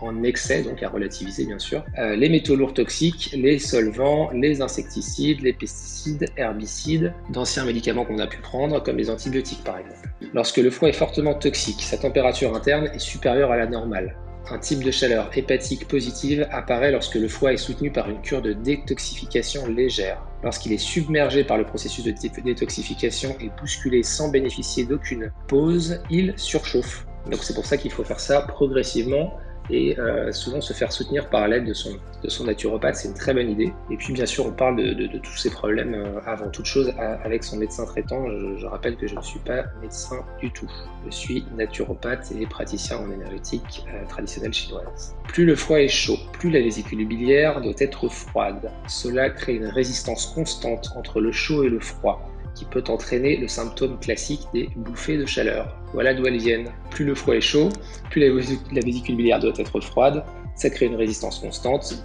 en 0.00 0.22
excès, 0.22 0.62
donc 0.62 0.82
à 0.82 0.88
relativiser 0.88 1.44
bien 1.44 1.58
sûr, 1.58 1.84
euh, 1.98 2.16
les 2.16 2.28
métaux 2.28 2.56
lourds 2.56 2.74
toxiques, 2.74 3.34
les 3.36 3.58
solvants, 3.58 4.30
les 4.32 4.60
insecticides, 4.60 5.40
les 5.40 5.52
pesticides, 5.52 6.26
herbicides, 6.36 7.12
d'anciens 7.30 7.64
médicaments 7.64 8.04
qu'on 8.04 8.18
a 8.18 8.26
pu 8.26 8.38
prendre, 8.38 8.82
comme 8.82 8.96
les 8.96 9.10
antibiotiques 9.10 9.64
par 9.64 9.78
exemple. 9.78 10.08
Lorsque 10.32 10.58
le 10.58 10.70
foie 10.70 10.88
est 10.88 10.92
fortement 10.92 11.34
toxique, 11.34 11.82
sa 11.82 11.96
température 11.96 12.54
interne 12.54 12.90
est 12.94 12.98
supérieure 12.98 13.50
à 13.50 13.56
la 13.56 13.66
normale. 13.66 14.16
Un 14.50 14.58
type 14.58 14.84
de 14.84 14.90
chaleur 14.90 15.30
hépatique 15.34 15.88
positive 15.88 16.46
apparaît 16.50 16.92
lorsque 16.92 17.14
le 17.14 17.28
foie 17.28 17.54
est 17.54 17.56
soutenu 17.56 17.90
par 17.90 18.10
une 18.10 18.20
cure 18.20 18.42
de 18.42 18.52
détoxification 18.52 19.66
légère. 19.66 20.22
Lorsqu'il 20.42 20.72
est 20.74 20.78
submergé 20.78 21.44
par 21.44 21.56
le 21.56 21.64
processus 21.64 22.04
de 22.04 22.12
détoxification 22.42 23.36
et 23.40 23.50
bousculé 23.58 24.02
sans 24.02 24.28
bénéficier 24.28 24.84
d'aucune 24.84 25.32
pause, 25.48 26.02
il 26.10 26.34
surchauffe. 26.36 27.06
Donc 27.30 27.42
c'est 27.42 27.54
pour 27.54 27.64
ça 27.64 27.78
qu'il 27.78 27.90
faut 27.90 28.04
faire 28.04 28.20
ça 28.20 28.42
progressivement 28.42 29.32
et 29.70 29.98
euh, 29.98 30.30
souvent 30.32 30.60
se 30.60 30.72
faire 30.72 30.92
soutenir 30.92 31.30
par 31.30 31.48
l'aide 31.48 31.64
de 31.64 31.72
son, 31.72 31.90
de 32.22 32.28
son 32.28 32.44
naturopathe, 32.44 32.96
c'est 32.96 33.08
une 33.08 33.14
très 33.14 33.32
bonne 33.32 33.50
idée. 33.50 33.72
Et 33.90 33.96
puis 33.96 34.12
bien 34.12 34.26
sûr, 34.26 34.46
on 34.46 34.52
parle 34.52 34.76
de, 34.76 34.92
de, 34.92 35.18
tous 35.18 35.36
ces 35.36 35.50
problèmes 35.50 35.94
euh, 35.94 36.20
avant 36.26 36.48
toute 36.50 36.66
chose 36.66 36.92
avec 36.98 37.44
son 37.44 37.56
médecin 37.56 37.84
traitant. 37.86 38.26
Je, 38.58 38.66
rappelle 38.66 38.96
que 38.96 39.06
je 39.06 39.14
ne 39.14 39.22
suis 39.22 39.38
pas 39.40 39.64
médecin 39.80 40.24
du 40.40 40.50
tout. 40.50 40.70
Je 41.06 41.10
suis 41.10 41.44
naturopathe 41.56 42.32
et 42.32 42.46
praticien 42.46 42.98
en 42.98 43.10
énergétique 43.10 43.84
euh, 43.88 44.04
traditionnelle 44.06 44.52
chinoise. 44.52 45.14
Plus 45.28 45.44
le 45.44 45.56
foie 45.56 45.80
est 45.80 45.88
chaud, 45.88 46.18
plus 46.32 46.50
la 46.50 46.60
vésicule 46.60 47.06
biliaire 47.06 47.60
doit 47.60 47.74
être 47.78 48.08
froide. 48.08 48.70
Cela 48.88 49.30
crée 49.30 49.54
une 49.54 49.66
résistance 49.66 50.26
constante 50.26 50.90
entre 50.96 51.20
le 51.20 51.32
chaud 51.32 51.64
et 51.64 51.68
le 51.68 51.80
froid 51.80 52.30
qui 52.54 52.64
peut 52.64 52.84
entraîner 52.88 53.36
le 53.36 53.48
symptôme 53.48 53.98
classique 53.98 54.46
des 54.52 54.68
bouffées 54.76 55.16
de 55.16 55.26
chaleur. 55.26 55.76
Voilà 55.92 56.14
d'où 56.14 56.26
elles 56.26 56.38
viennent. 56.38 56.72
Plus 56.90 57.04
le 57.04 57.14
foie 57.14 57.36
est 57.36 57.40
chaud, 57.40 57.68
plus 58.10 58.20
la 58.20 58.80
vésicule 58.80 59.16
biliaire 59.16 59.40
doit 59.40 59.52
être 59.56 59.80
froide, 59.80 60.24
ça 60.54 60.70
crée 60.70 60.86
une 60.86 60.96
résistance 60.96 61.40
constante 61.40 62.04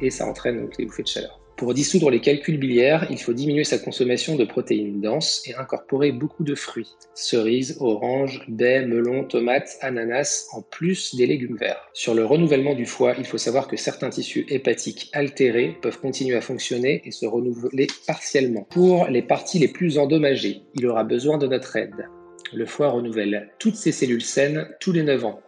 et 0.00 0.10
ça 0.10 0.26
entraîne 0.26 0.62
donc 0.62 0.76
les 0.78 0.86
bouffées 0.86 1.02
de 1.02 1.08
chaleur. 1.08 1.40
Pour 1.60 1.74
dissoudre 1.74 2.08
les 2.08 2.20
calculs 2.20 2.56
biliaires, 2.56 3.06
il 3.10 3.18
faut 3.18 3.34
diminuer 3.34 3.64
sa 3.64 3.76
consommation 3.76 4.34
de 4.34 4.46
protéines 4.46 5.02
denses 5.02 5.42
et 5.46 5.54
incorporer 5.56 6.10
beaucoup 6.10 6.42
de 6.42 6.54
fruits. 6.54 6.88
Cerises, 7.12 7.76
oranges, 7.80 8.42
baies, 8.48 8.86
melons, 8.86 9.24
tomates, 9.24 9.76
ananas, 9.82 10.46
en 10.54 10.62
plus 10.62 11.14
des 11.16 11.26
légumes 11.26 11.58
verts. 11.58 11.90
Sur 11.92 12.14
le 12.14 12.24
renouvellement 12.24 12.74
du 12.74 12.86
foie, 12.86 13.12
il 13.18 13.26
faut 13.26 13.36
savoir 13.36 13.68
que 13.68 13.76
certains 13.76 14.08
tissus 14.08 14.46
hépatiques 14.48 15.10
altérés 15.12 15.76
peuvent 15.82 16.00
continuer 16.00 16.34
à 16.34 16.40
fonctionner 16.40 17.02
et 17.04 17.10
se 17.10 17.26
renouveler 17.26 17.88
partiellement. 18.06 18.66
Pour 18.70 19.08
les 19.08 19.20
parties 19.20 19.58
les 19.58 19.68
plus 19.68 19.98
endommagées, 19.98 20.62
il 20.76 20.86
aura 20.86 21.04
besoin 21.04 21.36
de 21.36 21.46
notre 21.46 21.76
aide. 21.76 22.08
Le 22.54 22.64
foie 22.64 22.88
renouvelle 22.88 23.50
toutes 23.58 23.76
ses 23.76 23.92
cellules 23.92 24.22
saines 24.22 24.66
tous 24.80 24.92
les 24.92 25.02
9 25.02 25.26
ans. 25.26 25.42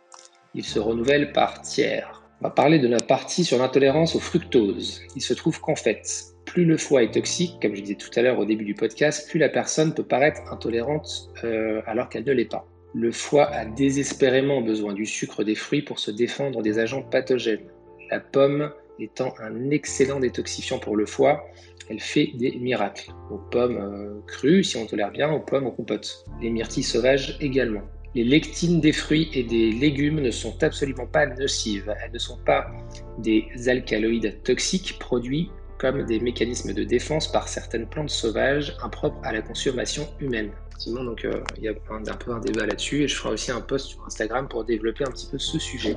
Il 0.55 0.65
se 0.65 0.79
renouvelle 0.79 1.33
par 1.33 1.63
tiers. 1.63 2.22
On 2.45 2.49
va 2.49 2.51
parler 2.51 2.81
de 2.81 2.89
la 2.89 2.99
partie 2.99 3.45
sur 3.45 3.57
l'intolérance 3.59 4.17
au 4.17 4.19
fructose. 4.19 5.01
Il 5.15 5.23
se 5.23 5.33
trouve 5.33 5.61
qu'en 5.61 5.77
fait, 5.77 6.03
plus 6.45 6.65
le 6.65 6.77
foie 6.77 7.05
est 7.05 7.13
toxique, 7.13 7.59
comme 7.63 7.77
je 7.77 7.83
disais 7.83 7.95
tout 7.95 8.11
à 8.17 8.23
l'heure 8.23 8.41
au 8.41 8.45
début 8.45 8.65
du 8.65 8.75
podcast, 8.75 9.31
plus 9.31 9.39
la 9.39 9.49
personne 9.49 9.95
peut 9.95 10.03
paraître 10.03 10.41
intolérante 10.53 11.31
euh, 11.45 11.83
alors 11.87 12.09
qu'elle 12.09 12.25
ne 12.25 12.33
l'est 12.33 12.51
pas. 12.51 12.67
Le 12.95 13.13
foie 13.13 13.47
a 13.47 13.65
désespérément 13.65 14.61
besoin 14.61 14.93
du 14.93 15.07
sucre 15.07 15.45
des 15.45 15.55
fruits 15.55 15.83
pour 15.83 16.01
se 16.01 16.11
défendre 16.11 16.63
des 16.63 16.81
agents 16.81 17.03
pathogènes. 17.03 17.71
La 18.11 18.19
pomme 18.19 18.73
étant 18.99 19.35
un 19.41 19.71
excellent 19.71 20.19
détoxifiant 20.19 20.81
pour 20.81 20.97
le 20.97 21.07
foie, 21.07 21.45
elle 21.91 22.01
fait 22.01 22.33
des 22.35 22.57
miracles. 22.57 23.13
Aux 23.31 23.39
pommes 23.39 23.79
euh, 23.79 24.21
crues, 24.27 24.65
si 24.65 24.77
on 24.79 24.87
tolère 24.87 25.13
bien, 25.13 25.31
aux 25.31 25.39
pommes 25.39 25.69
on 25.69 25.71
compote. 25.71 26.25
Les 26.41 26.51
myrtilles 26.51 26.83
sauvages 26.83 27.37
également. 27.41 27.83
Les 28.15 28.25
lectines 28.25 28.81
des 28.81 28.93
fruits 28.93 29.31
et 29.33 29.43
des 29.43 29.73
légumes 29.73 30.21
ne 30.21 30.31
sont 30.31 30.63
absolument 30.63 31.07
pas 31.07 31.27
nocives. 31.27 31.95
Elles 32.03 32.13
ne 32.13 32.19
sont 32.19 32.39
pas 32.45 32.71
des 33.19 33.49
alcaloïdes 33.69 34.43
toxiques 34.43 34.99
produits 34.99 35.51
comme 35.79 36.05
des 36.05 36.21
mécanismes 36.21 36.73
de 36.73 36.85
défense 36.85 37.31
par 37.31 37.49
certaines 37.49 37.89
plantes 37.89 38.11
sauvages 38.11 38.77
impropres 38.83 39.19
à 39.25 39.33
la 39.33 39.43
consommation 39.43 40.07
humaine. 40.21 40.53
Effectivement, 40.69 41.03
donc 41.03 41.25
euh, 41.25 41.43
il 41.59 41.65
y 41.65 41.69
a 41.69 41.73
un, 41.73 42.17
peu 42.17 42.33
un 42.33 42.39
débat 42.39 42.67
là-dessus 42.67 43.03
et 43.03 43.09
je 43.09 43.17
ferai 43.17 43.35
aussi 43.35 43.51
un 43.51 43.61
post 43.61 43.87
sur 43.89 44.05
Instagram 44.07 44.47
pour 44.47 44.65
développer 44.65 45.05
un 45.05 45.11
petit 45.11 45.27
peu 45.27 45.39
ce 45.39 45.59
sujet. 45.59 45.97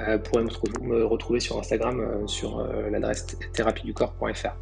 Euh, 0.00 0.16
vous 0.16 0.22
pourrez 0.22 0.44
me, 0.80 1.04
retrouver 1.04 1.40
sur 1.40 1.58
Instagram 1.58 2.00
euh, 2.00 2.26
sur 2.26 2.66
l'adresse 2.90 3.26
thérapieducorps.fr, 3.52 4.56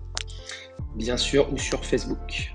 bien 0.97 1.17
sûr, 1.17 1.53
ou 1.53 1.57
sur 1.57 1.85
Facebook. 1.85 2.55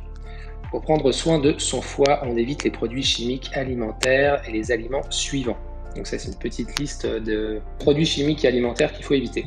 Pour 0.71 0.81
prendre 0.81 1.11
soin 1.11 1.39
de 1.39 1.57
son 1.57 1.81
foie, 1.81 2.19
on 2.23 2.37
évite 2.37 2.63
les 2.63 2.69
produits 2.69 3.03
chimiques 3.03 3.49
alimentaires 3.55 4.41
et 4.47 4.51
les 4.51 4.71
aliments 4.71 5.01
suivants. 5.09 5.57
Donc 5.95 6.05
ça, 6.05 6.19
c'est 6.19 6.27
une 6.27 6.37
petite 6.37 6.79
liste 6.79 7.07
de 7.07 7.59
produits 7.79 8.05
chimiques 8.05 8.45
et 8.45 8.47
alimentaires 8.49 8.93
qu'il 8.93 9.03
faut 9.03 9.15
éviter. 9.15 9.45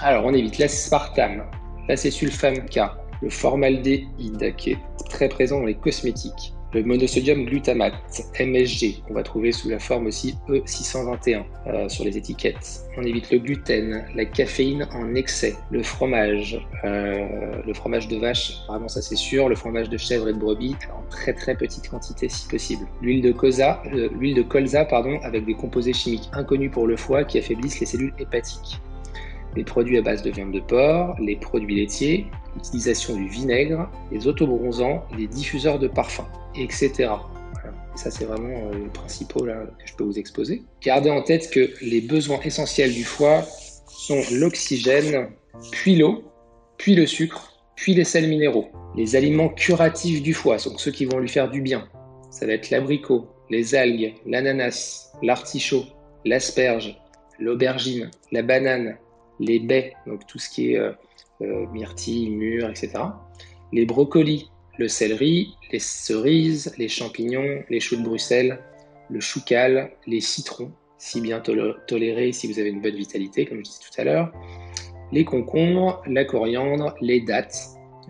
Alors, 0.00 0.24
on 0.24 0.32
évite 0.32 0.58
l'aspartame, 0.58 1.44
l'acésulfame 1.88 2.66
K, 2.66 2.78
le 3.20 3.30
formaldéhyde 3.30 4.54
qui 4.56 4.70
est 4.70 4.78
très 5.10 5.28
présent 5.28 5.58
dans 5.58 5.66
les 5.66 5.74
cosmétiques, 5.74 6.54
le 6.72 6.82
monosodium 6.82 7.44
glutamate, 7.44 7.94
MSG, 8.38 9.02
qu'on 9.06 9.14
va 9.14 9.22
trouver 9.22 9.52
sous 9.52 9.70
la 9.70 9.78
forme 9.78 10.06
aussi 10.06 10.34
E621 10.48 11.44
euh, 11.66 11.88
sur 11.88 12.04
les 12.04 12.16
étiquettes. 12.16 12.82
On 12.96 13.02
évite 13.02 13.30
le 13.30 13.38
gluten, 13.38 14.04
la 14.14 14.24
caféine 14.24 14.86
en 14.92 15.14
excès, 15.14 15.56
le 15.70 15.82
fromage, 15.82 16.60
euh, 16.84 17.62
le 17.66 17.74
fromage 17.74 18.08
de 18.08 18.16
vache, 18.16 18.58
vraiment 18.68 18.88
ça 18.88 19.00
c'est 19.00 19.16
sûr, 19.16 19.48
le 19.48 19.54
fromage 19.54 19.88
de 19.88 19.96
chèvre 19.96 20.28
et 20.28 20.32
de 20.32 20.38
brebis 20.38 20.76
en 20.92 21.08
très 21.08 21.32
très 21.32 21.54
petite 21.54 21.88
quantité 21.88 22.28
si 22.28 22.46
possible. 22.48 22.86
L'huile 23.00 23.22
de 23.22 23.32
colza, 23.32 23.82
euh, 23.94 25.18
avec 25.22 25.44
des 25.46 25.54
composés 25.54 25.92
chimiques 25.92 26.28
inconnus 26.32 26.70
pour 26.70 26.86
le 26.86 26.96
foie 26.96 27.24
qui 27.24 27.38
affaiblissent 27.38 27.80
les 27.80 27.86
cellules 27.86 28.12
hépatiques 28.18 28.80
les 29.56 29.64
produits 29.64 29.98
à 29.98 30.02
base 30.02 30.22
de 30.22 30.30
viande 30.30 30.52
de 30.52 30.60
porc, 30.60 31.16
les 31.20 31.36
produits 31.36 31.76
laitiers, 31.76 32.26
l'utilisation 32.54 33.16
du 33.16 33.28
vinaigre, 33.28 33.90
les 34.12 34.26
autobronzants, 34.26 35.04
les 35.16 35.26
diffuseurs 35.26 35.78
de 35.78 35.88
parfums, 35.88 36.26
etc. 36.56 37.10
ça, 37.94 38.10
c'est 38.10 38.24
vraiment 38.24 38.70
euh, 38.70 38.78
les 38.78 38.90
principaux 38.90 39.44
là, 39.44 39.64
que 39.78 39.86
je 39.86 39.94
peux 39.94 40.04
vous 40.04 40.18
exposer. 40.18 40.62
Gardez 40.82 41.10
en 41.10 41.22
tête 41.22 41.50
que 41.50 41.70
les 41.82 42.00
besoins 42.00 42.40
essentiels 42.40 42.92
du 42.92 43.04
foie 43.04 43.42
sont 43.86 44.20
l'oxygène, 44.32 45.28
puis 45.72 45.96
l'eau, 45.96 46.24
puis 46.76 46.94
le 46.94 47.06
sucre, 47.06 47.52
puis 47.74 47.94
les 47.94 48.04
sels 48.04 48.28
minéraux. 48.28 48.68
Les 48.96 49.16
aliments 49.16 49.48
curatifs 49.48 50.22
du 50.22 50.34
foie 50.34 50.58
sont 50.58 50.76
ceux 50.78 50.90
qui 50.90 51.04
vont 51.04 51.18
lui 51.18 51.28
faire 51.28 51.50
du 51.50 51.60
bien. 51.60 51.88
Ça 52.30 52.46
va 52.46 52.52
être 52.52 52.70
l'abricot, 52.70 53.28
les 53.50 53.74
algues, 53.74 54.14
l'ananas, 54.26 55.12
l'artichaut, 55.22 55.84
l'asperge, 56.24 56.96
l'aubergine, 57.38 58.10
la 58.32 58.42
banane, 58.42 58.96
les 59.40 59.58
baies, 59.58 59.94
donc 60.06 60.26
tout 60.26 60.38
ce 60.38 60.48
qui 60.50 60.72
est 60.72 60.78
euh, 60.78 60.92
euh, 61.42 61.66
myrtille, 61.72 62.30
mûre, 62.30 62.68
etc. 62.68 62.92
Les 63.72 63.86
brocolis, 63.86 64.50
le 64.78 64.88
céleri, 64.88 65.54
les 65.72 65.78
cerises, 65.78 66.72
les 66.78 66.88
champignons, 66.88 67.62
les 67.68 67.80
choux 67.80 67.96
de 67.96 68.02
Bruxelles, 68.02 68.60
le 69.10 69.20
choucal, 69.20 69.90
les 70.06 70.20
citrons, 70.20 70.72
si 70.98 71.20
bien 71.20 71.40
tolérés 71.40 72.32
si 72.32 72.50
vous 72.50 72.58
avez 72.58 72.70
une 72.70 72.80
bonne 72.80 72.96
vitalité, 72.96 73.46
comme 73.46 73.58
je 73.58 73.62
disais 73.64 73.80
tout 73.80 74.00
à 74.00 74.04
l'heure, 74.04 74.32
les 75.12 75.24
concombres, 75.24 76.02
la 76.06 76.24
coriandre, 76.24 76.94
les 77.00 77.20
dattes, 77.20 77.56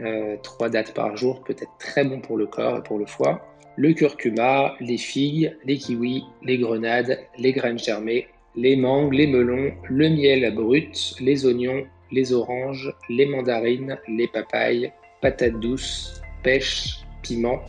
euh, 0.00 0.36
trois 0.42 0.68
dattes 0.68 0.94
par 0.94 1.16
jour 1.16 1.42
peut 1.44 1.56
être 1.58 1.76
très 1.78 2.04
bon 2.04 2.20
pour 2.20 2.36
le 2.36 2.46
corps 2.46 2.78
et 2.78 2.82
pour 2.82 2.98
le 2.98 3.06
foie, 3.06 3.42
le 3.76 3.92
curcuma, 3.92 4.74
les 4.80 4.98
figues, 4.98 5.56
les 5.64 5.78
kiwis, 5.78 6.24
les 6.42 6.58
grenades, 6.58 7.20
les 7.38 7.52
graines 7.52 7.78
germées, 7.78 8.26
les 8.58 8.74
mangues, 8.74 9.12
les 9.12 9.28
melons, 9.28 9.72
le 9.88 10.08
miel 10.08 10.52
brut, 10.52 11.14
les 11.20 11.46
oignons, 11.46 11.84
les 12.10 12.32
oranges, 12.32 12.92
les 13.08 13.26
mandarines, 13.26 13.96
les 14.08 14.26
papayes, 14.26 14.90
patates 15.22 15.60
douces, 15.60 16.20
pêche, 16.42 16.98
piment, 17.22 17.60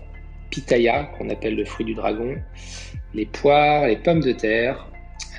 pitaya, 0.49 1.03
qu'on 1.15 1.29
appelle 1.29 1.55
le 1.55 1.65
fruit 1.65 1.85
du 1.85 1.93
dragon, 1.93 2.35
les 3.13 3.27
poires, 3.27 3.85
les 3.85 3.97
pommes 3.97 4.21
de 4.21 4.31
terre, 4.31 4.87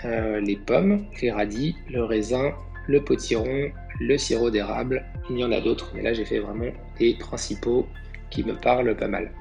euh, 0.04 0.40
les 0.40 0.54
pommes, 0.54 1.04
les 1.20 1.32
radis, 1.32 1.74
le 1.90 2.04
raisin, 2.04 2.52
le 2.86 3.02
potiron, 3.02 3.72
le 4.00 4.18
sirop 4.18 4.50
d'érable. 4.50 5.04
Il 5.30 5.38
y 5.38 5.44
en 5.44 5.50
a 5.50 5.60
d'autres, 5.60 5.90
mais 5.96 6.02
là 6.02 6.12
j'ai 6.12 6.24
fait 6.24 6.38
vraiment 6.38 6.70
les 7.00 7.14
principaux 7.14 7.88
qui 8.30 8.44
me 8.44 8.54
parlent 8.54 8.96
pas 8.96 9.08
mal. 9.08 9.32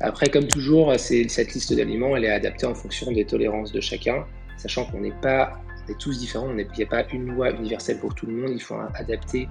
Après, 0.00 0.28
comme 0.28 0.46
toujours, 0.46 0.94
cette 0.98 1.54
liste 1.54 1.74
d'aliments, 1.74 2.14
elle 2.14 2.26
est 2.26 2.30
adaptée 2.30 2.66
en 2.66 2.74
fonction 2.74 3.10
des 3.10 3.24
tolérances 3.24 3.72
de 3.72 3.80
chacun 3.80 4.26
sachant 4.56 4.84
qu'on 4.84 5.00
n'est 5.00 5.12
pas, 5.20 5.60
est 5.88 5.98
tous 5.98 6.18
différents, 6.18 6.50
il 6.56 6.66
n'y 6.76 6.82
a 6.82 6.86
pas 6.86 7.04
une 7.12 7.34
loi 7.34 7.50
universelle 7.50 7.98
pour 7.98 8.14
tout 8.14 8.26
le 8.26 8.32
monde, 8.32 8.50
il 8.52 8.62
faut 8.62 8.76
adapter 8.94 9.48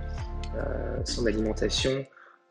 euh, 0.55 1.01
son 1.03 1.25
alimentation 1.25 2.05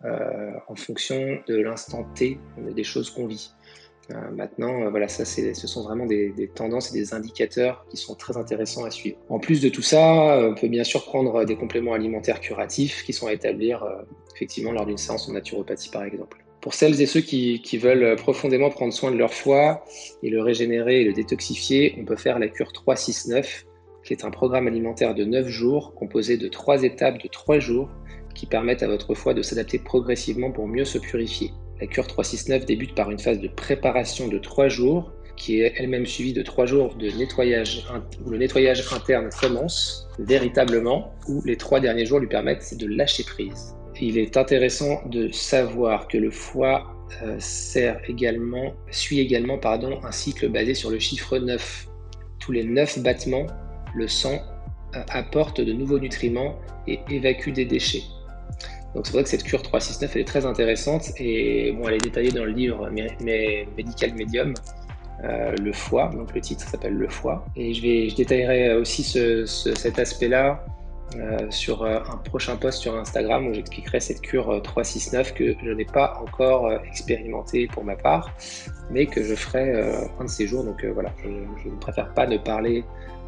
euh, 0.05 0.53
en 0.69 0.75
fonction 0.75 1.39
de 1.47 1.57
l'instant 1.57 2.05
T 2.15 2.39
des 2.59 2.85
choses 2.85 3.11
qu'on 3.11 3.27
vit. 3.27 3.53
Euh, 4.11 4.31
maintenant, 4.33 4.91
voilà, 4.91 5.07
ça, 5.07 5.25
ce 5.25 5.67
sont 5.67 5.85
vraiment 5.85 6.07
des, 6.07 6.51
tendances 6.55 6.91
et 6.91 6.99
des 6.99 7.15
indicateurs 7.15 7.87
qui 7.89 7.97
sont 7.97 8.15
très 8.15 8.37
intéressants 8.37 8.85
à 8.85 8.91
suivre. 8.91 9.17
En 9.29 9.39
plus 9.39 9.61
de 9.61 9.69
tout 9.69 9.83
ça, 9.83 10.03
on 10.51 10.55
peut 10.55 10.69
bien 10.69 10.85
sûr 10.85 11.05
prendre 11.05 11.45
des 11.45 11.57
compléments 11.57 11.93
alimentaires 11.93 12.41
curatifs 12.41 13.05
qui 13.05 13.13
sont 13.13 13.29
à 13.29 13.33
établir 13.33 13.87
effectivement 14.35 14.73
lors 14.73 14.87
d'une 14.87 14.99
séance 14.99 15.29
en 15.29 15.33
naturopathie, 15.33 15.91
par 15.91 16.03
exemple. 16.03 16.45
Pour 16.63 16.75
celles 16.75 17.03
et 17.03 17.07
ceux 17.07 17.21
qui, 17.21 17.61
veulent 17.77 18.15
profondément 18.15 18.71
prendre 18.71 18.93
soin 18.93 19.11
de 19.11 19.17
leur 19.17 19.35
foie 19.35 19.85
et 20.23 20.31
le 20.31 20.41
régénérer 20.41 21.01
et 21.01 21.05
le 21.05 21.13
détoxifier, 21.13 21.97
on 21.99 22.05
peut 22.05 22.17
faire 22.17 22.39
la 22.39 22.47
cure 22.47 22.73
369 22.73 23.67
qui 24.05 24.13
est 24.13 24.25
un 24.25 24.31
programme 24.31 24.69
alimentaire 24.69 25.15
de 25.15 25.25
9 25.25 25.49
jours 25.49 25.93
composé 25.95 26.37
de 26.37 26.47
3 26.47 26.85
étapes 26.85 27.21
de 27.21 27.29
3 27.29 27.59
jours 27.59 27.91
qui 28.37 28.47
permettent 28.47 28.85
à 28.85 28.87
votre 28.87 29.15
foie 29.15 29.35
de 29.35 29.43
s'adapter 29.43 29.81
progressivement 29.81 30.53
pour 30.53 30.69
mieux 30.69 30.85
se 30.85 30.99
purifier. 30.99 31.51
La 31.81 31.89
cure 31.89 32.07
369 32.07 32.65
débute 32.65 32.95
par 32.95 33.11
une 33.11 33.19
phase 33.19 33.41
de 33.41 33.49
préparation 33.49 34.29
de 34.29 34.39
3 34.39 34.69
jours 34.69 35.13
qui 35.37 35.63
est 35.63 35.75
elle-même 35.79 36.07
suivie 36.07 36.33
de 36.33 36.43
3 36.43 36.67
jours 36.67 36.95
de 36.95 37.11
nettoyage 37.11 37.85
où 38.25 38.31
le 38.31 38.39
nettoyage 38.39 38.85
interne 38.93 39.31
commence 39.41 40.09
véritablement, 40.21 41.13
où 41.27 41.43
les 41.45 41.57
3 41.57 41.81
derniers 41.81 42.07
jours 42.07 42.21
lui 42.21 42.29
permettent 42.29 42.77
de 42.79 42.87
lâcher 42.87 43.25
prise. 43.25 43.75
Il 44.03 44.19
est 44.19 44.37
intéressant 44.37 45.01
de 45.07 45.31
savoir 45.31 46.09
que 46.09 46.19
le 46.19 46.33
foie 46.33 46.93
euh, 47.23 47.37
suit 47.39 49.21
également 49.21 49.61
un 50.03 50.13
cycle 50.13 50.49
basé 50.49 50.75
sur 50.75 50.91
le 50.91 50.99
chiffre 50.99 51.39
9. 51.39 51.89
Tous 52.41 52.51
les 52.51 52.65
9 52.65 52.99
battements, 52.99 53.47
le 53.95 54.09
sang 54.09 54.41
euh, 54.97 55.03
apporte 55.09 55.61
de 55.61 55.73
nouveaux 55.73 56.01
nutriments 56.01 56.57
et 56.89 56.99
évacue 57.11 57.51
des 57.51 57.65
déchets. 57.65 58.03
Donc 58.97 59.07
c'est 59.07 59.13
vrai 59.13 59.23
que 59.23 59.29
cette 59.29 59.45
cure 59.45 59.63
369 59.63 60.17
elle 60.17 60.23
est 60.23 60.25
très 60.25 60.47
intéressante 60.47 61.13
et 61.19 61.71
bon, 61.73 61.87
elle 61.87 61.95
est 61.95 62.05
détaillée 62.05 62.33
dans 62.33 62.45
le 62.45 62.51
livre 62.51 62.91
Medical 62.91 64.15
Medium, 64.15 64.53
euh, 65.23 65.55
le 65.63 65.73
foie, 65.73 66.11
donc 66.13 66.35
le 66.35 66.41
titre 66.41 66.69
s'appelle 66.69 66.95
Le 66.95 67.09
foie. 67.09 67.47
Et 67.55 67.73
je, 67.73 67.81
vais, 67.83 68.09
je 68.09 68.17
détaillerai 68.17 68.75
aussi 68.75 69.05
cet 69.05 69.99
aspect-là 69.99 70.65
euh, 71.17 71.51
sur 71.51 71.83
euh, 71.83 71.99
un 72.11 72.17
prochain 72.17 72.57
post 72.57 72.81
sur 72.81 72.97
Instagram 72.97 73.47
où 73.47 73.55
j'expliquerai 73.55 74.01
cette 74.01 74.21
cure 74.21 74.61
369 74.63 75.35
que 75.35 75.55
je 75.63 75.71
n'ai 75.71 75.85
pas 75.85 76.19
encore 76.23 76.73
expérimenté 76.87 77.67
pour 77.67 77.85
ma 77.85 77.97
part, 77.97 78.31
mais 78.91 79.07
que 79.07 79.23
je 79.23 79.35
ferai 79.35 79.73
un 80.19 80.25
de 80.25 80.31
ces 80.31 80.47
jours. 80.47 80.65
Donc 80.65 80.85
voilà, 80.85 81.13
je 81.23 81.69
ne 81.69 81.77
préfère 81.77 82.13
pas 82.15 82.27
ne 82.27 82.37
parler 82.37 82.85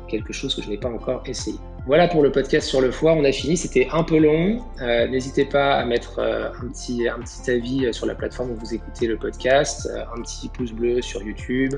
quelque 0.08 0.32
chose 0.32 0.54
que 0.54 0.62
je 0.62 0.68
n'ai 0.68 0.78
pas 0.78 0.90
encore 0.90 1.22
essayé. 1.26 1.58
Voilà 1.86 2.08
pour 2.08 2.22
le 2.22 2.32
podcast 2.32 2.66
sur 2.66 2.80
le 2.80 2.90
foie, 2.90 3.12
on 3.12 3.24
a 3.24 3.32
fini, 3.32 3.56
c'était 3.56 3.88
un 3.92 4.04
peu 4.04 4.18
long. 4.18 4.62
N'hésitez 4.80 5.44
pas 5.44 5.74
à 5.74 5.84
mettre 5.84 6.20
un, 6.20 6.68
petit, 6.68 7.08
un 7.08 7.18
petit 7.18 7.50
avis 7.50 7.92
sur 7.92 8.06
la 8.06 8.14
plateforme 8.14 8.52
où 8.52 8.56
vous 8.56 8.74
écoutez 8.74 9.06
le 9.06 9.16
podcast, 9.16 9.90
un 10.16 10.22
petit 10.22 10.48
pouce 10.48 10.72
bleu 10.72 11.02
sur 11.02 11.22
YouTube, 11.22 11.74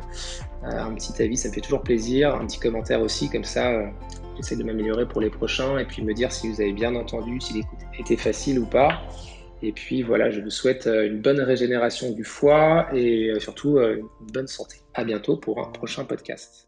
un 0.63 0.93
petit 0.95 1.21
avis, 1.23 1.37
ça 1.37 1.49
me 1.49 1.55
fait 1.55 1.61
toujours 1.61 1.83
plaisir, 1.83 2.35
un 2.35 2.47
petit 2.47 2.61
commentaire 2.61 3.01
aussi, 3.01 3.29
comme 3.29 3.45
ça 3.45 3.73
j'essaie 4.37 4.57
de 4.57 4.65
m'améliorer 4.65 5.07
pour 5.07 5.21
les 5.21 5.31
prochains 5.31 5.79
et 5.79 5.85
puis 5.85 6.03
me 6.03 6.15
dire 6.15 6.33
si 6.33 6.49
vous 6.49 6.61
avez 6.61 6.73
bien 6.73 6.95
entendu, 6.95 7.41
si 7.41 7.55
l'écoute 7.55 7.79
était 7.99 8.17
facile 8.17 8.59
ou 8.59 8.67
pas. 8.67 9.03
Et 9.63 9.73
puis 9.73 10.03
voilà, 10.03 10.31
je 10.31 10.41
vous 10.41 10.51
souhaite 10.51 10.87
euh, 10.87 11.07
une 11.07 11.21
bonne 11.21 11.41
régénération 11.41 12.13
du 12.13 12.25
foie 12.25 12.89
et 12.93 13.31
euh, 13.31 13.41
surtout 13.41 13.79
euh, 13.79 13.97
une 13.97 14.33
bonne 14.33 14.47
santé. 14.47 14.77
À 14.95 15.05
bientôt 15.05 15.37
pour 15.37 15.61
un 15.61 15.71
prochain 15.71 16.05
podcast. 16.05 16.66